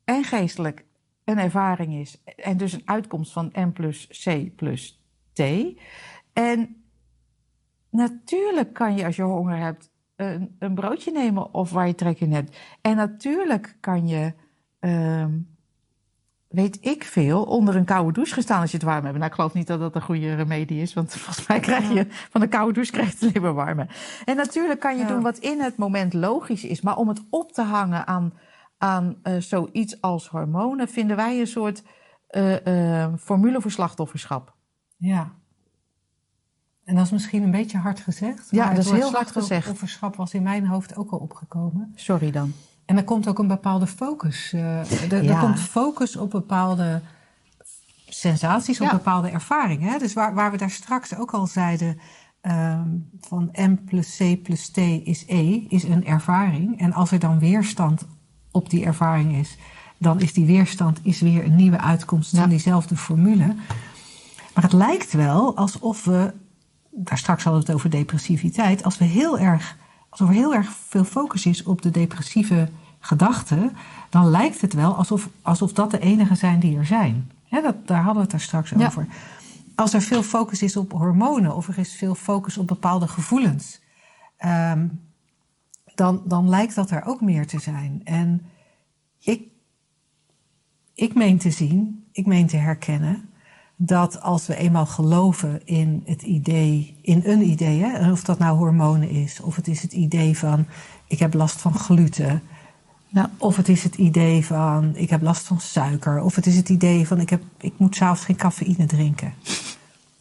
en 0.04 0.24
geestelijk, 0.24 0.84
een 1.24 1.38
ervaring 1.38 1.94
is. 1.94 2.22
En 2.36 2.56
dus 2.56 2.72
een 2.72 2.82
uitkomst 2.84 3.32
van 3.32 3.52
N 3.58 3.72
plus 3.72 4.24
C 4.24 4.56
plus 4.56 5.02
T. 5.32 5.40
En 6.32 6.84
natuurlijk 7.90 8.72
kan 8.72 8.96
je 8.96 9.04
als 9.04 9.16
je 9.16 9.22
honger 9.22 9.56
hebt 9.56 9.90
een, 10.16 10.56
een 10.58 10.74
broodje 10.74 11.12
nemen 11.12 11.54
of 11.54 11.70
waar 11.70 11.86
je 11.86 11.94
trek 11.94 12.20
in 12.20 12.32
hebt. 12.32 12.58
En 12.80 12.96
natuurlijk 12.96 13.76
kan 13.80 14.08
je, 14.08 14.32
ehm, 14.78 15.38
weet 16.50 16.78
ik 16.80 17.04
veel, 17.04 17.42
onder 17.42 17.76
een 17.76 17.84
koude 17.84 18.12
douche 18.12 18.34
gestaan 18.34 18.60
als 18.60 18.70
je 18.70 18.76
het 18.76 18.86
warm 18.86 19.04
hebt. 19.04 19.16
Nou, 19.16 19.28
ik 19.28 19.34
geloof 19.34 19.52
niet 19.54 19.66
dat 19.66 19.80
dat 19.80 19.94
een 19.94 20.02
goede 20.02 20.34
remedie 20.34 20.80
is, 20.82 20.94
want 20.94 21.12
volgens 21.16 21.46
mij 21.46 21.60
krijg 21.60 21.92
je 21.92 22.06
van 22.30 22.42
een 22.42 22.48
koude 22.48 22.72
douche 22.72 22.92
krijg 22.92 23.08
je 23.08 23.14
het 23.14 23.22
alleen 23.24 23.42
maar 23.42 23.64
warmer. 23.64 23.96
En 24.24 24.36
natuurlijk 24.36 24.80
kan 24.80 24.96
je 24.96 25.02
Ja. 25.02 25.08
doen 25.08 25.22
wat 25.22 25.38
in 25.38 25.60
het 25.60 25.76
moment 25.76 26.12
logisch 26.12 26.64
is, 26.64 26.80
maar 26.80 26.96
om 26.96 27.08
het 27.08 27.20
op 27.30 27.52
te 27.52 27.62
hangen 27.62 28.06
aan, 28.06 28.32
aan 28.78 29.16
eh, 29.22 29.36
zoiets 29.38 30.00
als 30.00 30.28
hormonen, 30.28 30.88
vinden 30.88 31.16
wij 31.16 31.40
een 31.40 31.46
soort 31.46 31.82
eh, 32.28 33.02
eh, 33.04 33.12
formule 33.18 33.60
voor 33.60 33.70
slachtofferschap. 33.70 34.54
Ja. 34.96 35.32
En 36.84 36.94
dat 36.96 37.04
is 37.04 37.10
misschien 37.10 37.42
een 37.42 37.50
beetje 37.50 37.78
hard 37.78 38.00
gezegd. 38.00 38.48
Ja, 38.50 38.64
maar 38.64 38.74
dat 38.74 38.84
het 38.84 38.94
is 38.94 39.00
heel 39.00 39.10
hard 39.12 39.30
gezegd. 39.30 39.48
slachtofferschap 39.62 40.16
was 40.16 40.34
in 40.34 40.42
mijn 40.42 40.66
hoofd 40.66 40.96
ook 40.96 41.10
al 41.10 41.18
opgekomen. 41.18 41.92
Sorry 41.94 42.30
dan. 42.30 42.52
En 42.90 42.96
er 42.96 43.04
komt 43.04 43.28
ook 43.28 43.38
een 43.38 43.46
bepaalde 43.46 43.86
focus. 43.86 44.52
eh, 44.52 45.12
er, 45.12 45.28
er 45.28 45.38
komt 45.38 45.60
focus 45.60 46.16
op 46.16 46.30
bepaalde 46.30 47.00
sensaties, 48.08 48.80
op 48.80 48.90
bepaalde 48.90 49.28
ervaringen. 49.30 49.90
Hè? 49.90 49.98
Dus 49.98 50.12
waar, 50.12 50.34
waar 50.34 50.50
we 50.50 50.56
daar 50.56 50.70
straks 50.70 51.16
ook 51.16 51.30
al 51.30 51.46
zeiden... 51.46 51.98
ehm, 52.40 52.88
van 53.20 53.48
M 53.52 53.74
plus 53.84 54.16
C 54.16 54.42
plus 54.42 54.68
T 54.68 54.76
is 54.78 55.24
E, 55.26 55.64
is 55.68 55.82
een 55.82 56.06
ervaring. 56.06 56.80
En 56.80 56.92
als 56.92 57.10
er 57.10 57.18
dan 57.18 57.38
weerstand 57.38 58.06
op 58.50 58.70
die 58.70 58.84
ervaring 58.84 59.36
is... 59.36 59.56
dan 59.98 60.20
is 60.20 60.32
die 60.32 60.46
weerstand 60.46 61.00
is 61.02 61.20
weer 61.20 61.44
een 61.44 61.56
nieuwe 61.56 61.80
uitkomst 61.80 62.32
Ja. 62.32 62.40
van 62.40 62.48
diezelfde 62.48 62.96
formule. 62.96 63.54
Maar 64.54 64.64
het 64.64 64.72
lijkt 64.72 65.12
wel 65.12 65.56
alsof 65.56 66.04
we... 66.04 66.32
daar 66.90 67.18
straks 67.18 67.44
hadden 67.44 67.62
we 67.62 67.66
het 67.66 67.76
over 67.76 67.90
depressiviteit... 67.90 68.84
als 68.84 68.98
we 68.98 69.04
heel 69.04 69.38
erg 69.38 69.78
alsof 70.10 70.28
er 70.28 70.34
heel 70.34 70.54
erg 70.54 70.72
veel 70.88 71.04
focus 71.04 71.46
is 71.46 71.62
op 71.62 71.82
de 71.82 71.90
depressieve 71.90 72.68
gedachten, 73.00 73.72
dan 74.08 74.30
lijkt 74.30 74.60
het 74.60 74.72
wel 74.72 74.94
alsof, 74.94 75.28
alsof 75.42 75.72
dat 75.72 75.90
de 75.90 75.98
enige 75.98 76.34
zijn 76.34 76.60
die 76.60 76.76
er 76.76 76.86
zijn. 76.86 77.30
Dat, 77.48 77.86
daar 77.86 78.02
hadden 78.02 78.14
we 78.14 78.20
het 78.20 78.30
daar 78.30 78.40
straks 78.40 78.70
Ja. 78.70 78.86
over. 78.86 79.06
Als 79.74 79.94
er 79.94 80.02
veel 80.02 80.22
focus 80.22 80.62
is 80.62 80.76
op 80.76 80.92
hormonen 80.92 81.56
of 81.56 81.68
er 81.68 81.78
is 81.78 81.94
veel 81.94 82.14
focus 82.14 82.58
op 82.58 82.66
bepaalde 82.66 83.08
gevoelens, 83.08 83.80
ehm, 84.36 84.86
dan, 85.94 86.22
dan 86.24 86.48
lijkt 86.48 86.74
dat 86.74 86.90
er 86.90 87.04
ook 87.04 87.20
meer 87.20 87.46
te 87.46 87.58
zijn. 87.58 88.00
En 88.04 88.42
ik, 89.18 89.42
ik 90.94 91.14
meen 91.14 91.38
te 91.38 91.50
zien, 91.50 92.04
ik 92.12 92.26
meen 92.26 92.46
te 92.46 92.56
herkennen 92.56 93.28
dat 93.76 94.20
als 94.20 94.46
we 94.46 94.56
eenmaal 94.56 94.86
geloven 94.86 95.66
in 95.66 96.02
het 96.04 96.22
idee, 96.22 96.98
in 97.02 97.22
een 97.24 97.42
idee, 97.48 97.82
hè, 97.82 98.10
of 98.12 98.24
dat 98.24 98.38
nou 98.38 98.56
hormonen 98.56 99.08
is, 99.08 99.40
of 99.40 99.56
het 99.56 99.68
is 99.68 99.82
het 99.82 99.92
idee 99.92 100.38
van 100.38 100.66
ik 101.06 101.18
heb 101.18 101.34
last 101.34 101.60
van 101.60 101.74
gluten, 101.74 102.42
nou, 103.10 103.28
of 103.36 103.56
het 103.56 103.68
is 103.68 103.82
het 103.82 103.94
idee 103.94 104.46
van 104.46 104.96
ik 104.96 105.10
heb 105.10 105.22
last 105.22 105.46
van 105.46 105.60
suiker, 105.60 106.20
of 106.20 106.34
het 106.34 106.46
is 106.46 106.56
het 106.56 106.68
idee 106.68 107.06
van 107.06 107.20
ik, 107.20 107.30
heb, 107.30 107.42
ik 107.58 107.72
moet 107.76 107.96
s'avonds 107.96 108.24
geen 108.24 108.36
cafeïne 108.36 108.86
drinken. 108.86 109.34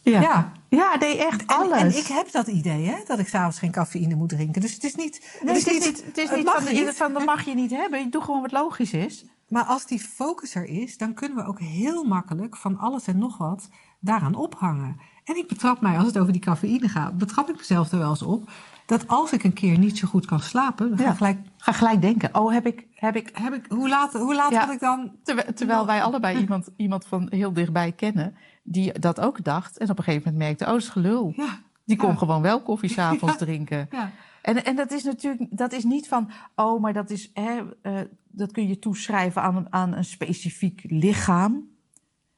Ja. 0.02 0.20
ja. 0.20 0.52
Ja, 0.68 0.96
nee, 0.98 1.18
echt 1.18 1.46
alles. 1.46 1.78
En, 1.78 1.98
ik 1.98 2.06
heb 2.06 2.32
dat 2.32 2.46
idee, 2.46 2.86
hè, 2.86 2.96
dat 3.06 3.18
ik 3.18 3.28
s'avonds 3.28 3.58
geen 3.58 3.70
cafeïne 3.70 4.14
moet 4.14 4.28
drinken. 4.28 4.60
Dus 4.60 4.74
het 4.74 4.84
is 4.84 4.94
niet... 4.94 5.38
Nee, 5.42 5.54
het 5.54 5.66
is 5.66 5.72
niet, 5.72 6.04
het 6.06 6.18
is 6.18 6.30
niet, 6.30 6.50
van, 6.50 6.74
niet. 6.74 6.96
van, 6.96 7.12
dat 7.12 7.24
mag 7.24 7.44
je 7.44 7.54
niet 7.54 7.70
hebben. 7.70 8.10
Doe 8.10 8.22
gewoon 8.22 8.40
wat 8.40 8.52
logisch 8.52 8.92
is. 8.92 9.24
Maar 9.48 9.64
als 9.64 9.86
die 9.86 9.98
focus 10.00 10.54
er 10.54 10.64
is, 10.64 10.96
dan 10.96 11.14
kunnen 11.14 11.38
we 11.38 11.44
ook 11.44 11.60
heel 11.60 12.04
makkelijk 12.04 12.56
van 12.56 12.78
alles 12.78 13.06
en 13.06 13.18
nog 13.18 13.38
wat 13.38 13.68
daaraan 14.00 14.34
ophangen. 14.34 15.00
En 15.24 15.36
ik 15.36 15.48
betrap 15.48 15.80
mij, 15.80 15.96
als 15.96 16.06
het 16.06 16.18
over 16.18 16.32
die 16.32 16.40
cafeïne 16.40 16.88
gaat, 16.88 17.18
betrap 17.18 17.48
ik 17.48 17.56
mezelf 17.56 17.92
er 17.92 17.98
wel 17.98 18.10
eens 18.10 18.22
op. 18.22 18.50
Dat 18.90 19.08
als 19.08 19.32
ik 19.32 19.44
een 19.44 19.52
keer 19.52 19.78
niet 19.78 19.98
zo 19.98 20.08
goed 20.08 20.26
kan 20.26 20.40
slapen, 20.40 20.88
dan 20.88 20.98
ga, 20.98 21.10
ik 21.10 21.16
gelijk, 21.16 21.38
ga 21.56 21.72
gelijk 21.72 22.00
denken: 22.00 22.34
oh, 22.34 22.52
heb 22.52 22.66
ik. 22.66 22.86
Heb 22.94 23.16
ik, 23.16 23.30
heb 23.32 23.54
ik 23.54 23.64
hoe 23.68 23.88
laat, 23.88 24.12
hoe 24.12 24.34
laat 24.34 24.54
had 24.54 24.70
ik 24.70 24.80
dan. 24.80 25.12
Terwijl, 25.22 25.52
terwijl 25.54 25.86
wij 25.86 26.02
allebei 26.02 26.38
iemand, 26.44 26.68
iemand 26.76 27.06
van 27.06 27.26
heel 27.30 27.52
dichtbij 27.52 27.92
kennen, 27.92 28.34
die 28.62 28.98
dat 28.98 29.20
ook 29.20 29.44
dacht. 29.44 29.78
En 29.78 29.90
op 29.90 29.98
een 29.98 30.04
gegeven 30.04 30.32
moment 30.32 30.48
merkte: 30.48 30.64
oh, 30.64 30.70
dat 30.70 30.80
is 30.80 30.88
gelul. 30.88 31.32
Ja. 31.36 31.58
Die 31.84 31.96
kon 31.96 32.18
gewoon 32.18 32.42
wel 32.42 32.62
koffie 32.62 32.90
s'avonds 32.96 33.36
drinken. 33.36 33.88
Ja. 33.90 34.10
En, 34.42 34.64
en 34.64 34.76
dat 34.76 34.92
is 34.92 35.02
natuurlijk 35.02 35.46
dat 35.50 35.72
is 35.72 35.84
niet 35.84 36.08
van, 36.08 36.30
oh, 36.54 36.80
maar 36.80 36.92
dat, 36.92 37.10
is, 37.10 37.30
hè, 37.34 37.60
uh, 37.82 38.00
dat 38.28 38.52
kun 38.52 38.68
je 38.68 38.78
toeschrijven 38.78 39.42
aan, 39.42 39.66
aan 39.70 39.94
een 39.94 40.04
specifiek 40.04 40.80
lichaam. 40.86 41.68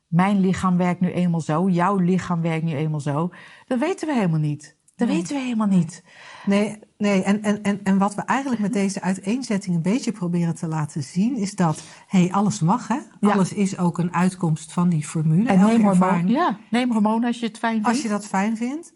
Mijn 0.07 0.41
lichaam 0.41 0.77
werkt 0.77 1.01
nu 1.01 1.13
eenmaal 1.13 1.41
zo, 1.41 1.69
jouw 1.69 1.97
lichaam 1.97 2.41
werkt 2.41 2.65
nu 2.65 2.75
eenmaal 2.75 3.01
zo. 3.01 3.31
Dat 3.67 3.79
weten 3.79 4.09
we 4.09 4.15
helemaal 4.15 4.41
niet. 4.41 4.77
Dat 4.97 5.09
weten 5.09 5.37
we 5.37 5.43
helemaal 5.43 5.67
niet. 5.67 6.05
Nee, 6.47 6.79
nee. 6.99 7.23
En, 7.23 7.43
en, 7.43 7.63
en, 7.63 7.81
en 7.85 7.99
wat 7.99 8.15
we 8.15 8.23
eigenlijk 8.23 8.61
met 8.61 8.73
deze 8.73 9.01
uiteenzetting 9.01 9.77
een 9.77 9.83
beetje 9.83 10.13
proberen 10.13 10.55
te 10.55 10.67
laten 10.67 11.03
zien, 11.03 11.37
is 11.37 11.55
dat 11.55 11.83
hey, 12.07 12.33
alles 12.33 12.61
mag, 12.61 12.89
hè? 12.89 12.99
Alles 13.21 13.53
is 13.53 13.79
ook 13.79 13.99
een 13.99 14.15
uitkomst 14.15 14.73
van 14.73 14.89
die 14.89 15.05
formule. 15.05 15.49
En 15.49 15.59
neem 15.59 15.83
hormoon, 15.83 16.29
ja, 16.29 16.59
neem 16.71 16.93
hormoon 16.93 17.25
als 17.25 17.41
je 17.41 17.47
het 17.47 17.59
fijn 17.59 17.73
vindt. 17.73 17.89
Als 17.89 18.03
je 18.03 18.09
dat 18.09 18.27
fijn 18.27 18.57
vindt. 18.57 18.95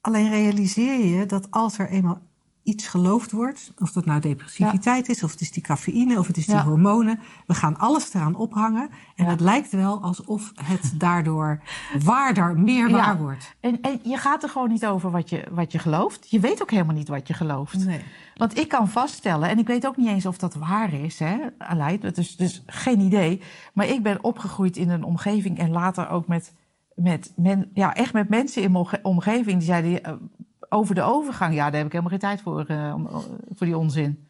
Alleen 0.00 0.30
realiseer 0.30 1.06
je 1.06 1.26
dat 1.26 1.50
als 1.50 1.78
er 1.78 1.88
eenmaal 1.88 2.27
iets 2.68 2.86
geloofd 2.86 3.32
wordt, 3.32 3.72
of 3.78 3.92
dat 3.92 4.04
nou 4.04 4.20
depressiviteit 4.20 5.08
is, 5.08 5.22
of 5.22 5.30
het 5.30 5.40
is 5.40 5.50
die 5.50 5.62
cafeïne, 5.62 6.18
of 6.18 6.26
het 6.26 6.36
is 6.36 6.46
die 6.46 6.60
hormonen, 6.60 7.20
we 7.46 7.54
gaan 7.54 7.78
alles 7.78 8.14
eraan 8.14 8.34
ophangen. 8.34 8.90
En 9.16 9.24
het 9.24 9.40
lijkt 9.40 9.70
wel 9.70 10.02
alsof 10.02 10.52
het 10.62 10.92
daardoor 10.94 11.62
waarder, 12.04 12.58
meer 12.58 12.90
waar 12.90 13.18
wordt. 13.18 13.54
En, 13.60 13.80
en 13.80 14.00
je 14.02 14.16
gaat 14.16 14.42
er 14.42 14.48
gewoon 14.48 14.68
niet 14.68 14.86
over 14.86 15.10
wat 15.10 15.30
je, 15.30 15.44
wat 15.50 15.72
je 15.72 15.78
gelooft. 15.78 16.30
Je 16.30 16.40
weet 16.40 16.62
ook 16.62 16.70
helemaal 16.70 16.94
niet 16.94 17.08
wat 17.08 17.28
je 17.28 17.34
gelooft. 17.34 17.84
Nee. 17.84 18.00
Want 18.34 18.58
ik 18.58 18.68
kan 18.68 18.88
vaststellen, 18.88 19.48
en 19.48 19.58
ik 19.58 19.66
weet 19.66 19.86
ook 19.86 19.96
niet 19.96 20.08
eens 20.08 20.26
of 20.26 20.38
dat 20.38 20.54
waar 20.54 20.92
is, 20.92 21.18
hè, 21.18 21.36
Aleid, 21.58 22.02
dat 22.02 22.16
is 22.16 22.36
dus 22.36 22.62
geen 22.66 23.00
idee. 23.00 23.40
Maar 23.72 23.86
ik 23.86 24.02
ben 24.02 24.24
opgegroeid 24.24 24.76
in 24.76 24.90
een 24.90 25.04
omgeving 25.04 25.58
en 25.58 25.70
later 25.70 26.08
ook 26.08 26.26
met 26.26 26.52
met, 26.98 27.32
men, 27.36 27.70
ja, 27.74 27.94
echt 27.94 28.12
met 28.12 28.28
mensen 28.28 28.62
in 28.62 28.72
mijn 28.72 28.86
omgeving 29.02 29.58
die 29.58 29.66
zeiden 29.66 30.30
over 30.68 30.94
de 30.94 31.02
overgang. 31.02 31.54
Ja, 31.54 31.64
daar 31.64 31.76
heb 31.76 31.86
ik 31.86 31.92
helemaal 31.92 32.10
geen 32.10 32.20
tijd 32.20 32.40
voor, 32.40 32.70
uh, 32.70 32.94
voor 33.54 33.66
die 33.66 33.78
onzin. 33.78 34.28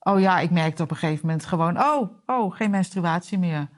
Oh 0.00 0.20
ja, 0.20 0.38
ik 0.38 0.50
merkte 0.50 0.82
op 0.82 0.90
een 0.90 0.96
gegeven 0.96 1.26
moment 1.26 1.46
gewoon, 1.46 1.78
oh, 1.78 2.10
oh, 2.26 2.54
geen 2.54 2.70
menstruatie 2.70 3.38
meer. 3.38 3.68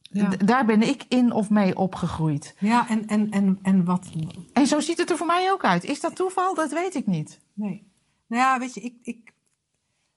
Ja. 0.00 0.28
Daar 0.28 0.64
ben 0.64 0.82
ik 0.82 1.04
in 1.08 1.32
of 1.32 1.50
mee 1.50 1.76
opgegroeid. 1.76 2.56
Ja, 2.58 2.88
en, 2.88 3.06
en, 3.06 3.30
en, 3.30 3.58
en 3.62 3.84
wat. 3.84 4.10
En 4.52 4.66
zo 4.66 4.80
ziet 4.80 4.98
het 4.98 5.10
er 5.10 5.16
voor 5.16 5.26
mij 5.26 5.52
ook 5.52 5.64
uit. 5.64 5.84
Is 5.84 6.00
dat 6.00 6.16
toeval? 6.16 6.54
Dat 6.54 6.72
weet 6.72 6.94
ik 6.94 7.06
niet. 7.06 7.40
Nee. 7.52 7.92
Nou 8.26 8.42
ja, 8.42 8.58
weet 8.58 8.74
je, 8.74 8.80
ik, 8.80 8.94
ik, 9.02 9.32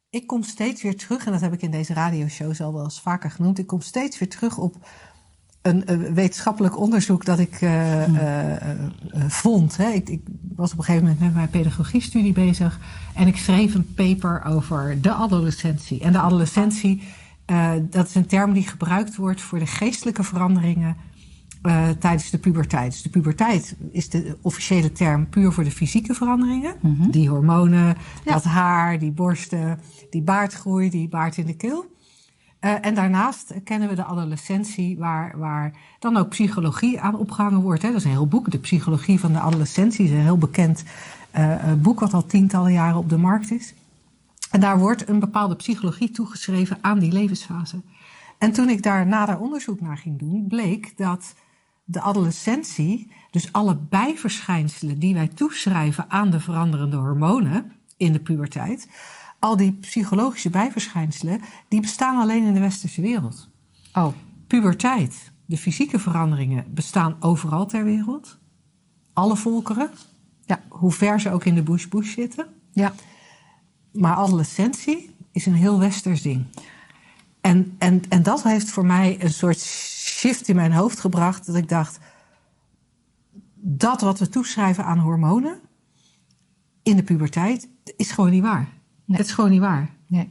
ik 0.09 0.27
kom 0.27 0.43
steeds 0.43 0.81
weer 0.81 0.97
terug, 0.97 1.25
en 1.25 1.31
dat 1.31 1.41
heb 1.41 1.53
ik 1.53 1.61
in 1.61 1.71
deze 1.71 1.93
radioshows 1.93 2.61
al 2.61 2.73
wel 2.73 2.83
eens 2.83 3.01
vaker 3.01 3.31
genoemd. 3.31 3.59
Ik 3.59 3.67
kom 3.67 3.81
steeds 3.81 4.19
weer 4.19 4.29
terug 4.29 4.57
op 4.57 4.75
een, 5.67 6.13
wetenschappelijk 6.13 6.79
onderzoek 6.79 7.25
dat 7.25 7.39
ik 7.39 7.61
uh, 7.61 8.07
uh, 8.07 8.21
vond. 9.27 9.77
Hè. 9.77 9.89
Ik, 9.89 10.09
ik, 10.09 10.21
was 10.55 10.71
op 10.71 10.77
een 10.77 10.83
gegeven 10.83 11.07
moment 11.07 11.23
met 11.23 11.33
mijn 11.33 11.49
pedagogiestudie 11.49 12.33
bezig 12.33 12.79
en 13.13 13.27
ik 13.27 13.37
schreef 13.37 13.73
een 13.73 13.93
paper 13.93 14.43
over 14.45 15.01
de 15.01 15.11
adolescentie. 15.11 16.01
En 16.01 16.11
de 16.11 16.19
adolescentie, 16.19 17.01
dat 17.89 18.07
is 18.07 18.15
een 18.15 18.25
term 18.25 18.53
die 18.53 18.67
gebruikt 18.67 19.15
wordt 19.15 19.41
voor 19.41 19.59
de 19.59 19.65
geestelijke 19.65 20.23
veranderingen 20.23 20.95
tijdens 21.99 22.29
de 22.29 22.37
puberteit. 22.37 22.91
Dus 22.91 23.01
de 23.01 23.09
puberteit 23.09 23.75
is 23.91 24.09
de 24.09 24.37
officiële 24.41 24.91
term 24.91 25.29
puur 25.29 25.51
voor 25.51 25.63
de 25.63 25.71
fysieke 25.71 26.13
veranderingen. 26.13 26.75
Mhm. 26.81 27.09
Die 27.09 27.29
hormonen, 27.29 27.97
dat 28.23 28.43
haar, 28.43 28.99
die 28.99 29.11
borsten, 29.11 29.79
die 30.09 30.21
baardgroei, 30.21 30.89
die 30.89 31.09
baard 31.09 31.37
in 31.37 31.45
de 31.45 31.55
keel. 31.55 31.96
Uh, 32.67 32.73
en 32.81 32.95
daarnaast 32.95 33.53
kennen 33.63 33.89
we 33.89 33.95
de 33.95 34.03
adolescentie, 34.03 34.97
waar, 34.97 35.37
waar 35.37 35.73
dan 35.99 36.17
ook 36.17 36.29
psychologie 36.29 37.01
aan 37.01 37.15
opgehangen 37.15 37.61
wordt. 37.61 37.81
Hè. 37.81 37.87
Dat 37.87 37.97
is 37.97 38.03
een 38.03 38.09
heel 38.09 38.27
boek, 38.27 38.51
De 38.51 38.57
Psychologie 38.57 39.19
van 39.19 39.33
de 39.33 39.39
Adolescentie, 39.39 40.05
is 40.05 40.11
een 40.11 40.17
heel 40.17 40.37
bekend 40.37 40.83
uh, 41.37 41.73
boek 41.77 41.99
wat 41.99 42.13
al 42.13 42.25
tientallen 42.25 42.71
jaren 42.71 42.97
op 42.97 43.09
de 43.09 43.17
markt 43.17 43.51
is. 43.51 43.73
En 44.51 44.59
daar 44.59 44.79
wordt 44.79 45.09
een 45.09 45.19
bepaalde 45.19 45.55
psychologie 45.55 46.11
toegeschreven 46.11 46.77
aan 46.81 46.99
die 46.99 47.11
levensfase. 47.11 47.81
En 48.37 48.51
toen 48.51 48.69
ik 48.69 48.83
daar 48.83 49.07
nader 49.07 49.37
onderzoek 49.39 49.81
naar 49.81 49.97
ging 49.97 50.19
doen, 50.19 50.45
bleek 50.47 50.97
dat 50.97 51.33
de 51.83 52.01
adolescentie, 52.01 53.11
dus 53.31 53.53
alle 53.53 53.75
bijverschijnselen 53.75 54.99
die 54.99 55.13
wij 55.13 55.27
toeschrijven 55.27 56.05
aan 56.09 56.29
de 56.29 56.39
veranderende 56.39 56.97
hormonen 56.97 57.71
in 57.97 58.13
de 58.13 58.19
puberteit, 58.19 58.87
al 59.39 59.57
die 59.57 59.71
psychologische 59.71 60.49
bijverschijnselen, 60.49 61.41
die 61.67 61.81
bestaan 61.81 62.17
alleen 62.17 62.43
in 62.43 62.53
de 62.53 62.59
westerse 62.59 63.01
wereld. 63.01 63.49
Oh. 63.93 64.13
Puberteit, 64.47 65.31
de 65.45 65.57
fysieke 65.57 65.99
veranderingen 65.99 66.65
bestaan 66.73 67.15
overal 67.19 67.65
ter 67.65 67.83
wereld. 67.83 68.37
Alle 69.13 69.35
volkeren. 69.35 69.89
Ja. 70.45 70.61
Hoe 70.69 70.91
ver 70.91 71.19
ze 71.19 71.31
ook 71.31 71.45
in 71.45 71.55
de 71.55 71.63
bush-bush 71.63 72.13
zitten. 72.13 72.47
Ja. 72.71 72.93
Maar 73.91 74.15
adolescentie 74.15 75.15
is 75.31 75.45
een 75.45 75.53
heel 75.53 75.79
westers 75.79 76.21
ding. 76.21 76.45
En, 77.41 77.75
en, 77.77 78.01
en 78.09 78.23
dat 78.23 78.43
heeft 78.43 78.69
voor 78.69 78.85
mij 78.85 79.23
een 79.23 79.33
soort 79.33 79.59
shift 79.59 80.47
in 80.47 80.55
mijn 80.55 80.71
hoofd 80.73 80.99
gebracht. 80.99 81.45
Dat 81.45 81.55
ik 81.55 81.69
dacht, 81.69 81.99
dat 83.53 84.01
wat 84.01 84.19
we 84.19 84.29
toeschrijven 84.29 84.85
aan 84.85 84.99
hormonen 84.99 85.59
in 86.83 86.95
de 86.95 87.03
puberteit, 87.03 87.69
is 87.95 88.11
gewoon 88.11 88.31
niet 88.31 88.43
waar. 88.43 88.67
Het 89.07 89.25
is 89.25 89.31
gewoon 89.31 89.49
niet 89.49 89.59
waar. 89.59 89.89
Nee. 90.07 90.29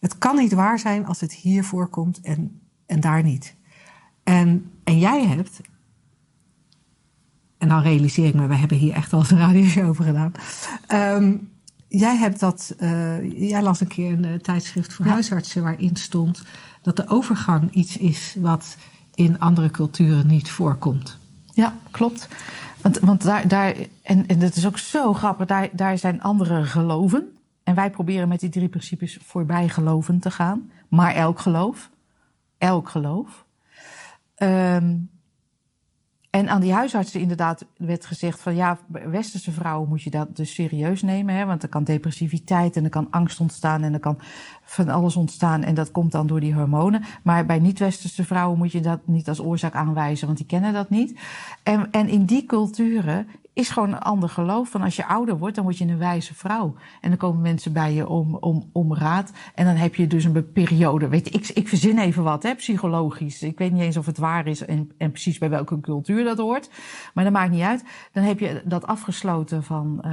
Het 0.00 0.18
kan 0.18 0.36
niet 0.36 0.52
waar 0.52 0.78
zijn 0.78 1.06
als 1.06 1.20
het 1.20 1.32
hier 1.32 1.64
voorkomt 1.64 2.20
en, 2.20 2.60
en 2.86 3.00
daar 3.00 3.22
niet. 3.22 3.54
En, 4.22 4.70
en 4.84 4.98
jij 4.98 5.26
hebt, 5.26 5.60
en 7.58 7.68
dan 7.68 7.82
realiseer 7.82 8.26
ik 8.26 8.34
me, 8.34 8.46
we 8.46 8.54
hebben 8.54 8.78
hier 8.78 8.92
echt 8.92 9.12
al 9.12 9.24
een 9.28 9.38
radioshow 9.38 9.88
over 9.88 10.04
gedaan. 10.04 10.32
Um, 10.92 11.52
jij 11.88 12.16
hebt 12.16 12.40
dat, 12.40 12.74
uh, 12.80 13.48
jij 13.50 13.62
las 13.62 13.80
een 13.80 13.86
keer 13.86 14.12
een 14.12 14.24
uh, 14.24 14.34
tijdschrift 14.34 14.92
voor 14.92 15.06
huisartsen 15.06 15.62
waarin 15.62 15.96
stond 15.96 16.42
dat 16.82 16.96
de 16.96 17.08
overgang 17.08 17.70
iets 17.70 17.96
is 17.96 18.36
wat 18.38 18.76
in 19.14 19.40
andere 19.40 19.70
culturen 19.70 20.26
niet 20.26 20.50
voorkomt. 20.50 21.18
Ja, 21.52 21.76
klopt. 21.90 22.28
Want, 22.80 22.98
want 22.98 23.22
daar, 23.22 23.48
daar 23.48 23.74
en, 24.02 24.26
en 24.26 24.38
dat 24.38 24.56
is 24.56 24.66
ook 24.66 24.78
zo 24.78 25.12
grappig, 25.12 25.46
daar, 25.46 25.68
daar 25.72 25.98
zijn 25.98 26.22
andere 26.22 26.64
geloven. 26.64 27.28
En 27.64 27.74
wij 27.74 27.90
proberen 27.90 28.28
met 28.28 28.40
die 28.40 28.48
drie 28.48 28.68
principes 28.68 29.18
voorbij 29.22 29.68
geloven 29.68 30.18
te 30.18 30.30
gaan. 30.30 30.70
Maar 30.88 31.14
elk 31.14 31.38
geloof, 31.38 31.90
elk 32.58 32.88
geloof. 32.88 33.46
Um, 34.36 35.10
en 36.34 36.48
aan 36.48 36.60
die 36.60 36.72
huisartsen 36.72 37.20
inderdaad 37.20 37.66
werd 37.76 38.06
gezegd 38.06 38.40
van 38.40 38.54
ja, 38.54 38.78
westerse 38.86 39.52
vrouwen 39.52 39.88
moet 39.88 40.02
je 40.02 40.10
dat 40.10 40.36
dus 40.36 40.54
serieus 40.54 41.02
nemen. 41.02 41.34
Hè, 41.34 41.44
want 41.44 41.62
er 41.62 41.68
kan 41.68 41.84
depressiviteit 41.84 42.76
en 42.76 42.84
er 42.84 42.90
kan 42.90 43.10
angst 43.10 43.40
ontstaan 43.40 43.82
en 43.82 43.92
er 43.92 44.00
kan 44.00 44.18
van 44.62 44.88
alles 44.88 45.16
ontstaan. 45.16 45.62
En 45.62 45.74
dat 45.74 45.90
komt 45.90 46.12
dan 46.12 46.26
door 46.26 46.40
die 46.40 46.54
hormonen. 46.54 47.02
Maar 47.22 47.46
bij 47.46 47.58
niet-westerse 47.58 48.24
vrouwen 48.24 48.58
moet 48.58 48.72
je 48.72 48.80
dat 48.80 49.06
niet 49.06 49.28
als 49.28 49.40
oorzaak 49.40 49.74
aanwijzen, 49.74 50.26
want 50.26 50.38
die 50.38 50.46
kennen 50.46 50.72
dat 50.72 50.90
niet. 50.90 51.20
En, 51.62 51.90
en 51.90 52.08
in 52.08 52.24
die 52.24 52.46
culturen 52.46 53.28
is 53.54 53.68
gewoon 53.68 53.92
een 53.92 53.98
ander 53.98 54.28
geloof. 54.28 54.68
Van 54.68 54.82
als 54.82 54.96
je 54.96 55.06
ouder 55.06 55.38
wordt, 55.38 55.54
dan 55.54 55.64
word 55.64 55.78
je 55.78 55.84
een 55.84 55.98
wijze 55.98 56.34
vrouw. 56.34 56.74
En 57.00 57.08
dan 57.08 57.18
komen 57.18 57.40
mensen 57.40 57.72
bij 57.72 57.92
je 57.92 58.08
om, 58.08 58.34
om, 58.34 58.70
om 58.72 58.94
raad. 58.94 59.32
En 59.54 59.64
dan 59.64 59.74
heb 59.74 59.94
je 59.94 60.06
dus 60.06 60.24
een 60.24 60.52
periode. 60.52 61.08
Weet 61.08 61.28
je, 61.28 61.30
ik, 61.30 61.48
ik 61.48 61.68
verzin 61.68 61.98
even 61.98 62.22
wat, 62.22 62.42
hè, 62.42 62.54
psychologisch. 62.54 63.42
Ik 63.42 63.58
weet 63.58 63.72
niet 63.72 63.82
eens 63.82 63.96
of 63.96 64.06
het 64.06 64.18
waar 64.18 64.46
is 64.46 64.64
en, 64.64 64.90
en 64.98 65.10
precies 65.10 65.38
bij 65.38 65.50
welke 65.50 65.80
cultuur 65.80 66.24
dat 66.24 66.38
hoort. 66.38 66.70
Maar 67.14 67.24
dat 67.24 67.32
maakt 67.32 67.50
niet 67.50 67.62
uit. 67.62 67.84
Dan 68.12 68.24
heb 68.24 68.38
je 68.38 68.62
dat 68.64 68.86
afgesloten 68.86 69.62
van 69.62 70.04
uh, 70.06 70.12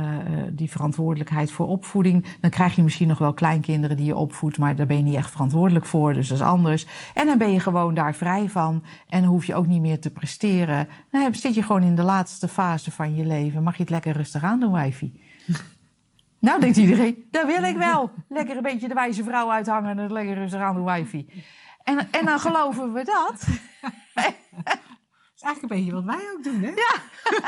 die 0.51 0.71
verantwoordelijkheid 0.71 1.51
voor 1.51 1.67
opvoeding. 1.67 2.25
Dan 2.41 2.49
krijg 2.49 2.75
je 2.75 2.83
misschien 2.83 3.07
nog 3.07 3.17
wel 3.17 3.33
kleinkinderen 3.33 3.97
die 3.97 4.05
je 4.05 4.15
opvoedt, 4.15 4.57
maar 4.57 4.75
daar 4.75 4.87
ben 4.87 4.97
je 4.97 5.03
niet 5.03 5.15
echt 5.15 5.31
verantwoordelijk 5.31 5.85
voor. 5.85 6.13
Dus 6.13 6.27
dat 6.27 6.37
is 6.37 6.43
anders. 6.43 6.85
En 7.13 7.25
dan 7.25 7.37
ben 7.37 7.51
je 7.51 7.59
gewoon 7.59 7.93
daar 7.93 8.15
vrij 8.15 8.49
van. 8.49 8.83
En 9.09 9.23
hoef 9.23 9.45
je 9.45 9.55
ook 9.55 9.67
niet 9.67 9.81
meer 9.81 9.99
te 9.99 10.11
presteren. 10.11 10.87
Dan 11.11 11.35
zit 11.35 11.55
je 11.55 11.63
gewoon 11.63 11.83
in 11.83 11.95
de 11.95 12.03
laatste 12.03 12.47
fase 12.47 12.91
van 12.91 13.15
je 13.15 13.21
leven. 13.21 13.29
Mag 13.61 13.75
je 13.75 13.81
het 13.81 13.89
lekker 13.89 14.13
rustig 14.13 14.43
aan 14.43 14.59
doen, 14.59 14.71
wijfie? 14.71 15.23
nou, 16.39 16.59
denkt 16.59 16.77
iedereen, 16.77 17.27
dat 17.31 17.45
wil 17.45 17.63
ik 17.63 17.77
wel. 17.77 18.11
Lekker 18.29 18.55
een 18.55 18.63
beetje 18.63 18.87
de 18.87 18.93
wijze 18.93 19.23
vrouw 19.23 19.51
uithangen 19.51 19.89
en 19.89 19.97
het 19.97 20.11
lekker 20.11 20.35
rustig 20.35 20.61
aan 20.61 20.75
doen, 20.75 20.83
wijfie. 20.83 21.43
En, 21.83 22.11
en 22.11 22.25
dan 22.25 22.39
geloven 22.39 22.93
we 22.93 23.03
dat. 23.03 23.47
is 25.35 25.41
eigenlijk 25.41 25.61
een 25.61 25.67
beetje 25.67 25.93
wat 25.93 26.03
wij 26.03 26.31
ook 26.35 26.43
doen, 26.43 26.61
hè? 26.61 26.69
Ja. 26.69 26.95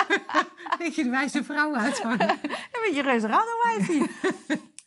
een 0.71 0.77
beetje 0.77 1.03
de 1.03 1.09
wijze 1.09 1.43
vrouw 1.43 1.75
uithangen. 1.75 2.29
een 2.29 2.83
beetje 2.85 3.01
rustig 3.01 3.31
aan 3.31 3.45
doen, 3.45 3.75
wijfie. 3.75 4.11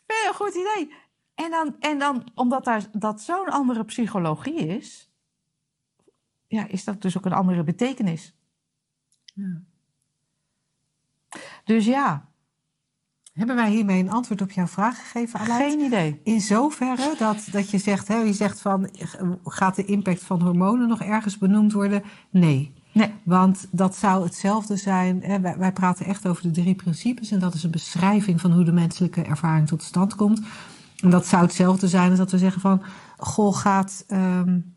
Heel 0.07 0.33
goed 0.33 0.55
idee. 0.55 0.93
En 1.35 1.51
dan, 1.51 1.75
en 1.79 1.99
dan 1.99 2.31
omdat 2.33 2.63
daar, 2.63 2.85
dat 2.91 3.21
zo'n 3.21 3.49
andere 3.49 3.85
psychologie 3.85 4.67
is, 4.67 5.11
ja, 6.47 6.67
is 6.67 6.83
dat 6.83 7.01
dus 7.01 7.17
ook 7.17 7.25
een 7.25 7.33
andere 7.33 7.63
betekenis. 7.63 8.35
Ja. 9.33 9.61
Dus 11.67 11.85
ja. 11.85 12.25
Hebben 13.33 13.55
wij 13.55 13.69
hiermee 13.69 13.99
een 13.99 14.11
antwoord 14.11 14.41
op 14.41 14.51
jouw 14.51 14.67
vraag 14.67 14.97
gegeven, 14.97 15.39
Aleid? 15.39 15.71
Geen 15.71 15.79
idee. 15.79 16.19
In 16.23 16.41
zoverre 16.41 17.15
dat, 17.17 17.47
dat 17.51 17.69
je 17.69 17.77
zegt, 17.77 18.07
hè, 18.07 18.17
je 18.17 18.33
zegt 18.33 18.61
van, 18.61 18.89
gaat 19.43 19.75
de 19.75 19.85
impact 19.85 20.23
van 20.23 20.41
hormonen 20.41 20.87
nog 20.87 21.01
ergens 21.01 21.37
benoemd 21.37 21.73
worden? 21.73 22.03
Nee. 22.29 22.73
Nee. 22.91 23.11
Want 23.23 23.67
dat 23.71 23.95
zou 23.95 24.23
hetzelfde 24.23 24.75
zijn. 24.75 25.23
Hè, 25.23 25.39
wij, 25.39 25.57
wij 25.57 25.71
praten 25.71 26.05
echt 26.05 26.27
over 26.27 26.43
de 26.43 26.51
drie 26.51 26.75
principes. 26.75 27.31
En 27.31 27.39
dat 27.39 27.53
is 27.53 27.63
een 27.63 27.71
beschrijving 27.71 28.41
van 28.41 28.51
hoe 28.51 28.63
de 28.63 28.71
menselijke 28.71 29.21
ervaring 29.21 29.67
tot 29.67 29.83
stand 29.83 30.15
komt. 30.15 30.41
En 30.99 31.09
dat 31.09 31.25
zou 31.25 31.43
hetzelfde 31.43 31.87
zijn 31.87 32.09
als 32.09 32.19
dat 32.19 32.31
we 32.31 32.37
zeggen 32.37 32.61
van... 32.61 32.81
Goh, 33.17 33.55
gaat 33.55 34.05
um, 34.07 34.75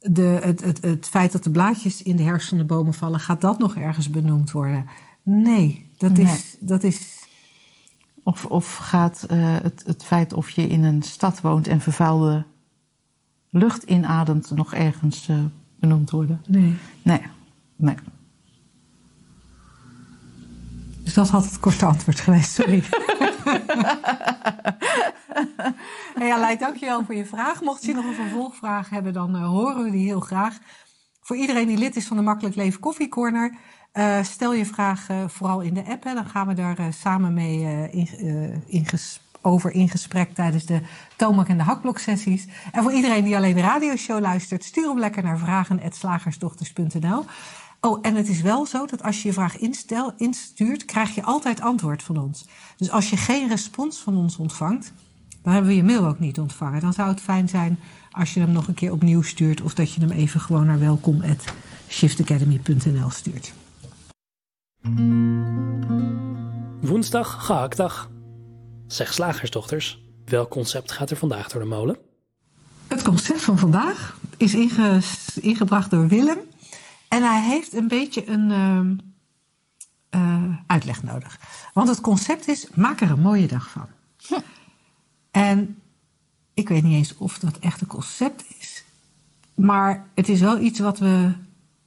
de, 0.00 0.38
het, 0.42 0.60
het, 0.64 0.82
het 0.82 1.06
feit 1.08 1.32
dat 1.32 1.44
de 1.44 1.50
blaadjes 1.50 2.02
in 2.02 2.16
de 2.16 2.22
herfst 2.22 2.48
van 2.48 2.58
de 2.58 2.64
bomen 2.64 2.94
vallen... 2.94 3.20
gaat 3.20 3.40
dat 3.40 3.58
nog 3.58 3.76
ergens 3.76 4.10
benoemd 4.10 4.50
worden? 4.50 4.86
Nee, 5.22 5.90
dat 5.98 6.12
Nee. 6.12 6.24
is... 6.26 6.56
Dat 6.60 6.82
is 6.82 7.18
Of, 8.22 8.44
of 8.46 8.76
gaat 8.76 9.26
uh, 9.30 9.56
het, 9.62 9.82
het 9.86 10.04
feit 10.04 10.32
of 10.32 10.50
je 10.50 10.66
in 10.66 10.84
een 10.84 11.02
stad 11.02 11.40
woont 11.40 11.68
en 11.68 11.80
vervuilde 11.80 12.44
lucht 13.50 13.82
inademt 13.82 14.50
nog 14.50 14.74
ergens 14.74 15.28
uh, 15.28 15.36
benoemd 15.80 16.10
worden? 16.10 16.40
nee. 16.46 16.74
Nee. 17.02 17.20
Nee. 17.76 17.94
Dus 21.02 21.14
dat 21.14 21.28
had 21.28 21.44
het 21.44 21.60
korte 21.60 21.86
antwoord 21.86 22.20
geweest, 22.20 22.50
sorry. 22.52 22.82
hey 26.18 26.32
Aleid, 26.32 26.60
dankjewel 26.60 27.04
voor 27.04 27.14
je 27.14 27.26
vraag. 27.26 27.60
Mocht 27.60 27.84
je 27.84 27.94
nog 27.94 28.04
een 28.04 28.14
vervolgvraag 28.14 28.90
hebben, 28.90 29.12
dan 29.12 29.36
uh, 29.36 29.46
horen 29.46 29.84
we 29.84 29.90
die 29.90 30.06
heel 30.06 30.20
graag. 30.20 30.58
Voor 31.20 31.36
iedereen 31.36 31.66
die 31.66 31.78
lid 31.78 31.96
is 31.96 32.06
van 32.06 32.16
de 32.16 32.22
Makkelijk 32.22 32.56
Leven 32.56 32.80
Koffie 32.80 33.08
Corner, 33.08 33.54
uh, 33.92 34.22
stel 34.22 34.54
je 34.54 34.66
vraag 34.66 35.06
vooral 35.26 35.60
in 35.60 35.74
de 35.74 35.84
app. 35.84 36.04
Hè. 36.04 36.14
Dan 36.14 36.26
gaan 36.26 36.46
we 36.46 36.54
daar 36.54 36.92
samen 36.92 37.34
mee 37.34 37.90
in, 37.90 38.08
in 38.66 38.86
over 39.42 39.72
in 39.72 39.88
gesprek 39.88 40.34
tijdens 40.34 40.66
de 40.66 40.80
Tomak 41.16 41.48
en 41.48 41.56
de 41.56 41.62
Hakblok 41.62 41.98
sessies. 41.98 42.46
En 42.72 42.82
voor 42.82 42.92
iedereen 42.92 43.24
die 43.24 43.36
alleen 43.36 43.54
de 43.54 43.60
radioshow 43.60 44.20
luistert, 44.20 44.64
stuur 44.64 44.88
hem 44.88 44.98
lekker 44.98 45.22
naar 45.22 45.38
vragen.slagersdochters.nl. 45.38 47.24
Oh, 47.80 47.98
en 48.02 48.14
het 48.14 48.28
is 48.28 48.40
wel 48.40 48.66
zo 48.66 48.86
dat 48.86 49.02
als 49.02 49.22
je 49.22 49.28
je 49.28 49.34
vraag 49.34 49.58
instel, 49.58 50.12
instuurt, 50.16 50.84
krijg 50.84 51.14
je 51.14 51.22
altijd 51.22 51.60
antwoord 51.60 52.02
van 52.02 52.16
ons. 52.16 52.44
Dus 52.76 52.90
als 52.90 53.10
je 53.10 53.16
geen 53.16 53.48
respons 53.48 53.98
van 53.98 54.16
ons 54.16 54.36
ontvangt, 54.36 54.92
dan 55.42 55.52
hebben 55.52 55.70
we 55.70 55.76
je 55.76 55.84
mail 55.84 56.06
ook 56.06 56.18
niet 56.18 56.38
ontvangen. 56.38 56.80
Dan 56.80 56.92
zou 56.92 57.08
het 57.08 57.20
fijn 57.20 57.48
zijn 57.48 57.78
als 58.10 58.34
je 58.34 58.40
hem 58.40 58.52
nog 58.52 58.68
een 58.68 58.74
keer 58.74 58.92
opnieuw 58.92 59.22
stuurt 59.22 59.60
of 59.60 59.74
dat 59.74 59.92
je 59.92 60.00
hem 60.00 60.10
even 60.10 60.40
gewoon 60.40 60.66
naar 60.66 60.78
welkom@shiftacademy.nl 60.78 63.10
stuurt. 63.10 63.52
Woensdag 66.80 67.46
gehaktdag. 67.46 68.10
Zeg 68.86 69.12
slagersdochters, 69.12 70.02
welk 70.24 70.50
concept 70.50 70.92
gaat 70.92 71.10
er 71.10 71.16
vandaag 71.16 71.48
door 71.48 71.60
de 71.60 71.68
molen? 71.68 71.98
Het 72.86 73.02
concept 73.02 73.40
van 73.40 73.58
vandaag 73.58 74.18
is 74.36 74.54
inge 74.54 75.00
ingebracht 75.40 75.90
door 75.90 76.08
Willem. 76.08 76.38
En 77.10 77.22
hij 77.22 77.42
heeft 77.42 77.74
een 77.74 77.88
beetje 77.88 78.28
een 78.28 78.50
uh, 78.50 80.20
uh, 80.22 80.56
uitleg 80.66 81.02
nodig. 81.02 81.38
Want 81.74 81.88
het 81.88 82.00
concept 82.00 82.48
is: 82.48 82.68
maak 82.74 83.00
er 83.00 83.10
een 83.10 83.20
mooie 83.20 83.46
dag 83.46 83.70
van. 83.70 83.86
Hm. 84.26 84.34
En 85.30 85.78
ik 86.54 86.68
weet 86.68 86.82
niet 86.82 86.94
eens 86.94 87.16
of 87.16 87.38
dat 87.38 87.58
echt 87.58 87.80
een 87.80 87.86
concept 87.86 88.44
is. 88.58 88.84
Maar 89.54 90.06
het 90.14 90.28
is 90.28 90.40
wel 90.40 90.58
iets 90.58 90.78
wat, 90.78 90.98
we, 90.98 91.32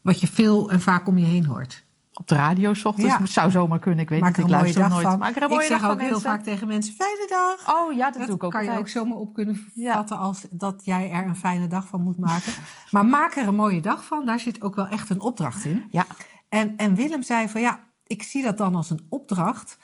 wat 0.02 0.20
je 0.20 0.28
veel 0.28 0.72
en 0.72 0.82
vaak 0.82 1.08
om 1.08 1.18
je 1.18 1.26
heen 1.26 1.46
hoort. 1.46 1.84
Op 2.14 2.28
de 2.28 2.36
radio, 2.36 2.74
s 2.74 2.86
ochtends. 2.86 3.18
Ja. 3.18 3.26
zou 3.26 3.52
zomaar 3.52 3.80
kunnen. 3.80 4.00
Ik 4.00 4.10
weet 4.10 4.20
maak 4.20 4.38
niet, 4.38 4.46
ik 4.46 4.76
dag 4.76 4.90
nooit. 4.90 5.08
van. 5.08 5.20
Maak 5.20 5.36
er 5.36 5.44
een 5.44 5.50
mooie 5.50 5.62
ik 5.62 5.68
zeg 5.68 5.84
ook 5.84 5.90
van 5.90 6.00
heel 6.00 6.20
vaak 6.20 6.44
tegen 6.44 6.68
mensen: 6.68 6.94
fijne 6.94 7.26
dag. 7.30 7.76
Oh 7.76 7.94
ja, 7.94 8.12
dat, 8.12 8.18
dat 8.18 8.28
doe 8.28 8.36
ik 8.36 8.44
ook 8.44 8.52
kan 8.52 8.64
je 8.64 8.78
ook 8.78 8.88
zomaar 8.88 9.18
op 9.18 9.34
kunnen 9.34 9.72
vatten 9.76 10.18
als 10.18 10.46
dat 10.50 10.86
jij 10.86 11.12
er 11.12 11.26
een 11.26 11.36
fijne 11.36 11.68
dag 11.68 11.88
van 11.88 12.02
moet 12.02 12.18
maken. 12.18 12.54
maar 12.92 13.06
maak 13.06 13.36
er 13.36 13.48
een 13.48 13.56
mooie 13.56 13.82
dag 13.82 14.06
van. 14.06 14.26
Daar 14.26 14.40
zit 14.40 14.62
ook 14.62 14.76
wel 14.76 14.88
echt 14.88 15.10
een 15.10 15.22
opdracht 15.22 15.66
in. 15.66 15.84
Ja. 15.90 16.06
En, 16.50 16.78
en 16.78 16.96
Willem 16.96 17.24
zei 17.24 17.50
van 17.50 17.62
ja, 17.62 17.80
ik 18.08 18.24
zie 18.24 18.44
dat 18.44 18.58
dan 18.58 18.76
als 18.76 18.90
een 18.90 19.06
opdracht 19.10 19.78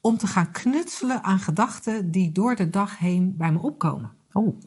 om 0.00 0.16
te 0.16 0.26
gaan 0.26 0.50
knutselen 0.50 1.22
aan 1.22 1.38
gedachten 1.38 2.10
die 2.10 2.32
door 2.32 2.56
de 2.56 2.70
dag 2.70 2.98
heen 2.98 3.34
bij 3.36 3.52
me 3.52 3.58
opkomen. 3.58 4.12
Oh. 4.32 4.60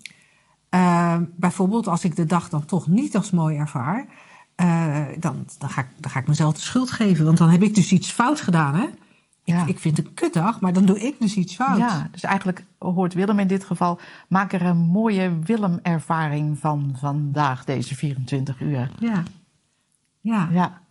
Uh, 0.75 1.17
bijvoorbeeld 1.35 1.87
als 1.87 2.03
ik 2.03 2.15
de 2.15 2.25
dag 2.25 2.49
dan 2.49 2.65
toch 2.65 2.87
niet 2.87 3.15
als 3.15 3.31
mooi 3.31 3.57
ervaar, 3.57 4.07
uh, 4.61 4.97
dan, 5.19 5.45
dan, 5.57 5.69
ga 5.69 5.81
ik, 5.81 5.87
dan 5.97 6.11
ga 6.11 6.19
ik 6.19 6.27
mezelf 6.27 6.53
de 6.53 6.61
schuld 6.61 6.91
geven. 6.91 7.25
Want 7.25 7.37
dan 7.37 7.49
heb 7.49 7.63
ik 7.63 7.75
dus 7.75 7.91
iets 7.91 8.11
fout 8.11 8.41
gedaan. 8.41 8.75
Hè? 8.75 8.87
Ja. 9.43 9.61
Ik, 9.61 9.67
ik 9.67 9.79
vind 9.79 9.97
het 9.97 10.05
een 10.05 10.13
kutdag, 10.13 10.59
maar 10.59 10.73
dan 10.73 10.85
doe 10.85 10.99
ik 10.99 11.15
dus 11.19 11.35
iets 11.35 11.55
fout. 11.55 11.77
Ja, 11.77 12.07
dus 12.11 12.23
eigenlijk 12.23 12.65
hoort 12.77 13.13
Willem 13.13 13.39
in 13.39 13.47
dit 13.47 13.63
geval... 13.63 13.99
maak 14.27 14.53
er 14.53 14.61
een 14.61 14.77
mooie 14.77 15.39
Willem-ervaring 15.39 16.57
van 16.59 16.95
vandaag, 16.99 17.65
deze 17.65 17.95
24 17.95 18.59
uur. 18.59 18.91
Ja. 18.99 19.23
Ja. 20.21 20.49
Ja. 20.51 20.81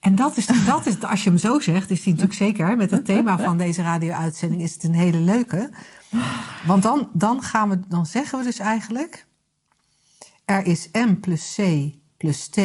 En 0.00 0.14
dat 0.14 0.36
is, 0.36 0.46
dat 0.66 0.86
is, 0.86 1.02
als 1.02 1.24
je 1.24 1.30
hem 1.30 1.38
zo 1.38 1.60
zegt, 1.60 1.90
is 1.90 2.04
hij 2.04 2.12
natuurlijk 2.12 2.38
zeker... 2.38 2.76
met 2.76 2.90
het 2.90 3.04
thema 3.04 3.38
van 3.38 3.58
deze 3.58 3.82
radio-uitzending 3.82 4.62
is 4.62 4.74
het 4.74 4.82
een 4.82 4.94
hele 4.94 5.18
leuke. 5.18 5.70
Want 6.66 6.82
dan, 6.82 7.08
dan, 7.12 7.42
gaan 7.42 7.68
we, 7.68 7.80
dan 7.88 8.06
zeggen 8.06 8.38
we 8.38 8.44
dus 8.44 8.58
eigenlijk... 8.58 9.26
er 10.44 10.66
is 10.66 10.88
M 10.92 11.14
plus 11.20 11.54
C 11.56 11.62
plus 12.16 12.48
T. 12.48 12.60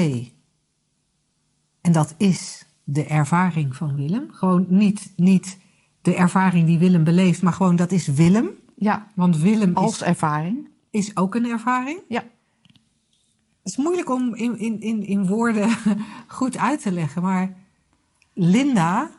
En 1.81 1.91
dat 1.91 2.15
is 2.17 2.65
de 2.83 3.05
ervaring 3.05 3.75
van 3.75 3.95
Willem. 3.95 4.27
Gewoon 4.31 4.65
niet, 4.69 5.13
niet 5.15 5.57
de 6.01 6.15
ervaring 6.15 6.65
die 6.65 6.79
Willem 6.79 7.03
beleeft, 7.03 7.41
maar 7.41 7.53
gewoon 7.53 7.75
dat 7.75 7.91
is 7.91 8.07
Willem. 8.07 8.49
Ja, 8.75 9.07
Want 9.15 9.37
Willem 9.37 9.75
als 9.75 9.93
is, 9.93 10.01
ervaring. 10.01 10.69
is 10.89 11.17
ook 11.17 11.35
een 11.35 11.45
ervaring. 11.45 11.99
Ja. 12.07 12.23
Het 13.63 13.77
is 13.77 13.77
moeilijk 13.77 14.09
om 14.09 14.35
in, 14.35 14.59
in, 14.59 14.81
in, 14.81 15.03
in 15.05 15.27
woorden 15.27 15.69
goed 16.27 16.57
uit 16.57 16.81
te 16.81 16.91
leggen, 16.91 17.21
maar 17.21 17.53
Linda, 18.33 19.09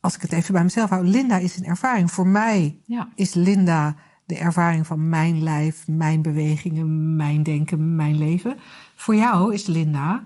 als 0.00 0.14
ik 0.14 0.22
het 0.22 0.32
even 0.32 0.52
bij 0.54 0.62
mezelf 0.62 0.90
hou, 0.90 1.04
Linda 1.06 1.36
is 1.36 1.56
een 1.56 1.64
ervaring. 1.64 2.10
Voor 2.10 2.26
mij 2.26 2.78
Ja. 2.84 3.08
is 3.14 3.34
Linda 3.34 3.96
de 4.24 4.36
ervaring 4.38 4.86
van 4.86 5.08
mijn 5.08 5.42
lijf, 5.42 5.88
mijn 5.88 6.22
bewegingen, 6.22 7.16
mijn 7.16 7.42
denken, 7.42 7.96
mijn 7.96 8.18
leven. 8.18 8.56
Voor 8.94 9.14
jou 9.14 9.54
is 9.54 9.66
Linda 9.66 10.24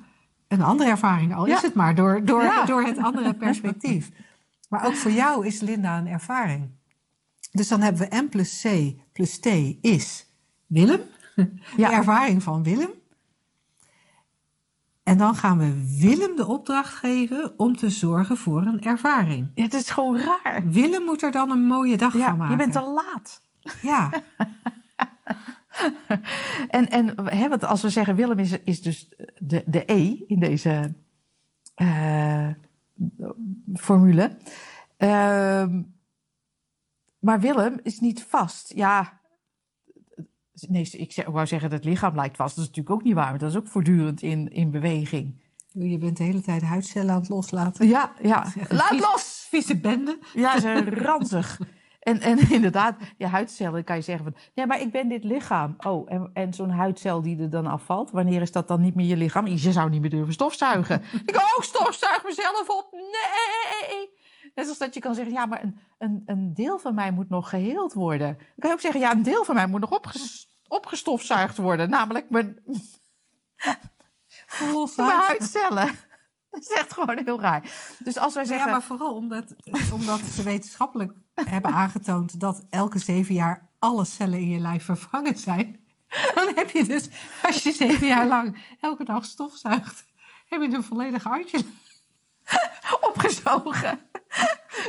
een 0.58 0.64
andere 0.66 0.90
ervaring, 0.90 1.34
al 1.34 1.46
Ja. 1.46 1.56
is 1.56 1.62
het 1.62 1.74
maar 1.74 1.94
door, 1.94 2.24
door, 2.24 2.42
Ja. 2.42 2.64
door 2.64 2.82
het 2.84 2.98
andere 2.98 3.34
perspectief. 3.44 4.10
Maar 4.68 4.86
ook 4.86 4.94
voor 4.94 5.10
jou 5.10 5.46
is 5.46 5.60
Linda 5.60 5.98
een 5.98 6.06
ervaring. 6.06 6.68
Dus 7.52 7.68
dan 7.68 7.80
hebben 7.80 8.08
we 8.08 8.16
M 8.22 8.28
plus 8.28 8.60
C 8.66 8.94
plus 9.12 9.38
T 9.38 9.46
is 9.80 10.26
Willem, 10.66 11.00
Ja. 11.76 11.88
de 11.88 11.94
ervaring 11.94 12.42
van 12.42 12.62
Willem. 12.62 12.90
En 15.02 15.18
dan 15.18 15.34
gaan 15.34 15.58
we 15.58 15.98
Willem 16.00 16.36
de 16.36 16.46
opdracht 16.46 16.94
geven 16.94 17.52
om 17.56 17.76
te 17.76 17.90
zorgen 17.90 18.36
voor 18.36 18.62
een 18.62 18.80
ervaring. 18.82 19.50
Ja, 19.54 19.62
Het 19.62 19.74
is 19.74 19.90
gewoon 19.90 20.18
raar. 20.18 20.62
Willem 20.66 21.02
moet 21.04 21.22
er 21.22 21.30
dan 21.30 21.50
een 21.50 21.64
mooie 21.66 21.96
dag 21.96 22.10
van 22.10 22.20
Ja, 22.20 22.32
maken. 22.34 22.50
je 22.50 22.56
bent 22.56 22.72
te 22.72 22.80
laat. 22.80 23.40
Ja, 23.82 24.10
En, 26.68 26.88
en 26.88 27.26
hè, 27.26 27.48
want 27.48 27.64
als 27.64 27.82
we 27.82 27.88
zeggen 27.88 28.16
Willem 28.16 28.38
is, 28.38 28.58
is 28.64 28.82
dus 28.82 29.08
de, 29.38 29.62
de 29.66 29.92
E 29.92 30.24
in 30.26 30.40
deze 30.40 30.94
uh, 31.76 32.48
formule. 33.74 34.36
Uh, 34.98 35.66
maar 37.18 37.40
Willem 37.40 37.80
is 37.82 38.00
niet 38.00 38.22
vast. 38.22 38.72
Ja, 38.74 39.20
nee, 40.68 40.90
ik 40.90 41.24
wou 41.26 41.46
zeggen 41.46 41.70
dat 41.70 41.78
het 41.78 41.88
lichaam 41.88 42.14
lijkt 42.14 42.36
vast. 42.36 42.56
Dat 42.56 42.64
is 42.64 42.70
natuurlijk 42.70 42.96
ook 42.96 43.04
niet 43.04 43.14
waar, 43.14 43.30
maar 43.30 43.38
dat 43.38 43.50
is 43.50 43.56
ook 43.56 43.68
voortdurend 43.68 44.22
in, 44.22 44.48
in 44.48 44.70
beweging. 44.70 45.42
Je 45.72 45.98
bent 45.98 46.16
de 46.16 46.22
hele 46.22 46.40
tijd 46.40 46.62
huidcellen 46.62 47.14
aan 47.14 47.20
het 47.20 47.28
loslaten. 47.28 47.88
Ja, 47.88 48.12
ja. 48.22 48.46
Laat 48.68 49.00
los! 49.00 49.46
Vieze 49.50 49.80
bende. 49.80 50.18
Ja, 50.34 50.60
ze 50.60 50.90
ranzig. 50.90 51.60
En, 52.04 52.20
en 52.20 52.38
inderdaad, 52.58 52.96
je 53.16 53.26
huidcellen 53.26 53.84
kan 53.84 53.96
je 53.96 54.02
zeggen 54.02 54.24
van... 54.24 54.42
Ja, 54.54 54.66
maar 54.66 54.80
ik 54.80 54.90
ben 54.90 55.08
dit 55.08 55.24
lichaam. 55.24 55.74
Oh, 55.78 56.12
en, 56.12 56.30
en 56.32 56.54
zo'n 56.54 56.70
huidcel 56.70 57.22
die 57.22 57.40
er 57.40 57.50
dan 57.50 57.66
afvalt... 57.66 58.10
wanneer 58.10 58.40
is 58.40 58.52
dat 58.52 58.68
dan 58.68 58.80
niet 58.80 58.94
meer 58.94 59.06
je 59.06 59.16
lichaam? 59.16 59.46
Je 59.46 59.72
zou 59.72 59.90
niet 59.90 60.00
meer 60.00 60.10
durven 60.10 60.32
stofzuigen. 60.32 61.02
ik 61.26 61.36
ook 61.36 61.56
oh, 61.56 61.62
stofzuig 61.62 62.24
mezelf 62.24 62.68
op. 62.68 62.88
Nee! 62.92 64.10
Net 64.54 64.68
als 64.68 64.78
dat 64.78 64.94
je 64.94 65.00
kan 65.00 65.14
zeggen... 65.14 65.32
Ja, 65.32 65.46
maar 65.46 65.62
een, 65.62 65.78
een, 65.98 66.22
een 66.26 66.54
deel 66.54 66.78
van 66.78 66.94
mij 66.94 67.10
moet 67.10 67.28
nog 67.28 67.48
geheeld 67.48 67.92
worden. 67.92 68.36
Dan 68.36 68.54
kan 68.58 68.68
je 68.68 68.74
ook 68.74 68.80
zeggen... 68.80 69.00
Ja, 69.00 69.12
een 69.12 69.22
deel 69.22 69.44
van 69.44 69.54
mij 69.54 69.66
moet 69.66 69.80
nog 69.80 69.92
opges, 69.92 70.48
opgestofzuigd 70.68 71.56
worden. 71.56 71.90
Namelijk 71.90 72.30
mijn... 72.30 72.58
mijn 74.96 75.10
huidcellen. 75.10 75.90
Dat 76.50 76.62
is 76.62 76.70
echt 76.70 76.92
gewoon 76.92 77.20
heel 77.24 77.40
raar. 77.40 77.70
Dus 77.98 78.18
als 78.18 78.34
wij 78.34 78.44
zeggen... 78.44 78.66
Ja, 78.66 78.72
maar 78.72 78.82
vooral 78.82 79.14
omdat, 79.14 79.54
omdat 79.92 80.20
ze 80.20 80.42
wetenschappelijk 80.42 81.12
hebben 81.34 81.72
aangetoond 81.72 82.40
dat 82.40 82.66
elke 82.70 82.98
zeven 82.98 83.34
jaar 83.34 83.68
alle 83.78 84.04
cellen 84.04 84.38
in 84.38 84.48
je 84.48 84.58
lijf 84.58 84.84
vervangen 84.84 85.38
zijn. 85.38 85.80
Dan 86.34 86.52
heb 86.54 86.70
je 86.70 86.84
dus, 86.84 87.08
als 87.42 87.62
je 87.62 87.72
zeven 87.72 88.06
jaar 88.06 88.26
lang 88.26 88.76
elke 88.80 89.04
dag 89.04 89.24
stofzuigt, 89.24 90.04
heb 90.48 90.60
je 90.60 90.76
een 90.76 90.82
volledig 90.82 91.22
hartje 91.22 91.64
opgezogen. 93.08 94.00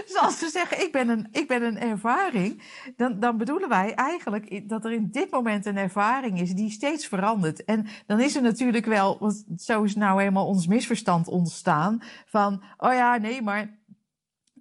Dus 0.05 0.17
als 0.19 0.39
ze 0.39 0.49
zeggen, 0.49 0.81
ik 0.81 0.91
ben 0.91 1.09
een, 1.09 1.27
ik 1.31 1.47
ben 1.47 1.63
een 1.63 1.79
ervaring, 1.79 2.61
dan, 2.95 3.19
dan 3.19 3.37
bedoelen 3.37 3.69
wij 3.69 3.93
eigenlijk 3.93 4.69
dat 4.69 4.85
er 4.85 4.91
in 4.91 5.07
dit 5.11 5.31
moment 5.31 5.65
een 5.65 5.77
ervaring 5.77 6.41
is 6.41 6.51
die 6.51 6.71
steeds 6.71 7.07
verandert. 7.07 7.63
En 7.63 7.87
dan 8.05 8.19
is 8.19 8.35
er 8.35 8.41
natuurlijk 8.41 8.85
wel, 8.85 9.17
want 9.19 9.45
zo 9.57 9.83
is 9.83 9.95
nou 9.95 10.19
helemaal 10.19 10.47
ons 10.47 10.67
misverstand 10.67 11.27
ontstaan, 11.27 12.01
van, 12.25 12.63
oh 12.77 12.93
ja, 12.93 13.17
nee, 13.17 13.41
maar 13.41 13.77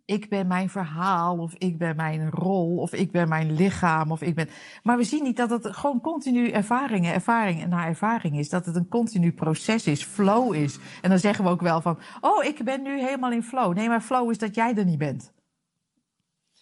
ik 0.05 0.29
ben 0.29 0.47
mijn 0.47 0.71
verhaal, 0.71 1.39
of 1.39 1.55
ik 1.55 1.79
ben 1.79 1.97
mijn 1.97 2.31
rol, 2.31 2.77
of 2.77 2.93
ik 2.93 3.11
ben 3.11 3.29
mijn 3.29 3.53
lichaam, 3.53 4.13
of 4.13 4.23
ik 4.23 4.35
ben. 4.35 4.49
Maar 4.83 4.97
we 4.97 5.05
zien 5.05 5.23
niet 5.23 5.37
dat 5.37 5.51
het 5.51 5.67
gewoon 5.67 6.01
continu 6.01 6.49
ervaringen, 6.51 7.15
ervaring 7.15 7.67
na 7.67 7.87
ervaring 7.87 8.39
is. 8.39 8.49
Dat 8.49 8.67
het 8.67 8.77
een 8.77 8.89
continu 8.89 9.33
proces 9.33 9.87
is, 9.87 10.05
flow 10.05 10.55
is. 10.55 10.79
En 11.03 11.11
dan 11.11 11.19
zeggen 11.19 11.45
we 11.45 11.51
ook 11.51 11.61
wel 11.61 11.81
van, 11.81 11.99
oh, 12.21 12.45
ik 12.45 12.65
ben 12.65 12.83
nu 12.83 13.01
helemaal 13.01 13.33
in 13.33 13.43
flow. 13.43 13.75
Nee, 13.75 13.89
maar 13.89 14.01
flow 14.01 14.31
is 14.31 14.39
dat 14.39 14.55
jij 14.55 14.75
er 14.77 14.85
niet 14.85 14.99
bent. 14.99 15.33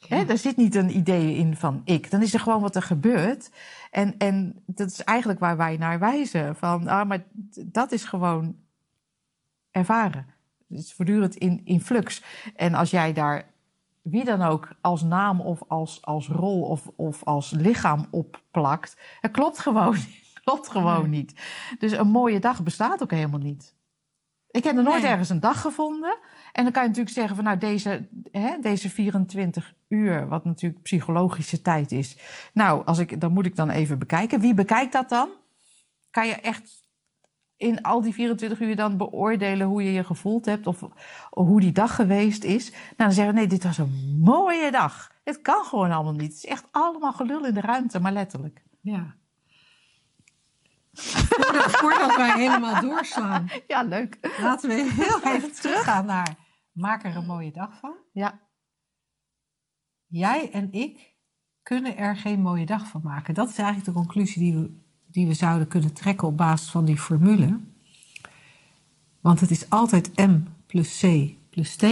He, 0.08 0.24
daar 0.24 0.38
zit 0.38 0.56
niet 0.56 0.74
een 0.74 0.96
idee 0.96 1.34
in 1.34 1.56
van 1.56 1.82
ik. 1.84 2.10
Dan 2.10 2.22
is 2.22 2.34
er 2.34 2.40
gewoon 2.40 2.60
wat 2.60 2.76
er 2.76 2.82
gebeurt. 2.82 3.50
En, 3.90 4.16
en 4.18 4.62
dat 4.66 4.90
is 4.90 5.04
eigenlijk 5.04 5.40
waar 5.40 5.56
wij 5.56 5.76
naar 5.76 5.98
wijzen. 5.98 6.56
Van, 6.56 6.88
ah, 6.88 7.08
maar 7.08 7.24
dat 7.66 7.92
is 7.92 8.04
gewoon 8.04 8.56
ervaren. 9.70 10.26
Het 10.72 10.84
is 10.84 10.92
voortdurend 10.92 11.36
in, 11.36 11.60
in 11.64 11.80
flux. 11.80 12.22
En 12.56 12.74
als 12.74 12.90
jij 12.90 13.12
daar 13.12 13.50
wie 14.02 14.24
dan 14.24 14.42
ook 14.42 14.68
als 14.80 15.02
naam 15.02 15.40
of 15.40 15.62
als, 15.68 16.02
als 16.02 16.28
rol 16.28 16.62
of, 16.62 16.90
of 16.96 17.24
als 17.24 17.50
lichaam 17.50 18.06
opplakt, 18.10 18.96
het 19.20 19.30
klopt 19.30 19.58
gewoon, 19.58 19.96
klopt 20.44 20.68
gewoon 20.68 21.10
niet. 21.10 21.34
Dus 21.78 21.92
een 21.92 22.08
mooie 22.08 22.40
dag 22.40 22.62
bestaat 22.62 23.02
ook 23.02 23.10
helemaal 23.10 23.40
niet. 23.40 23.74
Ik 24.50 24.64
heb 24.64 24.76
er 24.76 24.82
nooit 24.82 25.04
ergens 25.04 25.28
een 25.28 25.40
dag 25.40 25.60
gevonden. 25.60 26.18
En 26.52 26.62
dan 26.62 26.72
kan 26.72 26.82
je 26.82 26.88
natuurlijk 26.88 27.16
zeggen 27.16 27.36
van 27.36 27.44
nou 27.44 27.58
deze, 27.58 28.08
hè, 28.30 28.58
deze 28.60 28.90
24 28.90 29.74
uur, 29.88 30.28
wat 30.28 30.44
natuurlijk 30.44 30.82
psychologische 30.82 31.62
tijd 31.62 31.92
is. 31.92 32.16
Nou, 32.52 32.84
als 32.84 32.98
ik, 32.98 33.20
dan 33.20 33.32
moet 33.32 33.46
ik 33.46 33.56
dan 33.56 33.70
even 33.70 33.98
bekijken. 33.98 34.40
Wie 34.40 34.54
bekijkt 34.54 34.92
dat 34.92 35.08
dan? 35.08 35.28
Kan 36.10 36.26
je 36.26 36.34
echt 36.34 36.81
in 37.62 37.82
al 37.82 38.00
die 38.00 38.14
24 38.14 38.60
uur 38.60 38.76
dan 38.76 38.96
beoordelen 38.96 39.66
hoe 39.66 39.82
je 39.82 39.92
je 39.92 40.04
gevoeld 40.04 40.44
hebt 40.44 40.66
of, 40.66 40.80
hoe 41.30 41.60
die 41.60 41.72
dag 41.72 41.94
geweest 41.94 42.44
is. 42.44 42.70
Nou, 42.70 42.80
dan 42.96 43.12
zeggen 43.12 43.34
we 43.34 43.40
nee, 43.40 43.48
dit 43.48 43.64
was 43.64 43.78
een 43.78 44.18
mooie 44.20 44.70
dag. 44.70 45.12
Het 45.24 45.42
kan 45.42 45.64
gewoon 45.64 45.90
allemaal 45.90 46.12
niet. 46.12 46.22
Het 46.22 46.36
is 46.36 46.46
echt 46.46 46.64
allemaal 46.70 47.12
gelul 47.12 47.46
in 47.46 47.54
de 47.54 47.60
ruimte, 47.60 48.00
maar 48.00 48.12
letterlijk. 48.12 48.62
Ja. 48.80 49.14
Voordat, 50.92 51.70
voordat 51.70 52.16
wij 52.16 52.32
helemaal 52.32 52.80
doorslaan. 52.80 53.50
Ja, 53.66 53.82
leuk. 53.82 54.18
Laten 54.40 54.68
we 54.68 54.74
heel 54.74 55.32
even 55.32 55.52
teruggaan 55.52 56.06
naar 56.06 56.36
maak 56.72 57.04
er 57.04 57.16
een 57.16 57.26
mooie 57.26 57.52
dag 57.52 57.78
van. 57.78 57.96
Ja. 58.12 58.40
Jij 60.06 60.50
en 60.50 60.72
ik 60.72 61.16
kunnen 61.62 61.96
er 61.96 62.16
geen 62.16 62.40
mooie 62.40 62.66
dag 62.66 62.86
van 62.86 63.00
maken. 63.04 63.34
Dat 63.34 63.48
is 63.48 63.58
eigenlijk 63.58 63.86
de 63.86 63.92
conclusie 63.92 64.42
die 64.42 64.54
we 64.54 64.81
die 65.12 65.26
we 65.26 65.34
zouden 65.34 65.68
kunnen 65.68 65.92
trekken 65.92 66.28
op 66.28 66.36
basis 66.36 66.70
van 66.70 66.84
die 66.84 66.98
formule. 66.98 67.58
Want 69.20 69.40
het 69.40 69.50
is 69.50 69.70
altijd 69.70 70.16
M 70.16 70.38
plus 70.66 70.98
C 70.98 71.30
plus 71.50 71.76
T. 71.76 71.84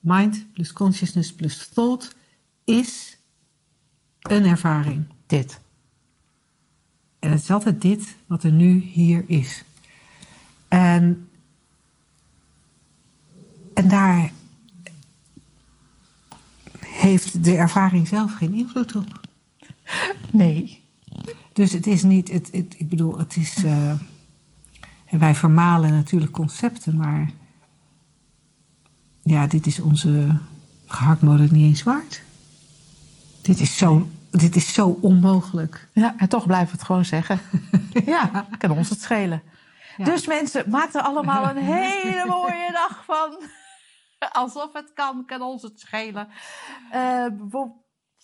Mind 0.00 0.46
plus 0.52 0.72
consciousness 0.72 1.34
plus 1.34 1.68
thought 1.68 2.16
is 2.64 3.18
een 4.20 4.44
ervaring. 4.44 5.04
Dit. 5.26 5.60
En 7.18 7.30
het 7.30 7.40
is 7.40 7.50
altijd 7.50 7.82
dit 7.82 8.16
wat 8.26 8.42
er 8.42 8.52
nu 8.52 8.80
hier 8.80 9.24
is. 9.26 9.64
En, 10.68 11.28
en 13.74 13.88
daar 13.88 14.32
heeft 16.80 17.44
de 17.44 17.56
ervaring 17.56 18.08
zelf 18.08 18.34
geen 18.34 18.54
invloed 18.54 18.96
op. 18.96 19.20
Nee. 20.30 20.83
Dus 21.54 21.72
het 21.72 21.86
is 21.86 22.02
niet, 22.02 22.30
het, 22.30 22.48
het 22.52 22.74
ik 22.78 22.88
bedoel, 22.88 23.18
het 23.18 23.36
is. 23.36 23.64
Uh, 23.64 23.90
en 25.04 25.18
wij 25.18 25.34
vermalen 25.34 25.90
natuurlijk 25.90 26.32
concepten, 26.32 26.96
maar. 26.96 27.30
Ja, 29.22 29.46
dit 29.46 29.66
is 29.66 29.80
onze 29.80 30.38
gehaktmolen 30.86 31.48
niet 31.52 31.64
eens 31.64 31.82
waard. 31.82 32.22
Dit 33.42 33.60
is 33.60 33.76
zo, 33.76 34.08
dit 34.30 34.56
is 34.56 34.74
zo 34.74 34.98
onmogelijk. 35.00 35.88
Ja, 35.92 36.14
en 36.18 36.28
toch 36.28 36.46
blijven 36.46 36.66
we 36.66 36.72
het 36.72 36.86
gewoon 36.86 37.04
zeggen. 37.04 37.40
ja, 38.06 38.46
kan 38.58 38.70
ons 38.70 38.88
het 38.88 39.00
schelen. 39.00 39.42
Dus 39.96 40.26
mensen, 40.26 40.70
maak 40.70 40.94
er 40.94 41.02
allemaal 41.02 41.48
een 41.48 41.62
hele 41.62 42.24
mooie 42.26 42.72
dag 42.72 43.04
van. 43.04 43.42
Alsof 44.42 44.72
het 44.72 44.92
kan, 44.94 45.24
kan 45.26 45.42
ons 45.42 45.62
het 45.62 45.80
schelen. 45.80 46.28
Uh, 46.94 47.26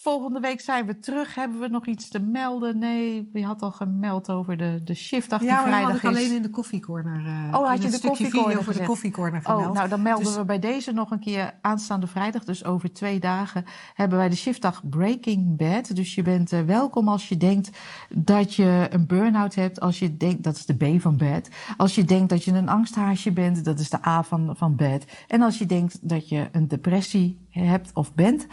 Volgende 0.03 0.40
week 0.40 0.61
zijn 0.61 0.86
we 0.86 0.98
terug. 0.98 1.34
Hebben 1.34 1.61
we 1.61 1.68
nog 1.68 1.86
iets 1.86 2.09
te 2.09 2.18
melden? 2.18 2.78
Nee, 2.78 3.28
je 3.32 3.44
had 3.44 3.62
al 3.62 3.70
gemeld 3.70 4.30
over 4.30 4.57
de, 4.57 4.80
de 4.84 4.94
shiftdag 4.94 5.40
die 5.40 5.48
ja, 5.48 5.62
vrijdag 5.62 5.94
is. 5.94 6.03
Ja, 6.03 6.09
alleen 6.09 6.34
in 6.34 6.42
de 6.42 6.51
koffiecorner. 6.51 7.20
Uh, 7.26 7.59
oh, 7.59 7.68
had 7.68 7.82
je 7.82 7.90
de 7.90 8.01
koffiecorner 8.01 8.64
voor 8.64 8.72
de 8.72 8.84
koffiecorner 8.84 9.42
vermeld. 9.42 9.68
Oh, 9.68 9.74
nou 9.74 9.88
dan 9.88 10.03
melden 10.03 10.24
dus... 10.24 10.36
we 10.36 10.44
bij 10.44 10.59
deze 10.59 10.92
nog 10.92 11.11
een 11.11 11.20
keer 11.20 11.55
aanstaande 11.61 12.07
vrijdag. 12.07 12.44
Dus 12.44 12.64
over 12.64 12.92
twee 12.92 13.18
dagen 13.18 13.64
hebben 13.94 14.18
wij 14.18 14.28
de 14.28 14.36
shiftdag 14.36 14.88
Breaking 14.88 15.57
Bad. 15.57 15.96
Dus 15.96 16.14
je 16.14 16.22
bent 16.22 16.53
uh, 16.53 16.61
welkom 16.61 17.09
als 17.09 17.28
je 17.28 17.36
denkt 17.36 17.70
dat 18.09 18.55
je 18.55 18.86
een 18.90 19.07
burn-out 19.07 19.55
hebt. 19.55 19.80
Als 19.80 19.98
je 19.98 20.16
denkt, 20.16 20.42
dat 20.42 20.57
is 20.57 20.66
de 20.66 20.74
B 20.74 21.01
van 21.01 21.16
bad. 21.16 21.48
Als 21.76 21.94
je 21.94 22.05
denkt 22.05 22.28
dat 22.28 22.44
je 22.44 22.53
een 22.53 22.68
angsthaasje 22.68 23.32
bent, 23.32 23.64
dat 23.64 23.78
is 23.78 23.90
de 23.90 24.07
A 24.07 24.22
van, 24.22 24.57
van 24.57 24.76
bad. 24.76 25.05
En 25.26 25.42
als 25.42 25.59
je 25.59 25.66
denkt 25.66 26.09
dat 26.09 26.28
je 26.28 26.48
een 26.53 26.68
depressie 26.68 27.38
hebt 27.51 27.90
of 27.94 28.14
bent, 28.14 28.46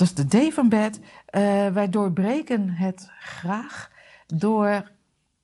dat 0.00 0.08
is 0.08 0.14
de 0.14 0.48
D 0.48 0.54
van 0.54 0.68
bed. 0.68 1.00
Uh, 1.00 1.02
wij 1.68 1.88
doorbreken 1.88 2.68
het 2.68 3.10
graag 3.20 3.90
door 4.26 4.90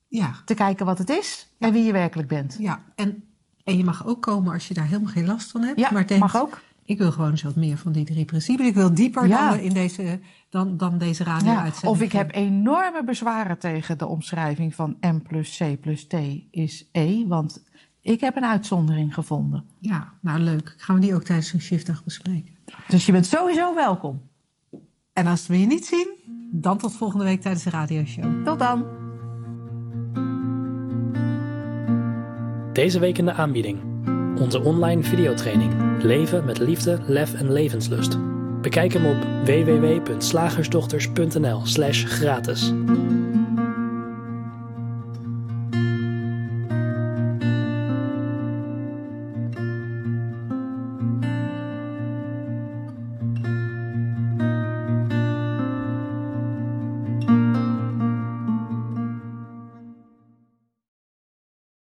ja. 0.07 0.35
te 0.45 0.53
kijken 0.53 0.85
wat 0.85 0.97
het 0.97 1.09
is 1.09 1.47
en 1.59 1.71
wie 1.71 1.83
je 1.83 1.91
werkelijk 1.91 2.27
bent. 2.27 2.55
Ja, 2.59 2.83
en, 2.95 3.23
en 3.63 3.77
je 3.77 3.83
mag 3.83 4.07
ook 4.07 4.21
komen 4.21 4.53
als 4.53 4.67
je 4.67 4.73
daar 4.73 4.85
helemaal 4.85 5.11
geen 5.11 5.25
last 5.25 5.51
van 5.51 5.61
hebt. 5.61 5.79
Ja, 5.79 5.89
maar 5.91 6.07
denkt, 6.07 6.23
mag 6.23 6.41
ook. 6.41 6.61
Ik 6.85 6.97
wil 6.97 7.11
gewoon 7.11 7.31
eens 7.31 7.43
wat 7.43 7.55
meer 7.55 7.77
van 7.77 7.91
die 7.91 8.05
drie 8.05 8.25
principes. 8.25 8.67
Ik 8.67 8.73
wil 8.73 8.93
dieper 8.93 9.27
dan, 9.27 9.59
in 9.59 9.73
deze, 9.73 10.19
dan, 10.49 10.77
dan 10.77 10.97
deze 10.97 11.23
radio-uitzending. 11.23 11.81
Ja, 11.81 11.89
of 11.89 12.01
ik 12.01 12.11
heb 12.11 12.35
enorme 12.35 13.03
bezwaren 13.03 13.57
tegen 13.57 13.97
de 13.97 14.07
omschrijving 14.07 14.75
van 14.75 14.97
M 15.01 15.17
plus 15.27 15.57
C 15.57 15.81
plus 15.81 16.07
T 16.07 16.13
is 16.51 16.89
E. 16.91 17.27
Want 17.27 17.63
ik 18.01 18.21
heb 18.21 18.35
een 18.35 18.45
uitzondering 18.45 19.13
gevonden. 19.13 19.65
Ja, 19.79 20.13
nou 20.21 20.39
leuk. 20.39 20.73
Gaan 20.77 20.95
we 20.95 21.01
die 21.01 21.15
ook 21.15 21.23
tijdens 21.23 21.53
een 21.53 21.61
shiftdag 21.61 22.03
bespreken. 22.03 22.55
Dus 22.87 23.05
je 23.05 23.11
bent 23.11 23.25
sowieso 23.25 23.75
welkom. 23.75 24.21
En 25.17 25.27
als 25.27 25.47
we 25.47 25.59
je 25.59 25.65
niet 25.65 25.85
zien, 25.85 26.07
dan 26.51 26.77
tot 26.77 26.95
volgende 26.95 27.25
week 27.25 27.41
tijdens 27.41 27.63
de 27.63 27.69
radioshow. 27.69 28.45
Tot 28.45 28.59
dan! 28.59 28.85
Deze 32.73 32.99
week 32.99 33.17
in 33.17 33.25
de 33.25 33.33
aanbieding. 33.33 33.79
Onze 34.39 34.63
online 34.63 35.03
videotraining. 35.03 36.03
Leven 36.03 36.45
met 36.45 36.59
liefde, 36.59 36.99
lef 37.07 37.33
en 37.33 37.51
levenslust. 37.51 38.17
Bekijk 38.61 38.93
hem 38.93 39.05
op 39.05 39.17
www.slagersdochters.nl 39.45 41.65
slash 41.65 42.05
gratis. 42.05 42.73